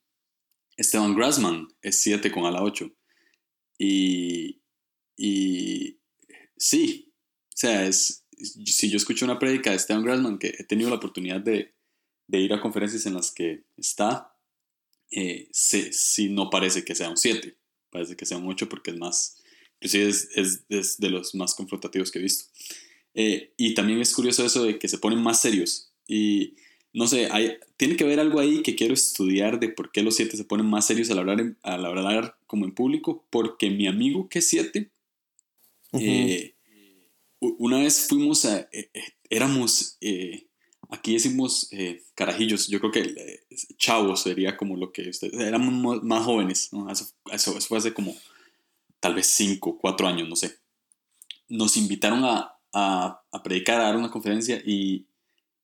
Esteban 0.77 1.15
Grassman 1.15 1.69
es 1.81 2.03
7 2.03 2.33
con 2.33 2.45
ala 2.45 2.65
8. 2.65 2.91
Y, 3.79 4.61
y 5.17 5.97
sí, 6.57 7.13
o 7.51 7.57
sea, 7.57 7.87
es, 7.87 8.27
si 8.37 8.91
yo 8.91 8.97
escucho 8.97 9.25
una 9.25 9.39
prédica 9.39 9.71
de 9.71 9.77
Esteban 9.77 10.03
Grassman, 10.03 10.39
que 10.41 10.49
he 10.59 10.65
tenido 10.65 10.91
la 10.91 10.97
oportunidad 10.97 11.41
de, 11.41 11.73
de 12.27 12.41
ir 12.41 12.53
a 12.53 12.61
conferencias 12.61 13.07
en 13.07 13.15
las 13.15 13.31
que 13.31 13.63
está, 13.77 14.35
eh, 15.13 15.49
sí, 15.53 16.31
no 16.31 16.51
parece 16.51 16.85
que 16.85 16.97
sea 16.97 17.11
un 17.11 17.17
7, 17.17 17.57
parece 17.91 18.17
que 18.17 18.27
sea 18.27 18.39
un 18.39 18.49
8 18.49 18.69
porque 18.69 18.91
es 18.91 18.99
más, 18.99 19.40
inclusive 19.81 20.09
es, 20.09 20.29
es, 20.35 20.63
es 20.69 20.99
de 20.99 21.11
los 21.11 21.35
más 21.35 21.55
confrontativos 21.55 22.11
que 22.11 22.19
he 22.19 22.23
visto. 22.23 22.45
Eh, 23.15 23.53
y 23.57 23.75
también 23.75 24.01
es 24.01 24.15
curioso 24.15 24.45
eso 24.45 24.65
de 24.65 24.79
que 24.79 24.89
se 24.89 24.99
ponen 24.99 25.23
más 25.23 25.41
serios. 25.41 25.91
Y 26.07 26.55
no 26.93 27.07
sé, 27.07 27.29
hay, 27.31 27.57
tiene 27.77 27.97
que 27.97 28.05
haber 28.05 28.21
algo 28.21 28.41
ahí 28.41 28.63
que 28.63 28.75
quiero 28.75 28.95
estudiar 28.95 29.59
de 29.61 29.69
por 29.69 29.91
qué 29.91 30.03
los 30.03 30.17
siete 30.17 30.37
se 30.37 30.45
ponen 30.45 30.67
más 30.67 30.87
serios 30.87 31.11
al 31.11 31.19
hablar, 31.19 31.57
al 31.63 31.85
hablar 31.85 32.37
como 32.47 32.65
en 32.65 32.75
público. 32.75 33.25
Porque 33.31 33.71
mi 33.71 33.87
amigo 33.87 34.29
que 34.29 34.41
es 34.41 34.49
siete, 34.49 34.91
eh, 35.93 36.55
una 37.41 37.79
vez 37.79 38.07
fuimos 38.09 38.45
a, 38.45 38.61
eh, 38.73 38.91
eh, 38.93 39.03
éramos, 39.29 39.99
aquí 40.89 41.15
decimos 41.15 41.71
carajillos, 42.15 42.69
yo 42.69 42.81
creo 42.81 42.93
que 42.93 43.41
chavos 43.77 44.23
sería 44.23 44.57
como 44.57 44.77
lo 44.77 44.93
que 44.93 45.09
ustedes, 45.09 45.35
éramos 45.41 46.03
más 46.03 46.25
jóvenes, 46.25 46.73
¿no? 46.73 46.91
Eso, 46.91 47.09
eso, 47.33 47.61
fue 47.61 47.79
hace 47.79 47.95
como 47.95 48.15
tal 49.01 49.15
vez 49.15 49.27
cinco, 49.27 49.79
cuatro 49.79 50.07
años, 50.07 50.29
no 50.29 50.37
sé. 50.37 50.59
Nos 51.49 51.77
invitaron 51.77 52.25
a, 52.25 52.55
a, 52.73 53.23
a 53.33 53.43
predicar, 53.43 53.81
a 53.81 53.85
dar 53.85 53.97
una 53.97 54.11
conferencia 54.11 54.63
y, 54.65 55.07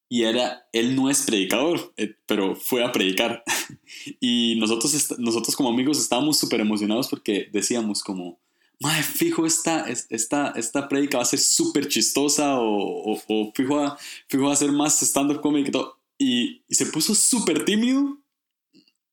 y 0.09 0.23
era, 0.23 0.69
él 0.73 0.97
no 0.97 1.11
es 1.11 1.23
predicador, 1.23 1.95
pero 2.27 2.57
fue 2.57 2.85
a 2.85 2.93
predicar. 2.93 3.45
y 4.21 4.57
nosotros, 4.59 5.19
nosotros 5.19 5.55
como 5.55 5.69
amigos 5.69 5.99
estábamos 5.99 6.39
súper 6.39 6.61
emocionados 6.61 7.09
porque 7.09 7.49
decíamos 7.53 8.03
como, 8.03 8.39
Mae, 8.79 9.03
fijo, 9.03 9.47
esta, 9.47 9.87
esta, 9.89 10.51
esta 10.51 10.89
predica 10.89 11.17
va 11.17 11.23
a 11.23 11.27
ser 11.27 11.39
súper 11.39 11.89
chistosa 11.89 12.61
o, 12.61 13.19
o, 13.27 13.53
fijo, 13.55 13.81
a, 13.81 13.99
fijo 14.29 14.51
a 14.51 14.57
ser 14.57 14.71
más 14.71 15.01
stand-up 15.03 15.41
comedy 15.41 15.69
y 15.69 15.71
todo. 15.71 15.99
Y, 16.19 16.63
y, 16.69 16.75
se 16.75 16.87
puso 16.87 17.15
súper 17.15 17.65
tímido 17.65 18.19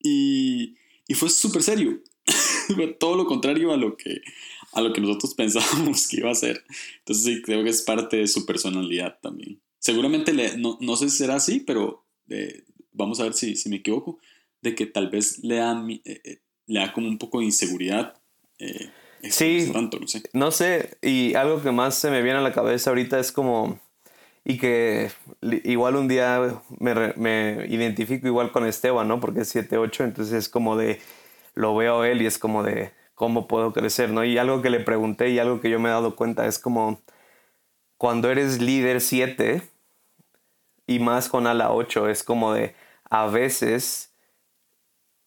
y, 0.02 0.76
y 1.08 1.14
fue 1.14 1.30
súper 1.30 1.64
serio. 1.64 2.02
Fue 2.74 2.88
todo 2.88 3.16
lo 3.16 3.26
contrario 3.26 3.72
a 3.72 3.78
lo, 3.78 3.98
que, 3.98 4.22
a 4.74 4.82
lo 4.82 4.94
que 4.94 5.02
nosotros 5.02 5.34
pensábamos 5.38 6.08
que 6.08 6.18
iba 6.18 6.32
a 6.32 6.36
ser. 6.36 6.64
Entonces 7.00 7.26
sí, 7.26 7.42
creo 7.42 7.64
que 7.64 7.70
es 7.70 7.82
parte 7.82 8.18
de 8.18 8.28
su 8.28 8.46
personalidad 8.46 9.18
también. 9.22 9.62
Seguramente, 9.80 10.34
le, 10.34 10.58
no, 10.58 10.78
no 10.80 10.96
sé 10.96 11.10
si 11.10 11.18
será 11.18 11.36
así, 11.36 11.60
pero 11.60 12.06
eh, 12.30 12.64
vamos 12.92 13.20
a 13.20 13.24
ver 13.24 13.34
si, 13.34 13.56
si 13.56 13.70
me 13.70 13.78
equivoco, 13.78 14.20
de 14.62 14.76
que 14.76 14.86
tal 14.86 15.10
vez 15.10 15.44
le 15.44 15.56
da, 15.56 15.86
eh, 15.90 16.02
eh, 16.06 16.40
le 16.68 16.80
da 16.80 16.94
como 16.94 17.08
un 17.08 17.18
poco 17.18 17.40
de 17.40 17.46
inseguridad. 17.46 18.16
Eh, 18.60 18.90
Sí, 19.30 19.72
no 20.34 20.52
sé. 20.52 20.98
y 21.02 21.34
algo 21.36 21.62
que 21.62 21.72
más 21.72 21.96
se 21.96 22.12
me 22.12 22.22
viene 22.22 22.40
a 22.40 22.42
la 22.42 22.52
cabeza 22.52 22.90
ahorita 22.90 23.20
es 23.22 23.32
como, 23.32 23.80
y 24.44 24.58
que 24.58 25.12
igual 25.64 25.96
un 25.96 26.10
día 26.10 26.62
me, 26.80 27.14
me 27.16 27.66
identifico 27.70 28.28
igual 28.28 28.52
con 28.52 28.66
Esteban, 28.66 29.08
¿no? 29.08 29.22
Porque 29.22 29.42
es 29.42 29.56
7-8, 29.56 30.04
entonces 30.04 30.34
es 30.34 30.50
como 30.50 30.76
de, 30.76 31.00
lo 31.54 31.76
veo 31.76 32.04
él 32.04 32.22
y 32.22 32.26
es 32.26 32.38
como 32.38 32.64
de, 32.64 32.92
¿cómo 33.16 33.48
puedo 33.48 33.74
crecer, 33.74 34.12
¿no? 34.12 34.24
Y 34.24 34.38
algo 34.38 34.62
que 34.62 34.70
le 34.70 34.80
pregunté 34.80 35.30
y 35.30 35.40
algo 35.40 35.62
que 35.62 35.70
yo 35.70 35.80
me 35.80 35.90
he 35.90 35.92
dado 35.92 36.16
cuenta 36.16 36.46
es 36.46 36.60
como, 36.60 37.02
cuando 37.98 38.30
eres 38.30 38.62
líder 38.62 39.02
7 39.02 39.62
y 40.88 41.00
más 41.00 41.30
con 41.30 41.48
ala 41.48 41.72
8, 41.72 42.10
es 42.10 42.24
como 42.24 42.54
de, 42.54 42.76
a 43.10 43.28
veces 43.28 44.14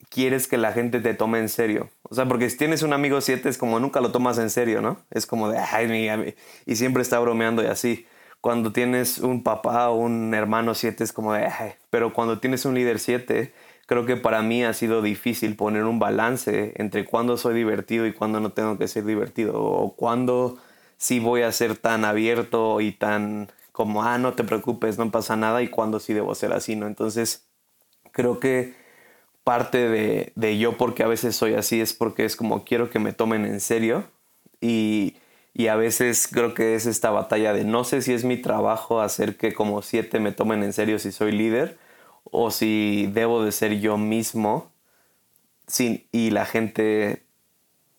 quieres 0.08 0.46
que 0.46 0.58
la 0.58 0.72
gente 0.72 1.00
te 1.00 1.14
tome 1.14 1.38
en 1.38 1.48
serio. 1.48 1.90
O 2.02 2.14
sea, 2.14 2.26
porque 2.26 2.48
si 2.50 2.56
tienes 2.56 2.82
un 2.82 2.92
amigo 2.92 3.20
7 3.20 3.48
es 3.48 3.58
como 3.58 3.80
nunca 3.80 4.00
lo 4.00 4.12
tomas 4.12 4.38
en 4.38 4.50
serio, 4.50 4.80
¿no? 4.82 4.98
Es 5.10 5.26
como 5.26 5.48
de, 5.48 5.58
ay, 5.58 5.88
mi, 5.88 6.34
y 6.66 6.76
siempre 6.76 7.02
está 7.02 7.18
bromeando 7.18 7.62
y 7.62 7.66
así. 7.66 8.06
Cuando 8.40 8.72
tienes 8.72 9.18
un 9.18 9.42
papá 9.42 9.88
o 9.88 9.96
un 9.96 10.34
hermano 10.34 10.74
7 10.74 11.02
es 11.02 11.12
como 11.12 11.32
de, 11.32 11.46
ay. 11.46 11.72
pero 11.90 12.12
cuando 12.12 12.38
tienes 12.38 12.64
un 12.64 12.74
líder 12.74 12.98
7, 12.98 13.52
creo 13.86 14.04
que 14.04 14.16
para 14.16 14.42
mí 14.42 14.64
ha 14.64 14.72
sido 14.72 15.00
difícil 15.00 15.56
poner 15.56 15.84
un 15.84 15.98
balance 15.98 16.72
entre 16.76 17.04
cuándo 17.04 17.36
soy 17.36 17.54
divertido 17.54 18.06
y 18.06 18.12
cuándo 18.12 18.40
no 18.40 18.50
tengo 18.50 18.78
que 18.78 18.88
ser 18.88 19.04
divertido. 19.04 19.54
O 19.62 19.94
cuándo 19.94 20.58
sí 20.96 21.20
voy 21.20 21.42
a 21.42 21.52
ser 21.52 21.76
tan 21.76 22.04
abierto 22.04 22.80
y 22.80 22.92
tan 22.92 23.50
como, 23.72 24.02
ah, 24.02 24.18
no 24.18 24.34
te 24.34 24.44
preocupes, 24.44 24.98
no 24.98 25.10
pasa 25.10 25.36
nada, 25.36 25.62
y 25.62 25.68
cuándo 25.68 26.00
sí 26.00 26.14
debo 26.14 26.34
ser 26.34 26.52
así, 26.52 26.76
¿no? 26.76 26.86
Entonces, 26.86 27.46
creo 28.10 28.40
que 28.40 28.74
parte 29.44 29.88
de, 29.88 30.32
de, 30.34 30.58
yo 30.58 30.76
porque 30.76 31.02
a 31.02 31.06
veces 31.06 31.36
soy 31.36 31.54
así 31.54 31.80
es 31.80 31.92
porque 31.92 32.24
es 32.24 32.36
como 32.36 32.64
quiero 32.64 32.90
que 32.90 32.98
me 32.98 33.12
tomen 33.12 33.44
en 33.44 33.60
serio 33.60 34.04
y, 34.60 35.16
y, 35.54 35.68
a 35.68 35.76
veces 35.76 36.26
creo 36.26 36.54
que 36.54 36.74
es 36.74 36.86
esta 36.86 37.10
batalla 37.10 37.52
de 37.52 37.64
no 37.64 37.84
sé 37.84 38.02
si 38.02 38.12
es 38.12 38.24
mi 38.24 38.38
trabajo 38.38 39.00
hacer 39.00 39.36
que 39.36 39.52
como 39.52 39.82
siete 39.82 40.18
me 40.18 40.32
tomen 40.32 40.64
en 40.64 40.72
serio 40.72 40.98
si 40.98 41.12
soy 41.12 41.30
líder 41.30 41.78
o 42.38 42.50
si 42.50 43.08
debo 43.14 43.42
de 43.44 43.50
ser 43.50 43.80
yo 43.80 43.96
mismo 43.96 44.70
sin, 45.66 46.06
y 46.12 46.30
la 46.30 46.44
gente 46.44 47.24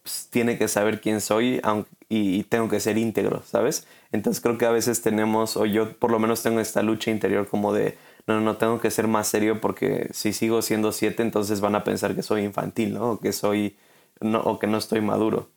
pues, 0.04 0.30
tiene 0.30 0.60
que 0.60 0.68
saber 0.68 1.02
quién 1.02 1.22
soy 1.22 1.60
y, 2.08 2.44
tengo 2.44 2.70
que 2.70 2.80
ser 2.80 2.98
íntegro, 3.00 3.42
¿sabes? 3.44 3.88
Entonces 4.12 4.42
creo 4.42 4.58
que 4.60 4.68
a 4.68 4.72
veces 4.72 5.02
tenemos, 5.02 5.58
o 5.58 5.66
yo 5.66 5.98
por 5.98 6.12
lo 6.12 6.20
menos 6.20 6.44
tengo 6.44 6.60
esta 6.60 6.84
lucha 6.84 7.10
interior 7.12 7.48
como 7.48 7.74
de 7.74 7.98
no, 8.28 8.40
no 8.40 8.58
tengo 8.58 8.80
que 8.80 8.92
ser 8.92 9.08
más 9.08 9.28
serio 9.28 9.60
porque 9.60 10.10
si 10.14 10.34
sigo 10.34 10.62
siendo 10.62 10.92
siete, 10.92 11.24
entonces 11.24 11.60
van 11.60 11.76
a 11.76 11.84
pensar 11.84 12.16
que 12.16 12.24
soy 12.24 12.44
infantil, 12.44 12.94
¿no? 12.94 13.14
O 13.14 13.20
que 13.20 13.34
soy, 13.34 13.76
no, 14.22 14.42
o 14.42 14.60
que 14.60 14.68
no 14.68 14.78
estoy 14.78 15.02
maduro. 15.02 15.50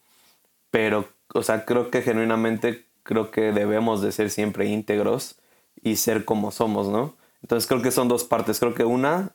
Pero, 0.71 1.09
o 1.35 1.43
sea, 1.43 1.65
creo 1.67 1.91
que 1.91 2.03
genuinamente 2.03 2.87
creo 3.03 3.31
que 3.31 3.53
debemos 3.53 4.03
de 4.03 4.13
ser 4.13 4.31
siempre 4.31 4.67
íntegros 4.67 5.37
y 5.83 5.97
ser 5.97 6.25
como 6.25 6.51
somos, 6.51 6.89
¿no? 6.89 7.20
Entonces 7.43 7.69
creo 7.69 7.83
que 7.83 7.91
son 7.91 8.09
dos 8.09 8.25
partes. 8.25 8.59
Creo 8.61 8.75
que 8.75 8.85
una 8.85 9.33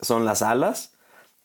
son 0.00 0.24
las 0.24 0.42
alas, 0.42 0.94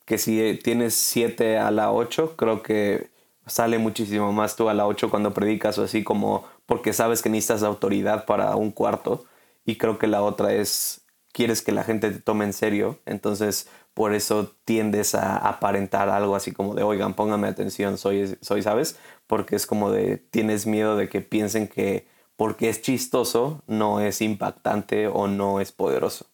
que 0.04 0.18
si 0.18 0.58
tienes 0.62 0.94
siete 0.94 1.58
a 1.58 1.70
la 1.70 1.92
ocho, 1.92 2.36
creo 2.36 2.62
que 2.62 3.10
sale 3.46 3.78
muchísimo 3.78 4.32
más 4.32 4.56
tú 4.56 4.68
a 4.68 4.74
la 4.74 4.86
ocho 4.86 5.10
cuando 5.10 5.34
predicas 5.34 5.78
o 5.78 5.84
así 5.84 6.04
como 6.04 6.44
porque 6.66 6.92
sabes 6.92 7.22
que 7.22 7.30
necesitas 7.30 7.62
autoridad 7.62 8.26
para 8.26 8.54
un 8.56 8.70
cuarto. 8.70 9.24
Y 9.64 9.76
creo 9.76 9.98
que 9.98 10.06
la 10.06 10.22
otra 10.22 10.52
es 10.54 11.02
quieres 11.32 11.62
que 11.62 11.72
la 11.72 11.84
gente 11.84 12.10
te 12.10 12.20
tome 12.20 12.44
en 12.44 12.52
serio, 12.52 12.98
entonces 13.06 13.68
por 13.94 14.14
eso 14.14 14.52
tiendes 14.64 15.14
a 15.14 15.36
aparentar 15.36 16.08
algo 16.08 16.36
así 16.36 16.52
como 16.52 16.74
de, 16.74 16.82
oigan, 16.82 17.14
póngame 17.14 17.48
atención, 17.48 17.98
soy, 17.98 18.36
soy, 18.40 18.62
¿sabes? 18.62 18.98
Porque 19.26 19.56
es 19.56 19.66
como 19.66 19.90
de, 19.90 20.16
tienes 20.16 20.66
miedo 20.66 20.96
de 20.96 21.08
que 21.08 21.20
piensen 21.20 21.68
que 21.68 22.06
porque 22.40 22.70
es 22.70 22.80
chistoso 22.80 23.62
no 23.66 24.00
es 24.00 24.22
impactante 24.22 25.08
o 25.08 25.28
no 25.28 25.60
es 25.60 25.72
poderoso. 25.72 26.24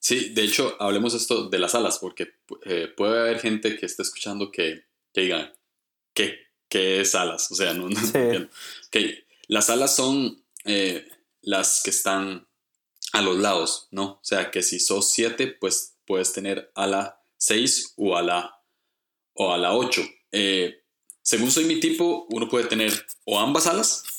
Sí, 0.00 0.30
de 0.30 0.42
hecho, 0.42 0.74
hablemos 0.80 1.14
esto 1.14 1.48
de 1.48 1.60
las 1.60 1.76
alas, 1.76 2.00
porque 2.00 2.32
eh, 2.64 2.88
puede 2.96 3.20
haber 3.20 3.38
gente 3.38 3.76
que 3.76 3.86
esté 3.86 4.02
escuchando 4.02 4.50
que, 4.50 4.86
que 5.14 5.20
diga, 5.20 5.52
¿qué, 6.14 6.34
¿qué 6.68 7.00
es 7.00 7.14
alas? 7.14 7.48
O 7.52 7.54
sea, 7.54 7.74
no, 7.74 7.88
no 7.88 7.96
entiendo. 7.96 8.48
Las 9.46 9.70
alas 9.70 9.94
son 9.94 10.44
eh, 10.64 11.06
las 11.42 11.80
que 11.84 11.90
están 11.90 12.48
a 13.12 13.22
los 13.22 13.38
lados, 13.38 13.86
¿no? 13.92 14.14
O 14.14 14.24
sea, 14.24 14.50
que 14.50 14.64
si 14.64 14.80
sos 14.80 15.12
7, 15.12 15.58
pues 15.60 15.94
puedes 16.04 16.32
tener 16.32 16.72
a 16.74 16.88
la 16.88 17.22
6 17.36 17.94
o 17.98 18.16
a 18.16 18.22
la, 18.22 18.60
o 19.34 19.52
a 19.52 19.58
la 19.58 19.76
8. 19.76 20.02
Eh, 20.32 20.82
según 21.22 21.52
soy 21.52 21.66
mi 21.66 21.78
tipo, 21.78 22.26
uno 22.30 22.48
puede 22.48 22.64
tener 22.64 23.06
o 23.26 23.38
ambas 23.38 23.68
alas 23.68 24.11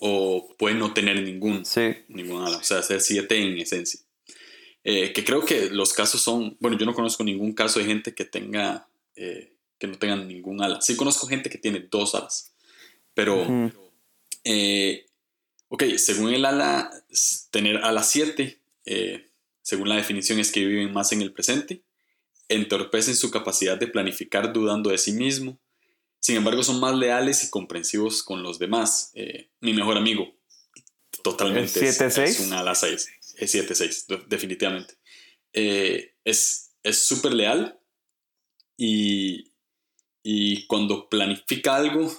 o 0.00 0.54
puede 0.58 0.76
no 0.76 0.94
tener 0.94 1.22
ningún, 1.22 1.64
ningún 2.08 2.42
ala, 2.42 2.58
o 2.58 2.62
sea, 2.62 2.82
ser 2.82 3.00
7 3.00 3.36
en 3.36 3.58
esencia. 3.58 4.00
Eh, 4.84 5.12
que 5.12 5.24
creo 5.24 5.44
que 5.44 5.70
los 5.70 5.92
casos 5.92 6.20
son, 6.20 6.56
bueno, 6.60 6.78
yo 6.78 6.86
no 6.86 6.94
conozco 6.94 7.24
ningún 7.24 7.52
caso 7.52 7.80
de 7.80 7.86
gente 7.86 8.14
que 8.14 8.24
tenga, 8.24 8.88
eh, 9.16 9.52
que 9.78 9.88
no 9.88 9.98
tengan 9.98 10.28
ningún 10.28 10.62
ala. 10.62 10.80
Sí 10.80 10.94
conozco 10.94 11.26
gente 11.26 11.50
que 11.50 11.58
tiene 11.58 11.80
dos 11.90 12.14
alas, 12.14 12.54
pero 13.14 13.44
Ok, 15.68 15.82
según 15.96 16.32
el 16.32 16.44
ala, 16.44 16.90
tener 17.50 17.78
ala 17.78 18.02
7, 18.02 18.60
eh, 18.84 19.30
según 19.62 19.88
la 19.88 19.96
definición 19.96 20.38
es 20.38 20.52
que 20.52 20.64
viven 20.64 20.92
más 20.92 21.10
en 21.10 21.22
el 21.22 21.32
presente, 21.32 21.82
entorpecen 22.48 23.16
su 23.16 23.32
capacidad 23.32 23.76
de 23.76 23.88
planificar 23.88 24.52
dudando 24.52 24.90
de 24.90 24.98
sí 24.98 25.12
mismo, 25.12 25.58
sin 26.20 26.36
embargo 26.36 26.62
son 26.62 26.80
más 26.80 26.94
leales 26.94 27.44
y 27.44 27.50
comprensivos 27.50 28.22
con 28.22 28.42
los 28.42 28.58
demás. 28.58 29.10
Eh, 29.14 29.50
mi 29.60 29.72
mejor 29.72 29.96
amigo, 29.96 30.36
totalmente 31.22 31.86
es, 31.86 32.00
es, 32.00 32.40
un 32.40 32.52
ala 32.52 32.74
6, 32.74 33.08
es 33.36 33.54
7-6, 33.54 34.26
definitivamente. 34.26 34.98
Eh, 35.52 36.14
es 36.24 36.72
súper 36.92 37.32
leal 37.32 37.80
y, 38.76 39.52
y, 40.22 40.66
cuando 40.66 41.08
planifica 41.08 41.76
algo, 41.76 42.12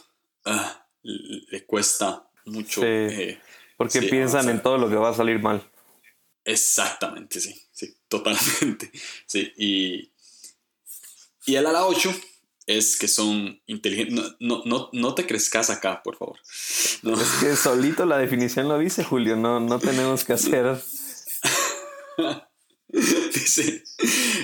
ah, 0.46 0.88
le 1.04 1.66
cuesta 1.66 2.30
mucho. 2.46 2.82
Eh, 2.84 3.40
porque 3.78 4.02
piensan 4.02 4.50
en 4.50 4.62
todo 4.62 4.78
lo 4.78 4.90
que 4.90 4.96
va 4.96 5.10
a 5.10 5.14
salir 5.14 5.40
mal. 5.40 5.70
Exactamente, 6.44 7.40
sí, 7.40 7.54
sí, 7.72 7.98
totalmente. 8.08 8.92
Sí, 9.26 9.52
y, 9.58 10.12
y 11.46 11.56
el 11.56 11.66
ala 11.66 11.86
8 11.86 12.14
es 12.68 12.98
que 12.98 13.08
son 13.08 13.60
inteligentes. 13.66 14.36
No, 14.40 14.62
no, 14.66 14.90
no, 14.92 15.16
te 15.16 15.26
crezcas 15.26 15.70
acá, 15.70 16.04
por 16.04 16.18
favor. 16.18 16.38
Es 16.44 17.32
que 17.40 17.56
solito 17.56 18.06
la 18.06 18.18
definición 18.18 18.68
lo 18.68 18.78
dice, 18.78 19.04
Julio. 19.04 19.36
No, 19.36 19.60
no 19.60 19.80
tenemos 19.80 20.24
que 20.24 20.34
hacer. 20.34 20.78
dice: 22.90 23.84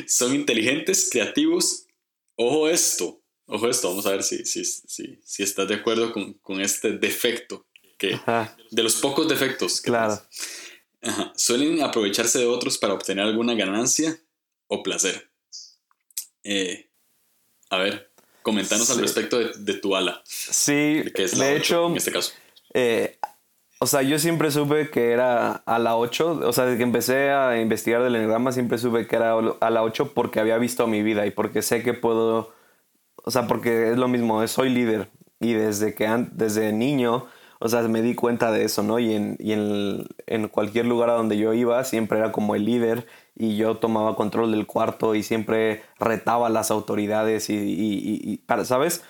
son 0.07 0.33
inteligentes, 0.33 1.09
creativos. 1.11 1.85
Ojo 2.35 2.69
esto, 2.69 3.21
ojo 3.45 3.69
esto. 3.69 3.89
Vamos 3.89 4.05
a 4.05 4.11
ver 4.11 4.23
si, 4.23 4.45
si, 4.45 4.63
si, 4.63 5.19
si 5.23 5.43
estás 5.43 5.67
de 5.67 5.75
acuerdo 5.75 6.11
con, 6.13 6.33
con 6.35 6.61
este 6.61 6.93
defecto 6.97 7.67
de 8.71 8.83
los 8.83 8.95
pocos 8.95 9.27
defectos. 9.27 9.81
claro. 9.81 10.21
suelen 11.35 11.81
aprovecharse 11.81 12.39
de 12.39 12.47
otros 12.47 12.77
para 12.77 12.93
obtener 12.93 13.25
alguna 13.25 13.53
ganancia 13.53 14.17
o 14.67 14.83
placer. 14.83 15.29
Eh, 16.43 16.89
a 17.69 17.77
ver, 17.77 18.12
comentanos 18.43 18.89
al 18.91 18.99
respecto 18.99 19.39
de, 19.39 19.73
tu 19.73 19.95
ala. 19.95 20.21
Sí, 20.25 21.01
de, 21.01 21.55
hecho, 21.55 21.87
en 21.87 21.97
este 21.97 22.11
caso. 22.11 22.33
Eh, 22.73 23.17
O 23.79 23.85
sea, 23.85 24.01
yo 24.01 24.17
siempre 24.17 24.49
supe 24.49 24.89
que 24.89 25.11
era 25.11 25.51
a 25.51 25.77
la 25.77 25.97
8. 25.97 26.41
O 26.45 26.53
sea, 26.53 26.65
desde 26.65 26.77
que 26.77 26.83
empecé 26.83 27.31
a 27.31 27.59
investigar 27.59 28.01
del 28.01 28.15
enneagrama, 28.15 28.53
siempre 28.53 28.77
supe 28.77 29.07
que 29.07 29.15
era 29.15 29.33
a 29.33 29.69
la 29.69 29.83
8 29.83 30.13
porque 30.13 30.39
había 30.39 30.57
visto 30.57 30.87
mi 30.87 31.03
vida 31.03 31.25
y 31.25 31.31
porque 31.31 31.61
sé 31.61 31.83
que 31.83 31.93
puedo. 31.93 32.53
O 33.25 33.31
sea, 33.31 33.47
porque 33.47 33.91
es 33.91 33.97
lo 33.97 34.07
mismo, 34.07 34.47
soy 34.47 34.69
líder. 34.69 35.09
Y 35.41 35.53
desde 35.53 35.93
que 35.95 36.07
desde 36.31 36.71
niño, 36.71 37.27
o 37.63 37.69
sea, 37.69 37.81
me 37.83 38.01
di 38.01 38.13
cuenta 38.13 38.51
de 38.51 38.65
eso, 38.65 38.83
¿no? 38.83 38.99
Y 38.99 39.13
en, 39.13 39.37
y 39.39 39.53
en, 39.53 40.05
en 40.27 40.49
cualquier 40.49 40.85
lugar 40.85 41.09
a 41.09 41.13
donde 41.13 41.37
yo 41.37 41.53
iba, 41.53 41.81
siempre 41.85 42.17
era 42.17 42.33
como 42.33 42.55
el 42.55 42.65
líder 42.65 43.07
y 43.35 43.55
yo 43.55 43.77
tomaba 43.77 44.17
control 44.17 44.51
del 44.51 44.67
cuarto 44.67 45.15
y 45.15 45.23
siempre 45.23 45.81
retaba 45.97 46.47
a 46.47 46.49
las 46.49 46.71
autoridades 46.71 47.49
y, 47.49 47.55
y, 47.55 48.41
y 48.49 48.65
¿sabes? 48.65 49.01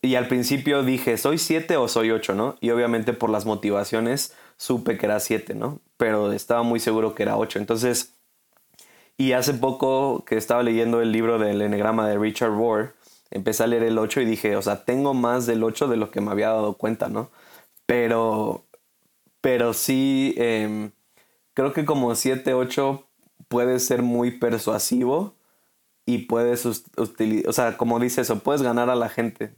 y 0.00 0.14
al 0.14 0.28
principio 0.28 0.84
dije, 0.84 1.18
¿soy 1.18 1.38
7 1.38 1.76
o 1.76 1.88
soy 1.88 2.12
8, 2.12 2.36
no? 2.36 2.54
Y 2.60 2.70
obviamente 2.70 3.14
por 3.14 3.30
las 3.30 3.46
motivaciones 3.46 4.32
supe 4.56 4.96
que 4.96 5.06
era 5.06 5.18
7, 5.18 5.56
¿no? 5.56 5.80
Pero 5.96 6.32
estaba 6.32 6.62
muy 6.62 6.78
seguro 6.78 7.16
que 7.16 7.24
era 7.24 7.36
8. 7.36 7.58
Entonces, 7.58 8.14
y 9.16 9.32
hace 9.32 9.54
poco 9.54 10.24
que 10.24 10.36
estaba 10.36 10.62
leyendo 10.62 11.00
el 11.00 11.10
libro 11.10 11.40
del 11.40 11.60
enegrama 11.62 12.08
de 12.08 12.16
Richard 12.16 12.52
Rohr, 12.52 12.94
empecé 13.32 13.64
a 13.64 13.66
leer 13.66 13.82
el 13.82 13.98
8 13.98 14.20
y 14.20 14.24
dije, 14.24 14.54
o 14.54 14.62
sea, 14.62 14.84
tengo 14.84 15.14
más 15.14 15.46
del 15.46 15.64
8 15.64 15.88
de 15.88 15.96
lo 15.96 16.12
que 16.12 16.20
me 16.20 16.30
había 16.30 16.50
dado 16.50 16.74
cuenta, 16.74 17.08
¿no? 17.08 17.30
Pero, 17.86 18.66
pero 19.40 19.74
sí, 19.74 20.34
em, 20.38 20.92
creo 21.54 21.72
que 21.72 21.84
como 21.84 22.14
7, 22.14 22.54
8 22.54 23.08
puede 23.48 23.80
ser 23.80 24.02
muy 24.02 24.32
persuasivo 24.38 25.34
y 26.06 26.26
puedes 26.26 26.66
utilizar, 26.66 27.50
o 27.50 27.52
sea, 27.52 27.76
como 27.76 28.00
dice 28.00 28.22
eso, 28.22 28.40
puedes 28.40 28.62
ganar 28.62 28.90
a 28.90 28.96
la 28.96 29.08
gente 29.08 29.54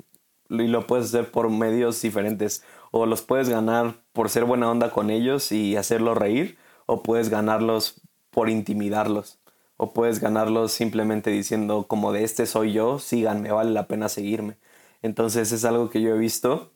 y 0.48 0.68
lo 0.68 0.86
puedes 0.86 1.06
hacer 1.06 1.30
por 1.30 1.50
medios 1.50 2.00
diferentes. 2.02 2.62
O 2.90 3.06
los 3.06 3.22
puedes 3.22 3.48
ganar 3.48 3.96
por 4.12 4.30
ser 4.30 4.44
buena 4.44 4.70
onda 4.70 4.90
con 4.90 5.10
ellos 5.10 5.52
y 5.52 5.76
hacerlos 5.76 6.16
reír, 6.18 6.58
o 6.86 7.02
puedes 7.02 7.28
ganarlos 7.30 8.00
por 8.30 8.50
intimidarlos. 8.50 9.40
O 9.76 9.92
puedes 9.92 10.20
ganarlos 10.20 10.72
simplemente 10.72 11.30
diciendo 11.30 11.86
como 11.88 12.12
de 12.12 12.24
este 12.24 12.46
soy 12.46 12.72
yo, 12.72 12.98
síganme, 12.98 13.50
vale 13.50 13.72
la 13.72 13.88
pena 13.88 14.08
seguirme. 14.08 14.58
Entonces 15.02 15.52
es 15.52 15.64
algo 15.64 15.90
que 15.90 16.00
yo 16.00 16.14
he 16.14 16.18
visto 16.18 16.72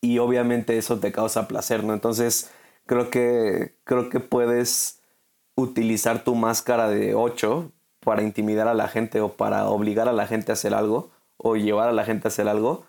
y 0.00 0.18
obviamente 0.18 0.78
eso 0.78 0.98
te 0.98 1.12
causa 1.12 1.48
placer, 1.48 1.84
¿no? 1.84 1.94
Entonces 1.94 2.50
creo 2.86 3.10
que, 3.10 3.76
creo 3.84 4.10
que 4.10 4.20
puedes 4.20 5.00
utilizar 5.56 6.24
tu 6.24 6.34
máscara 6.34 6.88
de 6.88 7.14
8 7.14 7.72
para 8.00 8.22
intimidar 8.22 8.68
a 8.68 8.74
la 8.74 8.88
gente 8.88 9.20
o 9.20 9.36
para 9.36 9.68
obligar 9.68 10.08
a 10.08 10.12
la 10.12 10.26
gente 10.26 10.52
a 10.52 10.54
hacer 10.54 10.74
algo 10.74 11.10
o 11.36 11.56
llevar 11.56 11.88
a 11.88 11.92
la 11.92 12.04
gente 12.04 12.28
a 12.28 12.30
hacer 12.30 12.48
algo 12.48 12.84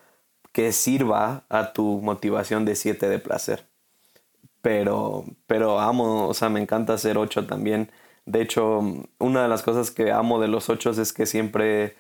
que 0.52 0.72
sirva 0.72 1.46
a 1.50 1.74
tu 1.74 2.00
motivación 2.02 2.66
de 2.66 2.76
7 2.76 3.10
de 3.10 3.20
placer. 3.20 3.68
Pero, 4.62 5.26
pero 5.48 5.80
amo, 5.80 6.28
o 6.28 6.34
sea, 6.34 6.50
me 6.50 6.62
encanta 6.62 6.94
hacer 6.94 7.18
8 7.18 7.46
también. 7.46 7.92
De 8.26 8.42
hecho, 8.42 8.80
una 9.20 9.44
de 9.44 9.48
las 9.50 9.64
cosas 9.64 9.92
que 9.92 10.12
amo 10.12 10.40
de 10.40 10.48
los 10.48 10.70
8 10.70 10.92
es 10.92 11.14
que 11.14 11.26
siempre, 11.26 11.96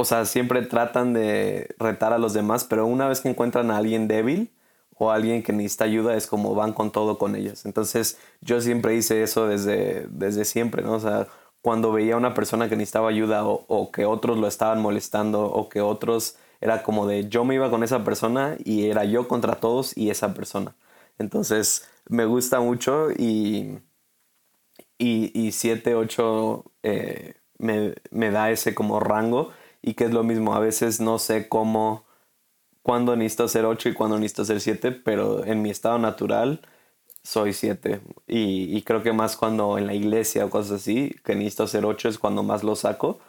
o 0.00 0.04
sea, 0.06 0.24
siempre 0.24 0.62
tratan 0.62 1.12
de 1.12 1.74
retar 1.78 2.14
a 2.14 2.18
los 2.18 2.32
demás, 2.32 2.64
pero 2.64 2.86
una 2.86 3.06
vez 3.06 3.20
que 3.20 3.28
encuentran 3.28 3.70
a 3.70 3.76
alguien 3.76 4.08
débil 4.08 4.50
o 4.96 5.10
a 5.10 5.14
alguien 5.16 5.42
que 5.42 5.52
necesita 5.52 5.84
ayuda, 5.84 6.16
es 6.16 6.26
como 6.26 6.54
van 6.54 6.72
con 6.72 6.90
todo 6.90 7.18
con 7.18 7.36
ellos. 7.36 7.66
Entonces, 7.66 8.18
yo 8.40 8.62
siempre 8.62 8.94
hice 8.96 9.22
eso 9.22 9.46
desde, 9.46 10.06
desde 10.08 10.46
siempre, 10.46 10.82
¿no? 10.82 10.94
O 10.94 11.00
sea, 11.00 11.28
cuando 11.60 11.92
veía 11.92 12.14
a 12.14 12.16
una 12.16 12.32
persona 12.32 12.70
que 12.70 12.76
necesitaba 12.76 13.10
ayuda 13.10 13.44
o, 13.44 13.90
que 13.92 14.06
otros 14.06 14.38
lo 14.38 14.46
estaban 14.46 14.80
molestando 14.80 15.44
o 15.44 15.68
que 15.68 15.82
otros 15.82 16.36
era 16.62 16.82
como 16.82 17.06
de 17.06 17.28
yo 17.28 17.44
me 17.44 17.56
iba 17.56 17.68
con 17.70 17.82
esa 17.84 18.02
persona 18.02 18.56
y 18.64 18.86
era 18.86 19.04
yo 19.04 19.28
contra 19.28 19.56
todos 19.56 19.94
y 19.98 20.08
esa 20.08 20.32
persona. 20.32 20.74
Entonces 21.18 21.86
me 22.08 22.24
gusta 22.24 22.60
mucho 22.60 23.10
y, 23.10 23.80
y, 24.96 25.30
y 25.38 25.52
7, 25.52 25.94
8 25.94 26.64
eh, 26.84 27.34
me, 27.58 27.94
me, 28.10 28.30
da 28.30 28.50
ese 28.50 28.74
como 28.74 28.98
rango 29.00 29.50
y 29.82 29.94
que 29.94 30.04
es 30.04 30.12
lo 30.12 30.24
mismo, 30.24 30.54
a 30.54 30.60
veces 30.60 31.00
no 31.00 31.18
sé 31.18 31.48
cómo, 31.48 32.04
cuándo 32.82 33.16
necesito 33.16 33.48
ser 33.48 33.64
8 33.64 33.90
y 33.90 33.94
cuándo 33.94 34.18
necesito 34.18 34.44
ser 34.44 34.60
7, 34.60 34.92
pero 34.92 35.44
en 35.44 35.62
mi 35.62 35.70
estado 35.70 35.98
natural 35.98 36.60
soy 37.22 37.52
7. 37.52 38.00
Y, 38.26 38.82
creo 38.82 39.02
que 39.02 39.12
más 39.12 39.36
cuando 39.36 39.78
en 39.78 39.86
la 39.86 39.94
iglesia 39.94 40.44
o 40.46 40.50
cosas 40.50 40.82
así, 40.82 41.14
que 41.24 41.34
necesito 41.34 41.66
ser 41.66 41.84
8 41.84 42.08
es 42.08 42.18
cuando 42.18 42.42
más 42.42 42.62
lo 42.64 42.76
saco. 42.76 43.20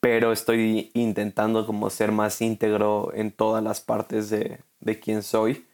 Pero 0.00 0.32
estoy 0.32 0.90
intentando 0.94 1.66
como 1.66 1.88
ser 1.90 2.12
más 2.12 2.40
íntegro 2.42 3.12
en 3.14 3.30
todas 3.32 3.62
las 3.62 3.80
partes 3.80 4.30
de, 4.30 4.60
de 4.80 4.98
quién 4.98 5.22
soy 5.22 5.64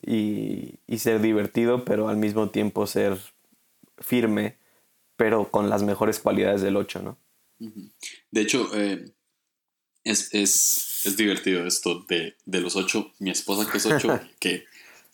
y, 0.00 0.78
y, 0.86 0.98
ser 0.98 1.20
divertido, 1.20 1.84
pero 1.84 2.08
al 2.08 2.16
mismo 2.16 2.50
tiempo 2.50 2.86
ser 2.86 3.18
firme, 3.98 4.58
pero 5.16 5.50
con 5.50 5.70
las 5.70 5.82
mejores 5.82 6.20
cualidades 6.20 6.62
del 6.62 6.76
8, 6.76 7.02
¿no? 7.02 7.18
De 8.30 8.40
hecho, 8.40 8.68
eh, 8.74 9.13
es, 10.04 10.32
es, 10.32 11.00
es, 11.04 11.16
divertido 11.16 11.66
esto 11.66 12.04
de, 12.08 12.36
de 12.44 12.60
los 12.60 12.76
8. 12.76 13.14
Mi 13.18 13.30
esposa 13.30 13.70
que 13.70 13.78
es 13.78 13.86
8, 13.86 14.20
que... 14.38 14.64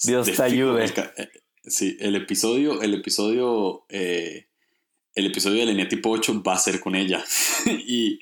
Dios 0.02 0.30
te 0.32 0.42
ayude. 0.42 0.92
Sí, 1.64 1.96
el 2.00 2.16
episodio, 2.16 2.80
el 2.80 2.94
episodio, 2.94 3.84
eh, 3.90 4.46
el 5.14 5.26
episodio 5.26 5.66
de 5.66 5.86
tipo 5.86 6.10
8 6.10 6.42
va 6.42 6.54
a 6.54 6.58
ser 6.58 6.80
con 6.80 6.94
ella. 6.94 7.22
y, 7.66 8.18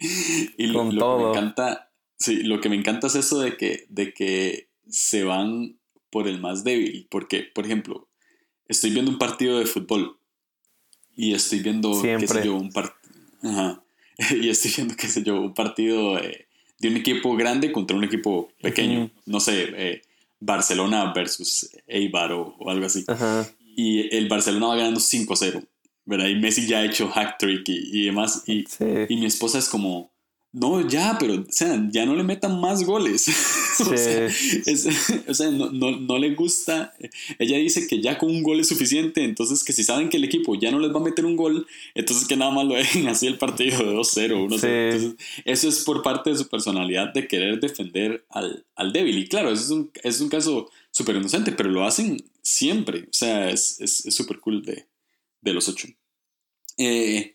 lo, 0.66 0.88
que 0.88 0.96
me 0.96 1.30
encanta, 1.30 1.92
sí, 2.18 2.42
lo 2.42 2.60
que 2.60 2.68
me 2.68 2.76
encanta 2.76 3.06
es 3.06 3.14
eso 3.14 3.40
de 3.40 3.56
que, 3.56 3.86
de 3.88 4.12
que 4.12 4.70
se 4.88 5.22
van 5.22 5.78
por 6.10 6.26
el 6.26 6.40
más 6.40 6.64
débil. 6.64 7.06
Porque, 7.10 7.42
por 7.42 7.64
ejemplo, 7.64 8.08
estoy 8.66 8.90
viendo 8.90 9.10
un 9.10 9.18
partido 9.18 9.58
de 9.58 9.66
fútbol 9.66 10.18
y 11.16 11.34
estoy 11.34 11.60
viendo, 11.60 12.00
qué 12.02 12.26
sé 12.26 12.44
yo, 12.44 12.56
un 12.56 12.70
partido. 12.70 13.84
y 14.30 14.48
estoy 14.48 14.72
viendo, 14.76 14.96
qué 14.96 15.06
sé 15.06 15.22
yo, 15.22 15.40
un 15.40 15.54
partido 15.54 16.18
eh, 16.18 16.47
de 16.79 16.89
un 16.89 16.97
equipo 16.97 17.37
grande 17.37 17.72
contra 17.72 17.97
un 17.97 18.05
equipo 18.05 18.51
pequeño. 18.62 19.11
No 19.26 19.41
sé, 19.41 19.68
eh, 19.76 20.03
Barcelona 20.41 21.12
versus 21.14 21.70
Eibar 21.87 22.33
o, 22.33 22.57
algo 22.68 22.87
así. 22.87 23.05
Y 23.76 24.14
el 24.14 24.29
Barcelona 24.29 24.68
va 24.68 24.76
ganando 24.76 25.01
5-0, 25.01 25.66
¿verdad? 26.05 26.26
Y 26.26 26.37
Messi 26.37 26.66
ya 26.66 26.79
ha 26.79 26.85
hecho 26.85 27.09
hack 27.09 27.39
trick 27.39 27.68
y, 27.68 28.01
y 28.01 28.07
demás. 28.07 28.45
Y, 28.47 28.64
y 29.09 29.16
mi 29.16 29.26
esposa 29.26 29.59
es 29.59 29.68
como, 29.68 30.11
no, 30.51 30.86
ya, 30.88 31.16
pero, 31.20 31.34
o 31.34 31.46
sea, 31.51 31.88
ya 31.90 32.07
no 32.07 32.16
le 32.16 32.22
metan 32.22 32.59
más 32.59 32.82
goles. 32.82 33.28
o 35.28 35.34
sea, 35.34 35.51
no, 35.51 35.70
no, 35.70 36.18
le 36.18 36.34
gusta. 36.34 36.94
Ella 37.38 37.59
dice 37.59 37.86
que 37.86 38.01
ya 38.01 38.16
con 38.16 38.30
un 38.30 38.42
gol 38.42 38.59
es 38.59 38.68
suficiente, 38.68 39.24
entonces 39.24 39.62
que 39.62 39.74
si 39.74 39.84
saben 39.84 40.09
que 40.09 40.16
el 40.16 40.24
equipo 40.24 40.55
ya 40.55 40.70
no 40.70 40.78
les 40.78 40.90
va 40.90 41.01
a 41.01 41.05
meter 41.05 41.26
un 41.26 41.36
gol, 41.36 41.66
entonces 41.94 42.26
que 42.26 42.36
nada 42.36 42.51
más 42.51 42.66
lo 42.66 42.74
dejen 42.74 43.09
así 43.09 43.26
el 43.26 43.36
partido 43.36 43.78
de 43.78 43.94
2-0, 43.94 44.49
1-0. 44.49 45.16
eso 45.44 45.68
es 45.68 45.84
por 45.84 46.03
parte 46.03 46.30
de 46.30 46.36
su 46.36 46.49
personalidad 46.49 47.12
de 47.12 47.28
querer 47.28 47.61
defender 47.61 48.24
al, 48.30 48.64
al 48.74 48.92
débil. 48.92 49.18
Y 49.18 49.28
claro, 49.28 49.53
eso 49.53 49.62
es 49.62 49.70
un, 49.70 49.90
es 50.03 50.20
un 50.20 50.30
caso 50.30 50.70
súper 50.90 51.16
inocente, 51.16 51.53
pero 51.53 51.68
lo 51.68 51.84
hacen 51.84 52.24
siempre. 52.40 53.03
O 53.03 53.12
sea, 53.12 53.51
es 53.51 53.78
súper 54.09 54.40
cool 54.40 54.64
de, 54.64 54.86
de 55.42 55.53
los 55.53 55.68
ocho. 55.68 55.88
Eh, 56.78 57.34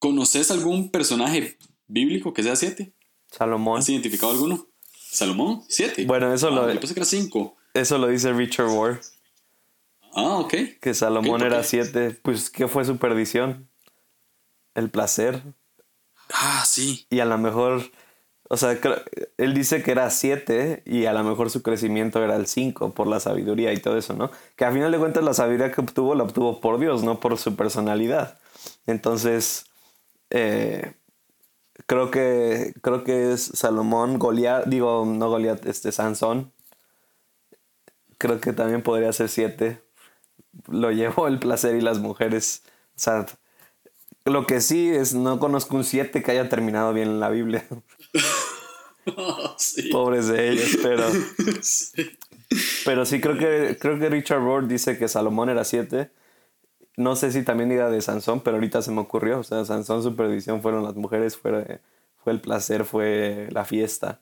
¿Conoces 0.00 0.50
algún 0.50 0.90
personaje 0.90 1.56
bíblico 1.86 2.32
que 2.32 2.42
sea 2.42 2.56
siete. 2.56 2.92
Salomón. 3.30 3.78
¿Has 3.78 3.88
identificado 3.88 4.32
alguno? 4.32 4.66
Salomón, 5.14 5.62
siete. 5.68 6.04
Bueno, 6.06 6.32
eso 6.32 6.50
lo. 6.50 6.72
Yo 6.72 6.80
pensé 6.80 6.94
que 6.94 7.00
era 7.00 7.06
cinco. 7.06 7.56
Eso 7.72 7.98
lo 7.98 8.08
dice 8.08 8.32
Richard 8.32 8.68
Ward. 8.68 9.00
Ah, 10.14 10.38
ok. 10.38 10.54
Que 10.80 10.94
Salomón 10.94 11.42
era 11.42 11.62
siete. 11.64 12.10
Pues, 12.10 12.50
¿qué 12.50 12.68
fue 12.68 12.84
su 12.84 12.98
perdición? 12.98 13.68
El 14.74 14.90
placer. 14.90 15.42
Ah, 16.32 16.64
sí. 16.66 17.06
Y 17.10 17.20
a 17.20 17.24
lo 17.24 17.38
mejor. 17.38 17.82
O 18.50 18.56
sea, 18.56 18.78
él 19.38 19.54
dice 19.54 19.82
que 19.82 19.90
era 19.90 20.10
siete 20.10 20.82
y 20.84 21.06
a 21.06 21.12
lo 21.12 21.24
mejor 21.24 21.50
su 21.50 21.62
crecimiento 21.62 22.22
era 22.22 22.36
el 22.36 22.46
cinco 22.46 22.92
por 22.92 23.06
la 23.06 23.18
sabiduría 23.18 23.72
y 23.72 23.78
todo 23.78 23.96
eso, 23.96 24.12
¿no? 24.12 24.30
Que 24.54 24.66
a 24.66 24.72
final 24.72 24.92
de 24.92 24.98
cuentas 24.98 25.24
la 25.24 25.32
sabiduría 25.32 25.72
que 25.72 25.80
obtuvo 25.80 26.14
la 26.14 26.24
obtuvo 26.24 26.60
por 26.60 26.78
Dios, 26.78 27.02
no 27.02 27.20
por 27.20 27.38
su 27.38 27.56
personalidad. 27.56 28.38
Entonces, 28.86 29.64
eh, 30.30 30.92
creo 31.86 32.10
que 32.10 32.74
creo 32.82 33.04
que 33.04 33.32
es 33.32 33.42
Salomón, 33.42 34.18
Goliat, 34.18 34.66
digo, 34.66 35.04
no 35.06 35.28
Goliat, 35.28 35.66
este 35.66 35.92
Sansón. 35.92 36.52
Creo 38.18 38.40
que 38.40 38.52
también 38.52 38.82
podría 38.82 39.12
ser 39.12 39.28
siete. 39.28 39.82
Lo 40.68 40.92
llevo 40.92 41.28
el 41.28 41.38
placer 41.38 41.76
y 41.76 41.80
las 41.80 41.98
mujeres. 41.98 42.62
O 42.96 42.98
sea, 42.98 43.26
lo 44.24 44.46
que 44.46 44.60
sí 44.60 44.88
es, 44.90 45.14
no 45.14 45.38
conozco 45.38 45.76
un 45.76 45.84
siete 45.84 46.22
que 46.22 46.30
haya 46.30 46.48
terminado 46.48 46.92
bien 46.92 47.08
en 47.08 47.20
la 47.20 47.28
Biblia. 47.28 47.66
Pobres 49.92 50.28
de 50.28 50.50
ellos, 50.50 50.78
pero. 50.82 51.04
Pero 52.84 53.04
sí 53.04 53.20
creo 53.20 53.36
que 53.36 53.78
creo 53.80 53.98
que 53.98 54.08
Richard 54.08 54.38
Rohr 54.38 54.68
dice 54.68 54.96
que 54.96 55.08
Salomón 55.08 55.48
era 55.48 55.64
siete 55.64 56.10
no 56.96 57.16
sé 57.16 57.32
si 57.32 57.42
también 57.42 57.68
diga 57.70 57.90
de 57.90 58.00
Sansón, 58.00 58.40
pero 58.40 58.56
ahorita 58.56 58.82
se 58.82 58.90
me 58.90 59.00
ocurrió. 59.00 59.40
O 59.40 59.42
sea, 59.42 59.64
Sansón, 59.64 60.02
su 60.02 60.16
perdición 60.16 60.62
fueron 60.62 60.84
las 60.84 60.94
mujeres, 60.96 61.36
fue, 61.36 61.80
fue 62.22 62.32
el 62.32 62.40
placer, 62.40 62.84
fue 62.84 63.48
la 63.50 63.64
fiesta. 63.64 64.20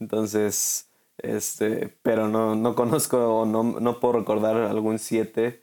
Entonces, 0.00 0.88
Este, 1.18 1.96
pero 2.02 2.28
no, 2.28 2.56
no 2.56 2.74
conozco, 2.74 3.44
no, 3.46 3.62
no 3.80 4.00
puedo 4.00 4.18
recordar 4.18 4.56
algún 4.56 4.98
siete 4.98 5.62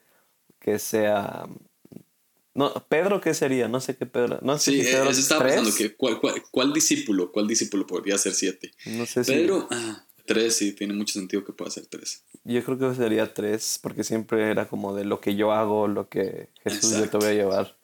que 0.60 0.80
sea 0.80 1.48
no, 2.54 2.74
Pedro, 2.90 3.22
¿qué 3.22 3.34
sería? 3.34 3.68
No 3.70 3.80
sé 3.80 3.96
qué 3.96 4.06
Pedro. 4.06 4.40
No 4.42 4.58
sé 4.58 4.72
sí, 4.72 4.84
si 4.84 4.92
Pedro 4.92 5.10
eso 5.10 5.22
estaba 5.22 5.46
pensando 5.46 5.72
que 5.76 5.96
¿cuál, 5.96 6.20
cuál, 6.52 6.74
discípulo, 6.74 7.32
cuál 7.32 7.48
discípulo 7.48 7.88
podría 7.88 8.18
ser 8.18 8.34
siete. 8.34 8.72
No 8.86 9.06
sé 9.06 9.24
si. 9.24 9.32
Pedro, 9.32 9.68
ah, 9.72 10.06
tres, 10.26 10.56
sí, 10.56 10.74
tiene 10.74 10.94
mucho 10.94 11.14
sentido 11.14 11.44
que 11.44 11.54
pueda 11.54 11.72
ser 11.72 11.86
tres. 11.86 12.24
Yo 12.44 12.64
creo 12.64 12.78
que 12.78 12.96
sería 12.96 13.34
tres, 13.34 13.80
porque 13.82 14.04
siempre 14.04 14.50
era 14.50 14.68
como 14.68 14.96
de 14.96 15.06
lo 15.06 15.20
que 15.22 15.36
yo 15.36 15.52
hago, 15.52 15.88
lo 15.88 16.10
que 16.10 16.50
Jesús 16.64 16.92
yo 16.92 17.10
te 17.10 17.18
voy 17.18 17.28
a 17.28 17.34
llevar. 17.34 17.78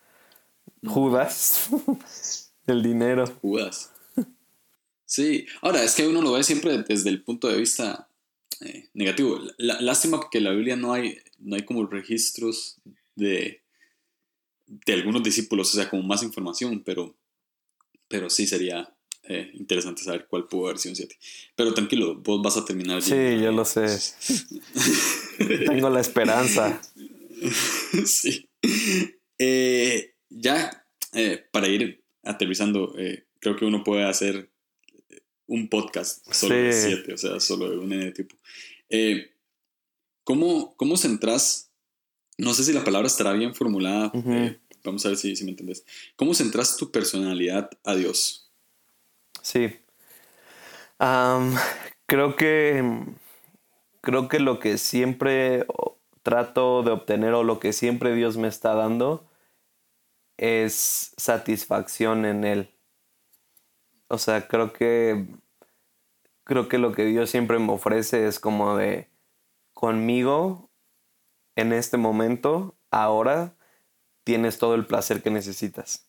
Judas, 0.85 1.69
el 2.67 2.83
dinero. 2.83 3.25
Judas. 3.41 3.91
Sí, 5.05 5.45
ahora 5.61 5.83
es 5.83 5.95
que 5.95 6.07
uno 6.07 6.21
lo 6.21 6.33
ve 6.33 6.43
siempre 6.43 6.77
desde 6.83 7.09
el 7.09 7.23
punto 7.23 7.47
de 7.47 7.57
vista 7.57 8.09
eh, 8.61 8.89
negativo. 8.93 9.39
lástima 9.57 10.19
que 10.29 10.39
en 10.39 10.43
la 10.43 10.51
Biblia 10.51 10.75
no 10.75 10.93
hay, 10.93 11.17
no 11.39 11.55
hay 11.55 11.63
como 11.63 11.85
registros 11.85 12.77
de 13.15 13.61
de 14.67 14.93
algunos 14.93 15.23
discípulos, 15.23 15.73
o 15.73 15.77
sea, 15.77 15.89
como 15.89 16.03
más 16.03 16.23
información, 16.23 16.83
pero, 16.83 17.15
pero 18.07 18.29
sí 18.29 18.45
sería 18.45 18.93
eh, 19.28 19.51
interesante 19.55 20.03
saber 20.03 20.28
cuál 20.30 20.47
pudo 20.47 20.67
haber 20.67 20.80
sido 20.80 20.91
un 20.91 20.95
7. 20.97 21.17
Pero 21.55 21.73
tranquilo, 21.73 22.15
vos 22.15 22.41
vas 22.41 22.57
a 22.57 22.65
terminar. 22.65 23.01
Sí, 23.01 23.39
yo 23.41 23.51
lo 23.51 23.65
sé. 23.65 23.86
Tengo 25.65 25.89
la 25.89 26.01
esperanza. 26.01 26.82
sí. 28.05 28.49
Eh, 29.38 30.15
ya, 30.30 30.86
eh, 31.13 31.43
para 31.51 31.67
ir 31.67 32.03
aterrizando, 32.23 32.93
creo 33.39 33.55
que 33.55 33.65
uno 33.65 33.84
puede 33.84 34.03
hacer 34.03 34.49
un 35.45 35.69
podcast 35.69 36.25
solo 36.32 36.55
de 36.55 36.73
7, 36.73 37.13
o 37.13 37.17
sea, 37.17 37.39
solo 37.39 37.69
de 37.69 37.78
un 37.78 38.13
tipo. 38.13 38.36
¿cómo, 40.23 40.75
¿Cómo 40.75 40.97
centras 40.97 41.67
no 42.38 42.53
sé 42.53 42.63
si 42.63 42.73
la 42.73 42.84
palabra 42.84 43.07
estará 43.07 43.34
bien 43.34 43.55
formulada. 43.55 44.11
Vamos 44.84 45.05
a 45.05 45.09
ver 45.09 45.17
si, 45.17 45.43
me 45.43 45.51
entendés. 45.51 45.84
¿Cómo 46.15 46.34
centras 46.34 46.78
tu 46.78 46.91
personalidad 46.91 47.69
a 47.84 47.95
Dios? 47.95 48.47
Sí. 49.48 49.80
creo 52.06 52.36
que. 52.36 52.84
Creo 54.02 54.28
que 54.28 54.39
lo 54.39 54.60
que 54.60 54.78
siempre 54.78 55.66
trato 56.24 56.84
de 56.84 56.91
obtener 56.91 57.34
o 57.34 57.43
lo 57.43 57.60
que 57.60 57.74
siempre 57.74 58.14
Dios 58.14 58.38
me 58.38 58.48
está 58.50 58.74
dando 58.76 59.26
es 60.38 61.14
satisfacción 61.18 62.26
en 62.26 62.43
Él. 62.43 62.70
O 64.10 64.18
sea, 64.18 64.48
creo 64.50 64.74
que. 64.74 65.28
Creo 66.43 66.68
que 66.68 66.78
lo 66.78 66.91
que 66.93 67.06
Dios 67.06 67.30
siempre 67.30 67.60
me 67.60 67.72
ofrece 67.72 68.28
es 68.28 68.39
como 68.39 68.76
de. 68.76 69.10
Conmigo 69.74 70.70
en 71.56 71.72
este 71.72 71.98
momento, 71.98 72.76
ahora, 72.91 73.56
tienes 74.26 74.60
todo 74.60 74.76
el 74.76 74.86
placer 74.86 75.24
que 75.24 75.32
necesitas. 75.32 76.07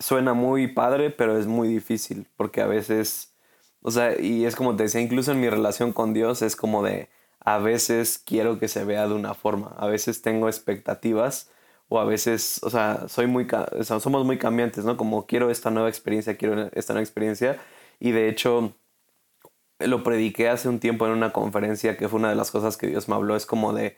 Suena 0.00 0.32
muy 0.34 0.68
padre, 0.68 1.10
pero 1.10 1.38
es 1.38 1.46
muy 1.46 1.68
difícil, 1.68 2.26
porque 2.36 2.62
a 2.62 2.66
veces, 2.66 3.34
o 3.82 3.90
sea, 3.90 4.18
y 4.20 4.46
es 4.46 4.56
como 4.56 4.74
te 4.76 4.84
decía, 4.84 5.00
incluso 5.00 5.32
en 5.32 5.40
mi 5.40 5.48
relación 5.50 5.92
con 5.92 6.14
Dios 6.14 6.42
es 6.42 6.56
como 6.56 6.82
de, 6.82 7.10
a 7.40 7.58
veces 7.58 8.18
quiero 8.18 8.58
que 8.58 8.68
se 8.68 8.84
vea 8.84 9.06
de 9.06 9.14
una 9.14 9.34
forma, 9.34 9.74
a 9.78 9.86
veces 9.88 10.22
tengo 10.22 10.48
expectativas, 10.48 11.50
o 11.88 12.00
a 12.00 12.04
veces, 12.04 12.60
o 12.62 12.70
sea, 12.70 13.08
soy 13.08 13.26
muy, 13.26 13.46
somos 13.82 14.24
muy 14.24 14.38
cambiantes, 14.38 14.84
¿no? 14.84 14.96
Como 14.96 15.26
quiero 15.26 15.50
esta 15.50 15.70
nueva 15.70 15.88
experiencia, 15.88 16.36
quiero 16.36 16.70
esta 16.72 16.94
nueva 16.94 17.04
experiencia, 17.04 17.60
y 17.98 18.12
de 18.12 18.28
hecho, 18.28 18.74
lo 19.80 20.02
prediqué 20.02 20.48
hace 20.48 20.68
un 20.68 20.80
tiempo 20.80 21.06
en 21.06 21.12
una 21.12 21.32
conferencia 21.32 21.96
que 21.96 22.08
fue 22.08 22.18
una 22.20 22.30
de 22.30 22.36
las 22.36 22.50
cosas 22.50 22.76
que 22.76 22.86
Dios 22.86 23.08
me 23.08 23.14
habló. 23.14 23.36
Es 23.36 23.46
como 23.46 23.72
de, 23.72 23.96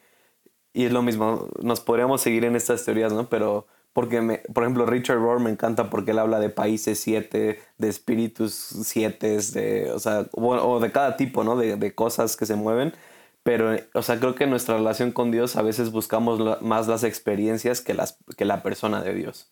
y 0.73 0.85
es 0.87 0.93
lo 0.93 1.03
mismo, 1.03 1.49
nos 1.63 1.81
podríamos 1.81 2.23
seguir 2.23 2.45
en 2.45 2.57
estas 2.57 2.85
teorías, 2.85 3.13
¿no? 3.13 3.29
Pero 3.29 3.67
porque, 3.93 4.20
me, 4.22 4.38
por 4.38 4.64
ejemplo, 4.64 4.86
Richard 4.86 5.18
Rohr 5.18 5.40
me 5.40 5.51
encanta 5.51 5.90
porque 5.90 6.12
él 6.12 6.18
habla 6.18 6.40
de 6.40 6.49
países 6.49 6.99
siete, 6.99 7.61
de 7.78 7.88
espíritus 7.88 8.53
siete, 8.55 9.38
de, 9.53 9.93
o 9.93 9.99
sea, 9.99 10.26
o, 10.32 10.80
de 10.80 10.93
cada 10.93 11.16
tipo, 11.16 11.45
¿no? 11.45 11.57
De, 11.57 11.76
de, 11.76 11.95
cosas 11.95 12.36
que 12.36 12.47
se 12.47 12.57
mueven. 12.57 12.95
Pero, 13.43 13.76
o 13.95 14.03
sea, 14.03 14.18
creo 14.18 14.34
que 14.34 14.45
en 14.45 14.51
nuestra 14.51 14.76
relación 14.76 15.12
con 15.12 15.30
Dios 15.30 15.57
a 15.57 15.62
veces 15.62 15.90
buscamos 15.93 16.62
más 16.62 16.88
las 16.88 17.05
experiencias 17.05 17.80
que, 17.80 17.95
las, 17.95 18.18
que 18.36 18.45
la 18.45 18.62
persona 18.62 19.03
de 19.03 19.14
Dios. 19.14 19.51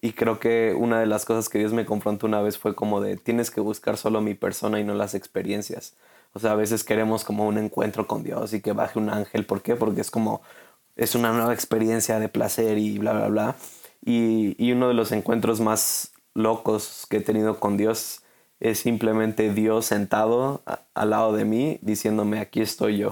Y 0.00 0.12
creo 0.12 0.38
que 0.40 0.74
una 0.78 1.00
de 1.00 1.06
las 1.06 1.24
cosas 1.24 1.48
que 1.48 1.58
Dios 1.58 1.72
me 1.72 1.86
confrontó 1.86 2.26
una 2.26 2.42
vez 2.42 2.58
fue 2.58 2.74
como 2.74 3.00
de 3.00 3.16
tienes 3.16 3.50
que 3.50 3.60
buscar 3.60 3.96
solo 3.96 4.20
mi 4.20 4.34
persona 4.34 4.80
y 4.80 4.84
no 4.84 4.94
las 4.94 5.14
experiencias. 5.14 5.94
O 6.34 6.40
sea, 6.40 6.52
a 6.52 6.56
veces 6.56 6.84
queremos 6.84 7.24
como 7.24 7.46
un 7.46 7.58
encuentro 7.58 8.06
con 8.06 8.22
Dios 8.22 8.52
y 8.54 8.60
que 8.60 8.72
baje 8.72 8.98
un 8.98 9.10
ángel. 9.10 9.46
¿Por 9.46 9.62
qué? 9.62 9.76
Porque 9.76 10.00
es 10.00 10.10
como, 10.10 10.42
es 10.96 11.14
una 11.14 11.32
nueva 11.32 11.52
experiencia 11.54 12.18
de 12.18 12.28
placer 12.28 12.78
y 12.78 12.98
bla, 12.98 13.12
bla, 13.12 13.28
bla. 13.28 13.56
Y, 14.04 14.56
y 14.62 14.72
uno 14.72 14.88
de 14.88 14.94
los 14.94 15.12
encuentros 15.12 15.60
más 15.60 16.12
locos 16.34 17.06
que 17.10 17.18
he 17.18 17.20
tenido 17.20 17.60
con 17.60 17.76
Dios 17.76 18.22
es 18.60 18.78
simplemente 18.80 19.52
Dios 19.52 19.86
sentado 19.86 20.62
al 20.94 21.10
lado 21.10 21.32
de 21.32 21.44
mí 21.44 21.78
diciéndome, 21.82 22.38
aquí 22.40 22.60
estoy 22.60 22.98
yo. 22.98 23.10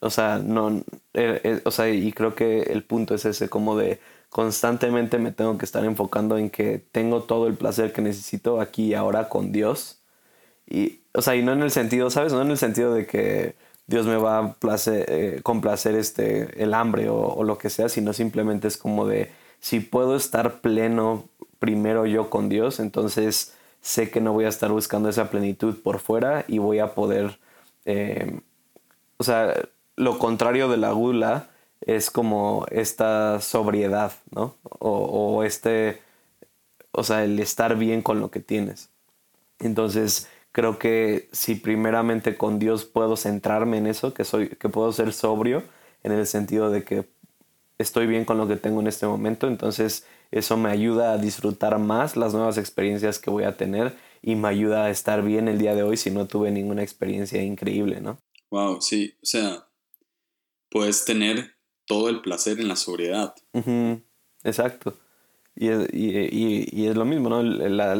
O 0.00 0.10
sea, 0.10 0.38
no, 0.38 0.82
eh, 1.14 1.40
eh, 1.44 1.60
o 1.64 1.70
sea, 1.70 1.88
y 1.88 2.12
creo 2.12 2.34
que 2.34 2.62
el 2.62 2.82
punto 2.82 3.14
es 3.14 3.24
ese, 3.24 3.48
como 3.48 3.76
de 3.76 4.00
constantemente 4.30 5.18
me 5.18 5.30
tengo 5.30 5.58
que 5.58 5.64
estar 5.64 5.84
enfocando 5.84 6.38
en 6.38 6.50
que 6.50 6.78
tengo 6.90 7.22
todo 7.22 7.46
el 7.46 7.54
placer 7.54 7.92
que 7.92 8.02
necesito 8.02 8.60
aquí 8.60 8.86
y 8.86 8.94
ahora 8.94 9.28
con 9.28 9.52
Dios. 9.52 10.02
Y, 10.66 11.02
o 11.14 11.22
sea, 11.22 11.36
y 11.36 11.42
no 11.42 11.52
en 11.52 11.62
el 11.62 11.70
sentido, 11.70 12.10
¿sabes? 12.10 12.32
No 12.32 12.42
en 12.42 12.50
el 12.50 12.58
sentido 12.58 12.94
de 12.94 13.06
que 13.06 13.54
Dios 13.86 14.06
me 14.06 14.16
va 14.16 14.38
a 14.38 14.56
eh, 14.86 15.40
complacer 15.42 15.94
este, 15.94 16.62
el 16.62 16.74
hambre 16.74 17.08
o, 17.08 17.16
o, 17.16 17.44
lo 17.44 17.58
que 17.58 17.70
sea, 17.70 17.88
sino 17.88 18.12
simplemente 18.12 18.68
es 18.68 18.76
como 18.76 19.06
de, 19.06 19.30
si 19.60 19.80
puedo 19.80 20.16
estar 20.16 20.60
pleno 20.60 21.28
primero 21.58 22.06
yo 22.06 22.30
con 22.30 22.48
Dios, 22.48 22.80
entonces 22.80 23.54
sé 23.80 24.10
que 24.10 24.20
no 24.20 24.32
voy 24.32 24.46
a 24.46 24.48
estar 24.48 24.70
buscando 24.70 25.08
esa 25.08 25.30
plenitud 25.30 25.76
por 25.82 25.98
fuera 25.98 26.44
y 26.48 26.58
voy 26.58 26.78
a 26.78 26.94
poder, 26.94 27.38
eh, 27.84 28.40
o 29.18 29.24
sea, 29.24 29.54
lo 29.96 30.18
contrario 30.18 30.68
de 30.68 30.76
la 30.78 30.92
gula 30.92 31.50
es 31.80 32.10
como 32.10 32.66
esta 32.70 33.40
sobriedad, 33.40 34.12
¿no? 34.30 34.54
O, 34.78 35.42
este, 35.44 36.00
o 36.92 37.02
sea, 37.04 37.24
el 37.24 37.38
estar 37.40 37.76
bien 37.76 38.02
con 38.02 38.20
lo 38.20 38.30
que 38.30 38.40
tienes. 38.40 38.90
Entonces, 39.58 40.28
creo 40.52 40.78
que 40.78 41.28
si 41.32 41.54
primeramente 41.54 42.36
con 42.36 42.58
Dios 42.58 42.84
puedo 42.84 43.16
centrarme 43.16 43.78
en 43.78 43.86
eso, 43.86 44.14
que 44.14 44.24
soy, 44.24 44.48
que 44.50 44.68
puedo 44.68 44.92
ser 44.92 45.12
sobrio, 45.12 45.62
en 46.02 46.12
el 46.12 46.26
sentido 46.26 46.70
de 46.70 46.84
que 46.84 47.08
estoy 47.78 48.06
bien 48.06 48.24
con 48.24 48.38
lo 48.38 48.46
que 48.46 48.56
tengo 48.56 48.80
en 48.80 48.86
este 48.86 49.06
momento, 49.06 49.48
entonces 49.48 50.06
eso 50.30 50.56
me 50.56 50.70
ayuda 50.70 51.12
a 51.12 51.18
disfrutar 51.18 51.78
más 51.78 52.16
las 52.16 52.34
nuevas 52.34 52.58
experiencias 52.58 53.18
que 53.18 53.30
voy 53.30 53.44
a 53.44 53.56
tener 53.56 53.96
y 54.22 54.34
me 54.36 54.48
ayuda 54.48 54.84
a 54.84 54.90
estar 54.90 55.22
bien 55.22 55.48
el 55.48 55.58
día 55.58 55.74
de 55.74 55.82
hoy 55.82 55.96
si 55.96 56.10
no 56.10 56.26
tuve 56.26 56.50
ninguna 56.50 56.82
experiencia 56.82 57.42
increíble, 57.42 58.00
¿no? 58.00 58.18
Wow, 58.50 58.80
sí, 58.80 59.14
o 59.22 59.26
sea, 59.26 59.66
puedes 60.70 61.04
tener 61.04 61.56
todo 61.86 62.08
el 62.08 62.20
placer 62.20 62.60
en 62.60 62.68
la 62.68 62.76
sobriedad. 62.76 63.34
Exacto. 64.44 64.96
Y 65.54 65.68
es, 65.68 65.88
y, 65.92 66.86
es, 66.86 66.96
lo 66.96 67.04
mismo, 67.04 67.28
¿no? 67.28 67.42
La, 67.42 67.94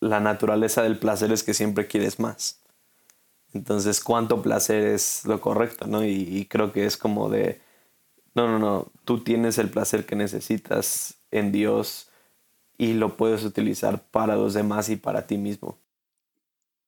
la, 0.00 0.20
naturaleza 0.20 0.82
del 0.82 0.98
placer 0.98 1.32
es 1.32 1.42
que 1.42 1.54
siempre 1.54 1.86
quieres 1.86 2.18
más. 2.18 2.60
Entonces, 3.54 4.00
¿cuánto 4.00 4.42
placer 4.42 4.86
es 4.86 5.24
lo 5.24 5.40
correcto, 5.40 5.86
no? 5.86 6.04
Y, 6.04 6.46
creo 6.50 6.72
que 6.72 6.84
es 6.84 6.96
como 6.96 7.30
de, 7.30 7.60
no, 8.34 8.46
no, 8.48 8.58
no, 8.58 8.92
tú 9.04 9.24
tienes 9.24 9.58
el 9.58 9.70
placer 9.70 10.04
que 10.04 10.16
necesitas 10.16 11.14
en 11.30 11.52
Dios 11.52 12.10
y 12.76 12.94
lo 12.94 13.16
puedes 13.16 13.44
utilizar 13.44 14.02
para 14.10 14.36
los 14.36 14.54
demás 14.54 14.88
y 14.88 14.96
para 14.96 15.26
ti 15.26 15.38
mismo. 15.38 15.78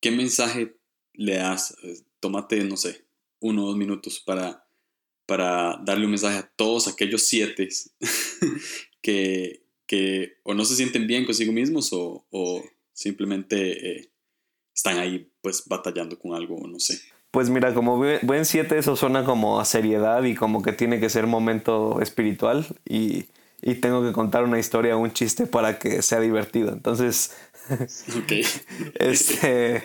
¿Qué 0.01 0.11
mensaje 0.11 0.77
le 1.15 1.37
das? 1.37 1.77
Tómate, 2.21 2.63
no 2.65 2.77
sé, 2.77 3.05
uno 3.41 3.65
o 3.65 3.67
dos 3.69 3.77
minutos 3.77 4.21
para 4.21 4.65
para 5.31 5.81
darle 5.85 6.07
un 6.07 6.11
mensaje 6.11 6.39
a 6.39 6.51
todos 6.57 6.89
aquellos 6.89 7.23
siete 7.23 7.69
que, 9.01 9.63
que 9.87 10.33
o 10.43 10.55
no 10.55 10.65
se 10.65 10.75
sienten 10.75 11.07
bien 11.07 11.25
consigo 11.25 11.53
mismos 11.53 11.93
o, 11.93 12.27
o 12.31 12.65
simplemente 12.93 13.99
eh, 13.99 14.13
están 14.75 14.99
ahí 14.99 15.31
pues 15.43 15.65
batallando 15.67 16.19
con 16.19 16.35
algo, 16.35 16.67
no 16.67 16.79
sé. 16.79 17.01
Pues 17.31 17.49
mira, 17.49 17.75
como 17.75 17.97
buen 18.23 18.45
siete 18.45 18.79
eso 18.79 18.97
suena 18.97 19.25
como 19.25 19.61
a 19.61 19.65
seriedad 19.65 20.25
y 20.25 20.35
como 20.35 20.63
que 20.63 20.73
tiene 20.73 20.99
que 20.99 21.09
ser 21.09 21.29
momento 21.29 22.01
espiritual 22.01 22.67
y, 22.85 23.27
y 23.63 23.77
tengo 23.77 24.03
que 24.03 24.13
contar 24.13 24.43
una 24.43 24.59
historia, 24.59 24.97
un 24.97 25.13
chiste 25.13 25.47
para 25.47 25.79
que 25.79 26.03
sea 26.03 26.19
divertido. 26.19 26.73
Entonces, 26.73 27.37
okay. 28.23 28.45
este, 28.95 29.85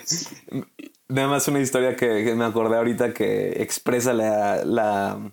nada 1.08 1.28
más 1.28 1.46
una 1.46 1.60
historia 1.60 1.94
que, 1.94 2.34
me 2.34 2.44
acordé 2.44 2.76
ahorita 2.76 3.14
que 3.14 3.62
expresa 3.62 4.12
la, 4.12 4.64
la, 4.64 5.32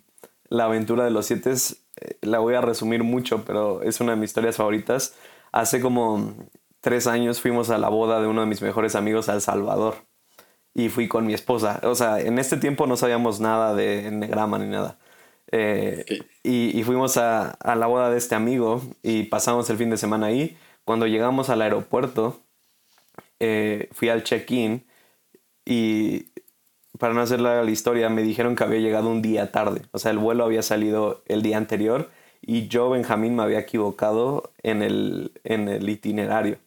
la 0.49 0.65
aventura 0.65 1.03
de 1.05 1.11
los 1.11 1.25
siete. 1.25 1.51
Eh, 1.51 2.17
la 2.21 2.39
voy 2.39 2.53
a 2.53 2.61
resumir 2.61 3.03
mucho, 3.03 3.43
pero 3.43 3.81
es 3.81 3.99
una 4.01 4.11
de 4.11 4.17
mis 4.17 4.29
historias 4.29 4.57
favoritas. 4.57 5.15
Hace 5.51 5.81
como 5.81 6.35
tres 6.83 7.07
años 7.07 7.41
fuimos 7.41 7.69
a 7.69 7.77
la 7.77 7.89
boda 7.89 8.21
de 8.21 8.27
uno 8.27 8.41
de 8.41 8.47
mis 8.47 8.61
mejores 8.61 8.95
amigos 8.95 9.29
a 9.29 9.33
El 9.35 9.41
Salvador. 9.41 9.95
y 10.75 10.89
fui 10.89 11.07
con 11.07 11.25
mi 11.27 11.33
esposa. 11.33 11.79
O 11.83 11.95
sea, 11.95 12.19
en 12.19 12.39
este 12.39 12.57
tiempo 12.57 12.87
no 12.87 12.97
sabíamos 12.97 13.39
nada 13.39 13.75
de 13.75 14.07
enneagrama 14.07 14.59
ni 14.59 14.67
nada. 14.67 14.97
Eh, 15.51 16.05
y, 16.43 16.77
y, 16.79 16.83
fuimos 16.83 17.17
a, 17.17 17.51
a, 17.51 17.75
la 17.75 17.87
boda 17.87 18.09
de 18.09 18.17
este 18.17 18.35
amigo 18.35 18.81
y 19.03 19.23
pasamos 19.25 19.69
el 19.69 19.77
fin 19.77 19.89
de 19.91 19.97
semana 19.97 20.27
ahí. 20.27 20.57
Cuando 20.85 21.07
llegamos 21.07 21.49
al 21.49 21.61
aeropuerto, 21.61 22.41
eh, 23.39 23.89
fui 23.93 24.09
al 24.09 24.23
check-in 24.23 24.85
y 25.65 26.27
para 26.99 27.13
no 27.13 27.21
hacer 27.21 27.39
la 27.39 27.63
historia, 27.69 28.09
me 28.09 28.23
dijeron 28.23 28.55
que 28.55 28.63
había 28.63 28.79
llegado 28.79 29.09
un 29.09 29.21
día 29.21 29.51
tarde. 29.51 29.83
O 29.91 29.99
sea, 29.99 30.11
el 30.11 30.17
vuelo 30.17 30.43
había 30.45 30.61
salido 30.63 31.23
el 31.27 31.41
día 31.43 31.57
anterior 31.57 32.09
y 32.41 32.67
yo, 32.67 32.89
Benjamín, 32.89 33.35
me 33.35 33.43
había 33.43 33.59
equivocado 33.59 34.51
en 34.63 34.83
el, 34.83 35.31
en 35.43 35.69
el 35.69 35.89
itinerario. 35.89 36.57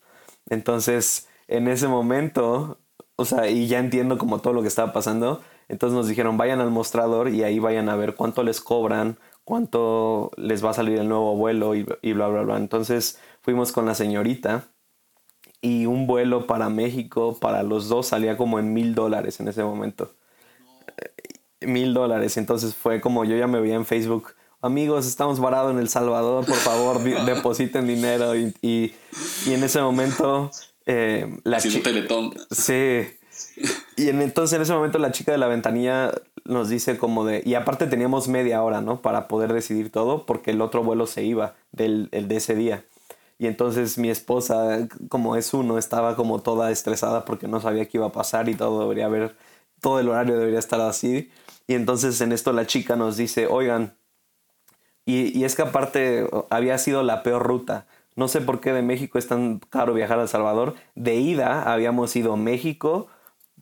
Entonces, 0.48 1.28
en 1.48 1.68
ese 1.68 1.88
momento, 1.88 2.78
o 3.16 3.24
sea, 3.24 3.48
y 3.48 3.66
ya 3.68 3.78
entiendo 3.78 4.18
como 4.18 4.40
todo 4.40 4.52
lo 4.52 4.62
que 4.62 4.68
estaba 4.68 4.92
pasando, 4.92 5.42
entonces 5.68 5.96
nos 5.96 6.08
dijeron, 6.08 6.36
vayan 6.36 6.60
al 6.60 6.70
mostrador 6.70 7.28
y 7.28 7.42
ahí 7.42 7.58
vayan 7.58 7.88
a 7.88 7.96
ver 7.96 8.14
cuánto 8.14 8.42
les 8.42 8.60
cobran, 8.60 9.18
cuánto 9.44 10.30
les 10.36 10.64
va 10.64 10.70
a 10.70 10.74
salir 10.74 10.98
el 10.98 11.08
nuevo 11.08 11.36
vuelo 11.36 11.74
y, 11.74 11.82
bla, 12.12 12.28
bla, 12.28 12.42
bla. 12.42 12.56
Entonces 12.56 13.20
fuimos 13.42 13.72
con 13.72 13.86
la 13.86 13.94
señorita 13.94 14.68
y 15.60 15.86
un 15.86 16.06
vuelo 16.06 16.46
para 16.46 16.68
México 16.68 17.38
para 17.40 17.62
los 17.62 17.88
dos 17.88 18.08
salía 18.08 18.36
como 18.36 18.58
en 18.58 18.72
mil 18.72 18.94
dólares 18.94 19.40
en 19.40 19.48
ese 19.48 19.64
momento. 19.64 20.12
Mil 21.60 21.94
dólares. 21.94 22.36
Entonces 22.36 22.74
fue 22.74 23.00
como 23.00 23.24
yo 23.24 23.36
ya 23.36 23.46
me 23.46 23.60
veía 23.60 23.74
en 23.74 23.86
Facebook. 23.86 24.35
Amigos, 24.66 25.06
estamos 25.06 25.38
varados 25.38 25.72
en 25.72 25.78
El 25.78 25.88
Salvador, 25.88 26.44
por 26.44 26.56
favor, 26.56 27.00
depositen 27.24 27.86
dinero. 27.86 28.34
Y, 28.34 28.52
y, 28.60 28.92
en 29.46 29.62
ese 29.62 29.80
momento 29.80 30.50
eh, 30.86 31.38
la 31.44 31.60
chica... 31.60 31.90
Sí. 32.50 33.06
Y 33.96 34.08
en, 34.08 34.22
entonces 34.22 34.56
en 34.56 34.62
ese 34.62 34.72
momento 34.72 34.98
la 34.98 35.12
chica 35.12 35.30
de 35.30 35.38
la 35.38 35.46
ventanilla 35.46 36.12
nos 36.44 36.68
dice 36.68 36.98
como 36.98 37.24
de... 37.24 37.42
Y 37.46 37.54
aparte 37.54 37.86
teníamos 37.86 38.26
media 38.26 38.62
hora, 38.62 38.80
¿no? 38.80 39.00
Para 39.02 39.28
poder 39.28 39.52
decidir 39.52 39.90
todo 39.90 40.26
porque 40.26 40.50
el 40.50 40.60
otro 40.60 40.82
vuelo 40.82 41.06
se 41.06 41.22
iba 41.22 41.54
del 41.70 42.08
el 42.10 42.26
de 42.26 42.36
ese 42.36 42.56
día. 42.56 42.84
Y 43.38 43.46
entonces 43.46 43.98
mi 43.98 44.10
esposa, 44.10 44.88
como 45.08 45.36
es 45.36 45.54
uno, 45.54 45.78
estaba 45.78 46.16
como 46.16 46.42
toda 46.42 46.72
estresada 46.72 47.24
porque 47.24 47.46
no 47.46 47.60
sabía 47.60 47.86
qué 47.86 47.98
iba 47.98 48.06
a 48.06 48.12
pasar 48.12 48.48
y 48.48 48.56
todo 48.56 48.80
debería 48.80 49.06
haber, 49.06 49.36
todo 49.80 50.00
el 50.00 50.08
horario 50.08 50.36
debería 50.36 50.58
estar 50.58 50.80
así. 50.80 51.30
Y 51.68 51.74
entonces 51.74 52.20
en 52.20 52.32
esto 52.32 52.52
la 52.52 52.66
chica 52.66 52.96
nos 52.96 53.16
dice, 53.16 53.46
oigan, 53.46 53.94
y, 55.06 55.44
es 55.44 55.54
que 55.54 55.62
aparte 55.62 56.28
había 56.50 56.78
sido 56.78 57.02
la 57.02 57.22
peor 57.22 57.42
ruta. 57.46 57.86
No 58.16 58.28
sé 58.28 58.40
por 58.40 58.60
qué 58.60 58.72
de 58.72 58.82
México 58.82 59.18
es 59.18 59.28
tan 59.28 59.60
caro 59.60 59.94
viajar 59.94 60.18
a 60.18 60.22
El 60.22 60.28
Salvador. 60.28 60.74
De 60.94 61.16
ida 61.16 61.72
habíamos 61.72 62.14
ido 62.16 62.36
México, 62.36 63.08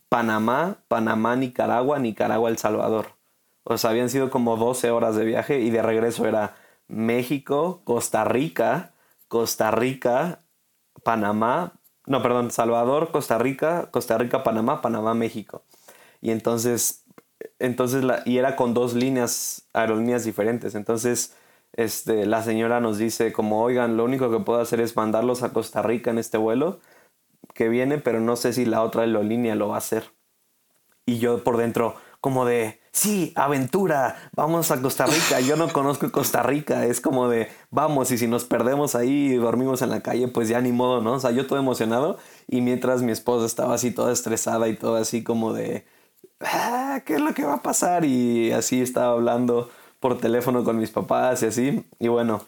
Panamá, 0.09 0.79
Panamá, 0.87 1.35
Nicaragua, 1.35 1.99
Nicaragua, 1.99 2.49
El 2.49 2.57
Salvador. 2.57 3.15
O 3.63 3.77
sea, 3.77 3.91
habían 3.91 4.09
sido 4.09 4.29
como 4.31 4.57
12 4.57 4.91
horas 4.91 5.15
de 5.15 5.25
viaje 5.25 5.59
y 5.59 5.69
de 5.69 5.81
regreso 5.81 6.25
era 6.27 6.55
México, 6.87 7.81
Costa 7.83 8.23
Rica, 8.23 8.93
Costa 9.27 9.71
Rica, 9.71 10.41
Panamá, 11.03 11.73
no, 12.07 12.21
perdón, 12.21 12.51
Salvador, 12.51 13.11
Costa 13.11 13.37
Rica, 13.37 13.89
Costa 13.91 14.17
Rica, 14.17 14.43
Panamá, 14.43 14.81
Panamá, 14.81 15.13
México. 15.13 15.63
Y 16.21 16.31
entonces, 16.31 17.04
entonces 17.59 18.03
la, 18.03 18.21
y 18.25 18.37
era 18.37 18.55
con 18.55 18.73
dos 18.73 18.93
líneas, 18.93 19.67
aerolíneas 19.73 20.23
diferentes. 20.25 20.75
Entonces, 20.75 21.35
este, 21.73 22.25
la 22.25 22.43
señora 22.43 22.79
nos 22.79 22.97
dice 22.97 23.33
como, 23.33 23.61
oigan, 23.61 23.97
lo 23.97 24.05
único 24.05 24.31
que 24.31 24.39
puedo 24.39 24.59
hacer 24.59 24.81
es 24.81 24.95
mandarlos 24.95 25.43
a 25.43 25.53
Costa 25.53 25.81
Rica 25.81 26.11
en 26.11 26.17
este 26.17 26.37
vuelo 26.37 26.79
que 27.53 27.69
viene, 27.69 27.97
pero 27.97 28.19
no 28.19 28.35
sé 28.35 28.53
si 28.53 28.65
la 28.65 28.81
otra 28.83 29.03
aerolínea 29.03 29.55
lo 29.55 29.69
va 29.69 29.75
a 29.75 29.79
hacer. 29.79 30.11
Y 31.05 31.19
yo 31.19 31.43
por 31.43 31.57
dentro, 31.57 31.95
como 32.19 32.45
de, 32.45 32.81
sí, 32.91 33.31
aventura, 33.35 34.29
vamos 34.35 34.71
a 34.71 34.81
Costa 34.81 35.05
Rica. 35.05 35.39
Yo 35.39 35.55
no 35.55 35.71
conozco 35.71 36.11
Costa 36.11 36.41
Rica, 36.43 36.85
es 36.85 36.99
como 36.99 37.29
de, 37.29 37.49
vamos, 37.69 38.11
y 38.11 38.17
si 38.17 38.27
nos 38.27 38.45
perdemos 38.45 38.95
ahí 38.95 39.33
y 39.33 39.35
dormimos 39.35 39.81
en 39.81 39.91
la 39.91 40.01
calle, 40.01 40.27
pues 40.27 40.49
ya 40.49 40.61
ni 40.61 40.71
modo, 40.71 41.01
¿no? 41.01 41.13
O 41.13 41.19
sea, 41.19 41.31
yo 41.31 41.45
todo 41.45 41.59
emocionado 41.59 42.17
y 42.47 42.61
mientras 42.61 43.03
mi 43.03 43.11
esposa 43.11 43.45
estaba 43.45 43.75
así 43.75 43.91
toda 43.91 44.11
estresada 44.11 44.67
y 44.67 44.75
todo 44.75 44.95
así 44.95 45.23
como 45.23 45.53
de, 45.53 45.85
ah, 46.41 47.01
¿qué 47.05 47.15
es 47.15 47.21
lo 47.21 47.33
que 47.33 47.43
va 47.45 47.55
a 47.55 47.61
pasar? 47.61 48.05
Y 48.05 48.51
así 48.51 48.81
estaba 48.81 49.13
hablando 49.13 49.69
por 49.99 50.17
teléfono 50.19 50.63
con 50.63 50.77
mis 50.77 50.91
papás 50.91 51.43
y 51.43 51.47
así. 51.47 51.85
Y 51.99 52.07
bueno, 52.07 52.45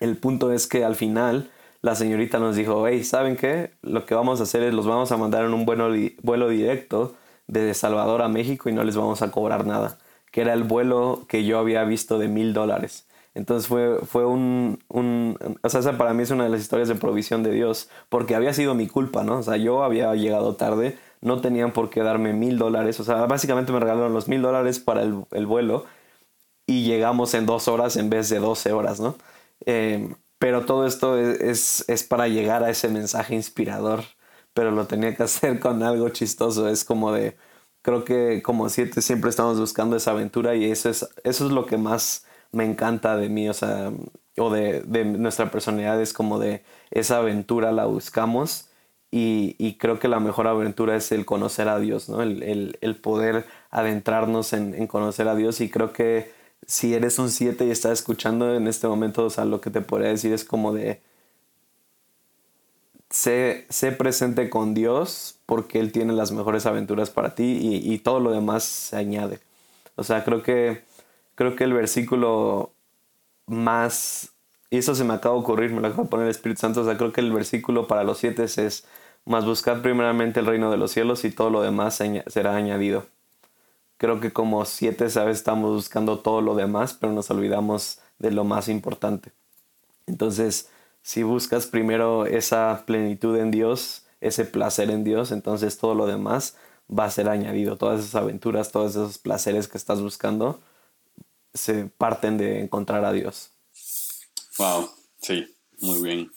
el 0.00 0.16
punto 0.16 0.52
es 0.52 0.66
que 0.66 0.84
al 0.84 0.96
final 0.96 1.50
la 1.82 1.94
señorita 1.94 2.38
nos 2.38 2.56
dijo, 2.56 2.86
hey, 2.86 3.04
¿saben 3.04 3.36
qué? 3.36 3.72
Lo 3.82 4.06
que 4.06 4.14
vamos 4.14 4.40
a 4.40 4.44
hacer 4.44 4.62
es 4.62 4.74
los 4.74 4.86
vamos 4.86 5.12
a 5.12 5.16
mandar 5.16 5.44
en 5.44 5.54
un 5.54 5.64
vuelo, 5.66 6.48
directo 6.48 7.14
de 7.46 7.74
Salvador 7.74 8.22
a 8.22 8.28
México 8.28 8.68
y 8.68 8.72
no 8.72 8.84
les 8.84 8.96
vamos 8.96 9.22
a 9.22 9.30
cobrar 9.30 9.66
nada, 9.66 9.98
que 10.30 10.42
era 10.42 10.52
el 10.52 10.64
vuelo 10.64 11.24
que 11.28 11.44
yo 11.44 11.58
había 11.58 11.84
visto 11.84 12.18
de 12.18 12.28
mil 12.28 12.52
dólares. 12.52 13.06
Entonces 13.34 13.68
fue, 13.68 13.98
fue 14.04 14.26
un, 14.26 14.80
un, 14.88 15.36
o 15.62 15.68
sea, 15.68 15.96
para 15.96 16.12
mí 16.14 16.22
es 16.24 16.30
una 16.30 16.44
de 16.44 16.50
las 16.50 16.60
historias 16.60 16.88
de 16.88 16.96
provisión 16.96 17.42
de 17.42 17.52
Dios, 17.52 17.88
porque 18.08 18.34
había 18.34 18.52
sido 18.52 18.74
mi 18.74 18.88
culpa, 18.88 19.22
¿no? 19.22 19.38
O 19.38 19.42
sea, 19.42 19.56
yo 19.56 19.84
había 19.84 20.12
llegado 20.14 20.56
tarde, 20.56 20.98
no 21.20 21.40
tenían 21.40 21.72
por 21.72 21.90
qué 21.90 22.02
darme 22.02 22.32
mil 22.32 22.58
dólares, 22.58 23.00
o 23.00 23.04
sea, 23.04 23.26
básicamente 23.26 23.72
me 23.72 23.80
regalaron 23.80 24.14
los 24.14 24.28
mil 24.28 24.42
dólares 24.42 24.78
para 24.80 25.02
el, 25.02 25.24
el, 25.32 25.46
vuelo 25.46 25.86
y 26.66 26.84
llegamos 26.84 27.34
en 27.34 27.46
dos 27.46 27.68
horas 27.68 27.96
en 27.96 28.10
vez 28.10 28.28
de 28.30 28.38
doce 28.40 28.72
horas, 28.72 29.00
¿no? 29.00 29.16
Eh, 29.66 30.14
pero 30.38 30.64
todo 30.66 30.86
esto 30.86 31.18
es, 31.18 31.84
es, 31.88 32.04
para 32.04 32.28
llegar 32.28 32.64
a 32.64 32.70
ese 32.70 32.88
mensaje 32.88 33.34
inspirador 33.34 34.04
pero 34.54 34.70
lo 34.70 34.86
tenía 34.86 35.14
que 35.14 35.22
hacer 35.22 35.60
con 35.60 35.82
algo 35.82 36.08
chistoso. 36.10 36.68
Es 36.68 36.84
como 36.84 37.12
de, 37.12 37.36
creo 37.82 38.04
que 38.04 38.42
como 38.42 38.68
siete 38.68 39.02
siempre 39.02 39.30
estamos 39.30 39.58
buscando 39.60 39.96
esa 39.96 40.12
aventura 40.12 40.54
y 40.54 40.70
eso 40.70 40.90
es, 40.90 41.08
eso 41.24 41.46
es 41.46 41.52
lo 41.52 41.66
que 41.66 41.76
más 41.78 42.26
me 42.52 42.64
encanta 42.64 43.16
de 43.16 43.28
mí, 43.28 43.48
o 43.48 43.54
sea, 43.54 43.92
o 44.36 44.50
de, 44.50 44.82
de 44.82 45.04
nuestra 45.04 45.50
personalidad, 45.50 46.00
es 46.00 46.12
como 46.12 46.38
de 46.38 46.64
esa 46.90 47.18
aventura 47.18 47.72
la 47.72 47.86
buscamos. 47.86 48.69
Y, 49.12 49.74
creo 49.78 49.98
que 49.98 50.08
la 50.08 50.20
mejor 50.20 50.46
aventura 50.46 50.96
es 50.96 51.10
el 51.10 51.26
conocer 51.26 51.68
a 51.68 51.80
Dios, 51.80 52.08
¿no? 52.08 52.22
El, 52.22 52.98
poder 53.02 53.44
adentrarnos 53.70 54.52
en, 54.52 54.86
conocer 54.86 55.26
a 55.28 55.34
Dios. 55.34 55.60
Y 55.60 55.68
creo 55.70 55.92
que 55.92 56.32
si 56.66 56.94
eres 56.94 57.18
un 57.18 57.30
7 57.30 57.66
y 57.66 57.70
estás 57.70 57.92
escuchando 57.92 58.54
en 58.54 58.68
este 58.68 58.86
momento, 58.86 59.24
o 59.24 59.30
sea, 59.30 59.44
lo 59.44 59.60
que 59.60 59.70
te 59.70 59.80
podría 59.80 60.10
decir 60.10 60.32
es 60.32 60.44
como 60.44 60.72
de, 60.72 61.00
sé, 63.10 63.66
presente 63.98 64.48
con 64.50 64.74
Dios 64.74 65.36
porque 65.46 65.80
Él 65.80 65.92
tiene 65.92 66.12
las 66.12 66.32
mejores 66.32 66.66
aventuras 66.66 67.10
para 67.10 67.34
ti 67.34 67.58
y, 67.60 67.98
todo 67.98 68.20
lo 68.20 68.30
demás 68.30 68.62
se 68.64 68.96
añade. 68.96 69.40
O 69.96 70.04
sea, 70.04 70.24
creo 70.24 70.42
que, 70.42 70.84
creo 71.34 71.56
que 71.56 71.64
el 71.64 71.72
versículo 71.72 72.72
más, 73.46 74.30
y 74.70 74.78
eso 74.78 74.94
se 74.94 75.04
me 75.04 75.14
acaba 75.14 75.34
de 75.34 75.40
ocurrir, 75.40 75.72
me 75.72 75.80
lo 75.80 75.88
acaba 75.88 76.04
de 76.04 76.08
poner 76.10 76.26
el 76.26 76.30
Espíritu 76.30 76.60
Santo, 76.60 76.82
o 76.82 76.84
sea, 76.84 76.96
creo 76.96 77.12
que 77.12 77.20
el 77.20 77.32
versículo 77.32 77.88
para 77.88 78.04
los 78.04 78.18
siete 78.18 78.44
es, 78.44 78.84
más 79.24 79.44
buscar 79.44 79.82
primeramente 79.82 80.40
el 80.40 80.46
reino 80.46 80.70
de 80.70 80.76
los 80.76 80.92
cielos 80.92 81.24
y 81.24 81.30
todo 81.30 81.50
lo 81.50 81.62
demás 81.62 82.00
será 82.26 82.56
añadido. 82.56 83.06
Creo 83.96 84.18
que 84.20 84.32
como 84.32 84.64
siete, 84.64 85.10
sabes, 85.10 85.38
estamos 85.38 85.72
buscando 85.72 86.18
todo 86.20 86.40
lo 86.40 86.54
demás, 86.54 86.94
pero 86.94 87.12
nos 87.12 87.30
olvidamos 87.30 87.98
de 88.18 88.30
lo 88.30 88.44
más 88.44 88.68
importante. 88.68 89.32
Entonces, 90.06 90.68
si 91.02 91.22
buscas 91.22 91.66
primero 91.66 92.26
esa 92.26 92.84
plenitud 92.86 93.36
en 93.36 93.50
Dios, 93.50 94.06
ese 94.20 94.44
placer 94.44 94.90
en 94.90 95.04
Dios, 95.04 95.32
entonces 95.32 95.78
todo 95.78 95.94
lo 95.94 96.06
demás 96.06 96.56
va 96.90 97.04
a 97.04 97.10
ser 97.10 97.28
añadido. 97.28 97.76
Todas 97.76 98.00
esas 98.00 98.14
aventuras, 98.16 98.72
todos 98.72 98.92
esos 98.92 99.18
placeres 99.18 99.68
que 99.68 99.78
estás 99.78 100.00
buscando, 100.00 100.60
se 101.54 101.84
parten 101.84 102.38
de 102.38 102.60
encontrar 102.60 103.04
a 103.04 103.12
Dios. 103.12 103.50
Wow, 104.58 104.90
sí, 105.20 105.46
muy 105.80 106.02
bien. 106.02 106.30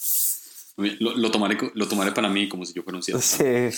Lo, 0.76 1.30
tomaré, 1.30 1.58
lo 1.76 1.88
tomaré 1.88 2.12
para 2.14 2.30
mí 2.30 2.50
como 2.50 2.66
si 2.66 2.74
yo 2.74 2.82
fuera 2.82 2.98
un 2.98 3.04
cielo. 3.04 3.22
Sí. 3.22 3.70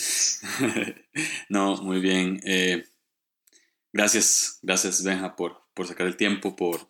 no, 1.49 1.75
muy 1.77 1.99
bien. 1.99 2.39
Eh, 2.45 2.85
gracias, 3.91 4.59
gracias 4.61 5.03
Benja 5.03 5.35
por, 5.35 5.61
por 5.73 5.87
sacar 5.87 6.07
el 6.07 6.15
tiempo, 6.15 6.55
por, 6.55 6.89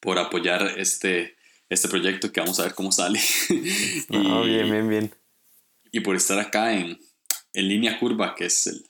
por 0.00 0.18
apoyar 0.18 0.78
este, 0.78 1.36
este 1.68 1.88
proyecto 1.88 2.32
que 2.32 2.40
vamos 2.40 2.58
a 2.58 2.64
ver 2.64 2.74
cómo 2.74 2.90
sale. 2.90 3.20
y, 3.50 4.46
bien, 4.46 4.70
bien, 4.70 4.88
bien. 4.88 5.14
Y 5.90 6.00
por 6.00 6.16
estar 6.16 6.38
acá 6.38 6.72
en, 6.72 6.98
en 7.52 7.68
Línea 7.68 7.98
Curva, 7.98 8.34
que 8.34 8.46
es 8.46 8.66
el, 8.66 8.86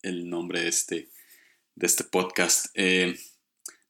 el, 0.00 0.30
nombre 0.30 0.62
de 0.62 0.68
este, 0.68 1.10
de 1.74 1.86
este 1.86 2.04
podcast. 2.04 2.68
Eh, 2.72 3.18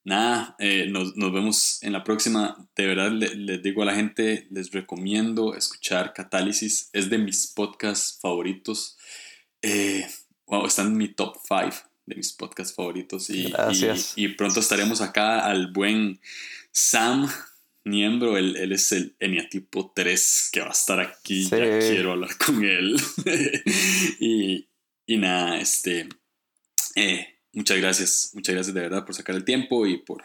nada, 0.09 0.55
eh, 0.59 0.87
nos, 0.89 1.15
nos, 1.15 1.31
vemos 1.31 1.81
en 1.83 1.93
la 1.93 2.03
próxima. 2.03 2.69
De 2.75 2.85
verdad, 2.85 3.11
les 3.11 3.63
digo 3.63 3.83
a 3.83 3.85
la 3.85 3.95
gente, 3.95 4.47
les 4.51 4.71
recomiendo 4.71 5.55
escuchar 5.55 6.13
Catálisis. 6.13 6.89
Es 6.91 7.09
de 7.09 7.17
mis 7.17 7.47
podcasts 7.47 8.19
favoritos. 8.19 8.97
Eh, 9.61 10.05
wow, 10.47 10.65
está 10.65 10.81
en 10.81 10.97
mi 10.97 11.07
top 11.07 11.37
5 11.47 11.89
de 12.05 12.15
mis 12.15 12.33
podcasts 12.33 12.75
favoritos. 12.75 13.29
Y, 13.29 13.51
Gracias. 13.51 14.13
Y, 14.17 14.25
y, 14.25 14.27
pronto 14.29 14.59
estaremos 14.59 14.99
acá 15.01 15.45
al 15.45 15.71
buen 15.71 16.19
Sam 16.71 17.29
miembro, 17.85 18.37
él, 18.37 18.55
él, 18.57 18.71
es 18.71 18.91
el 18.91 19.15
Eniatipo 19.19 19.91
3 19.95 20.49
que 20.51 20.61
va 20.61 20.67
a 20.67 20.71
estar 20.71 20.99
aquí, 20.99 21.45
ya 21.45 21.79
quiero 21.79 22.11
hablar 22.11 22.37
con 22.37 22.63
él. 22.63 22.99
y, 24.19 24.67
y 25.05 25.17
nada, 25.17 25.59
este, 25.59 26.07
eh, 26.95 27.38
muchas 27.53 27.77
gracias, 27.77 28.31
muchas 28.33 28.55
gracias 28.55 28.73
de 28.73 28.81
verdad 28.81 29.05
por 29.05 29.15
sacar 29.15 29.35
el 29.35 29.43
tiempo 29.43 29.85
y 29.85 29.97
por, 29.97 30.23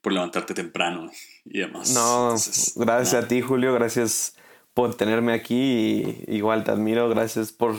por 0.00 0.12
levantarte 0.12 0.54
temprano 0.54 1.10
y 1.44 1.60
demás. 1.60 1.90
No, 1.90 2.34
gracias 2.76 3.24
a 3.24 3.28
ti 3.28 3.40
Julio, 3.40 3.72
gracias 3.74 4.34
por 4.74 4.94
tenerme 4.94 5.32
aquí 5.34 6.24
y 6.26 6.36
igual 6.36 6.64
te 6.64 6.70
admiro, 6.70 7.08
gracias 7.08 7.52
por 7.52 7.76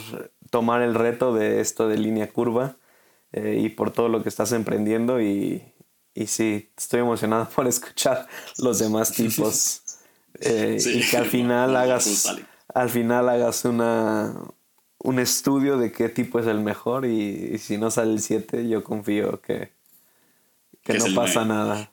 tomar 0.49 0.81
el 0.81 0.93
reto 0.93 1.33
de 1.33 1.61
esto 1.61 1.87
de 1.87 1.97
línea 1.97 2.29
curva 2.29 2.77
eh, 3.31 3.59
y 3.63 3.69
por 3.69 3.91
todo 3.91 4.09
lo 4.09 4.21
que 4.21 4.29
estás 4.29 4.51
emprendiendo 4.51 5.21
y, 5.21 5.63
y 6.13 6.27
sí, 6.27 6.69
estoy 6.77 6.99
emocionado 6.99 7.49
por 7.55 7.67
escuchar 7.67 8.27
los 8.59 8.79
demás 8.79 9.11
tipos 9.11 9.81
eh, 10.39 10.77
y 10.79 11.09
que 11.09 11.17
al 11.17 11.25
final 11.25 11.75
hagas 11.75 12.27
al 12.73 12.89
final 12.89 13.29
hagas 13.29 13.65
una 13.65 14.33
un 15.03 15.19
estudio 15.19 15.77
de 15.77 15.91
qué 15.91 16.09
tipo 16.09 16.39
es 16.39 16.47
el 16.47 16.61
mejor 16.61 17.05
y, 17.05 17.57
si 17.59 17.77
no 17.77 17.91
sale 17.91 18.13
el 18.13 18.21
7 18.21 18.67
yo 18.67 18.83
confío 18.83 19.41
que, 19.41 19.71
que 20.81 20.97
no 20.97 21.05
pasa 21.13 21.45
nada. 21.45 21.91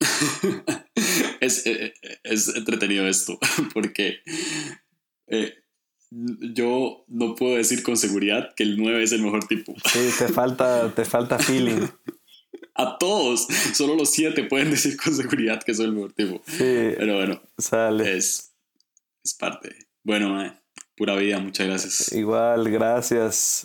es, 1.40 1.66
eh, 1.66 1.94
es, 2.24 2.48
entretenido 2.48 3.06
esto 3.06 3.38
porque 3.74 4.20
eh, 5.28 5.54
yo 6.10 7.04
no 7.06 7.36
puedo 7.36 7.56
decir 7.56 7.82
con 7.84 7.96
seguridad 7.96 8.52
que 8.54 8.64
el 8.64 8.76
9 8.76 9.02
es 9.02 9.12
el 9.12 9.22
mejor 9.22 9.46
tipo. 9.46 9.74
Sí, 9.92 10.10
te 10.18 10.28
falta, 10.28 10.92
te 10.94 11.04
falta 11.04 11.38
feeling. 11.38 11.86
A 12.74 12.96
todos, 12.98 13.46
solo 13.74 13.94
los 13.94 14.10
7 14.10 14.44
pueden 14.44 14.70
decir 14.70 14.96
con 14.96 15.14
seguridad 15.14 15.62
que 15.62 15.74
soy 15.74 15.86
el 15.86 15.92
mejor 15.92 16.12
tipo. 16.14 16.42
Sí, 16.46 16.94
Pero 16.96 17.16
bueno, 17.16 17.42
sale. 17.58 18.16
Es, 18.16 18.52
es 19.22 19.34
parte. 19.34 19.76
Bueno, 20.02 20.34
pura 20.96 21.16
vida, 21.16 21.38
muchas 21.38 21.66
gracias. 21.66 22.12
Igual, 22.12 22.70
gracias. 22.70 23.64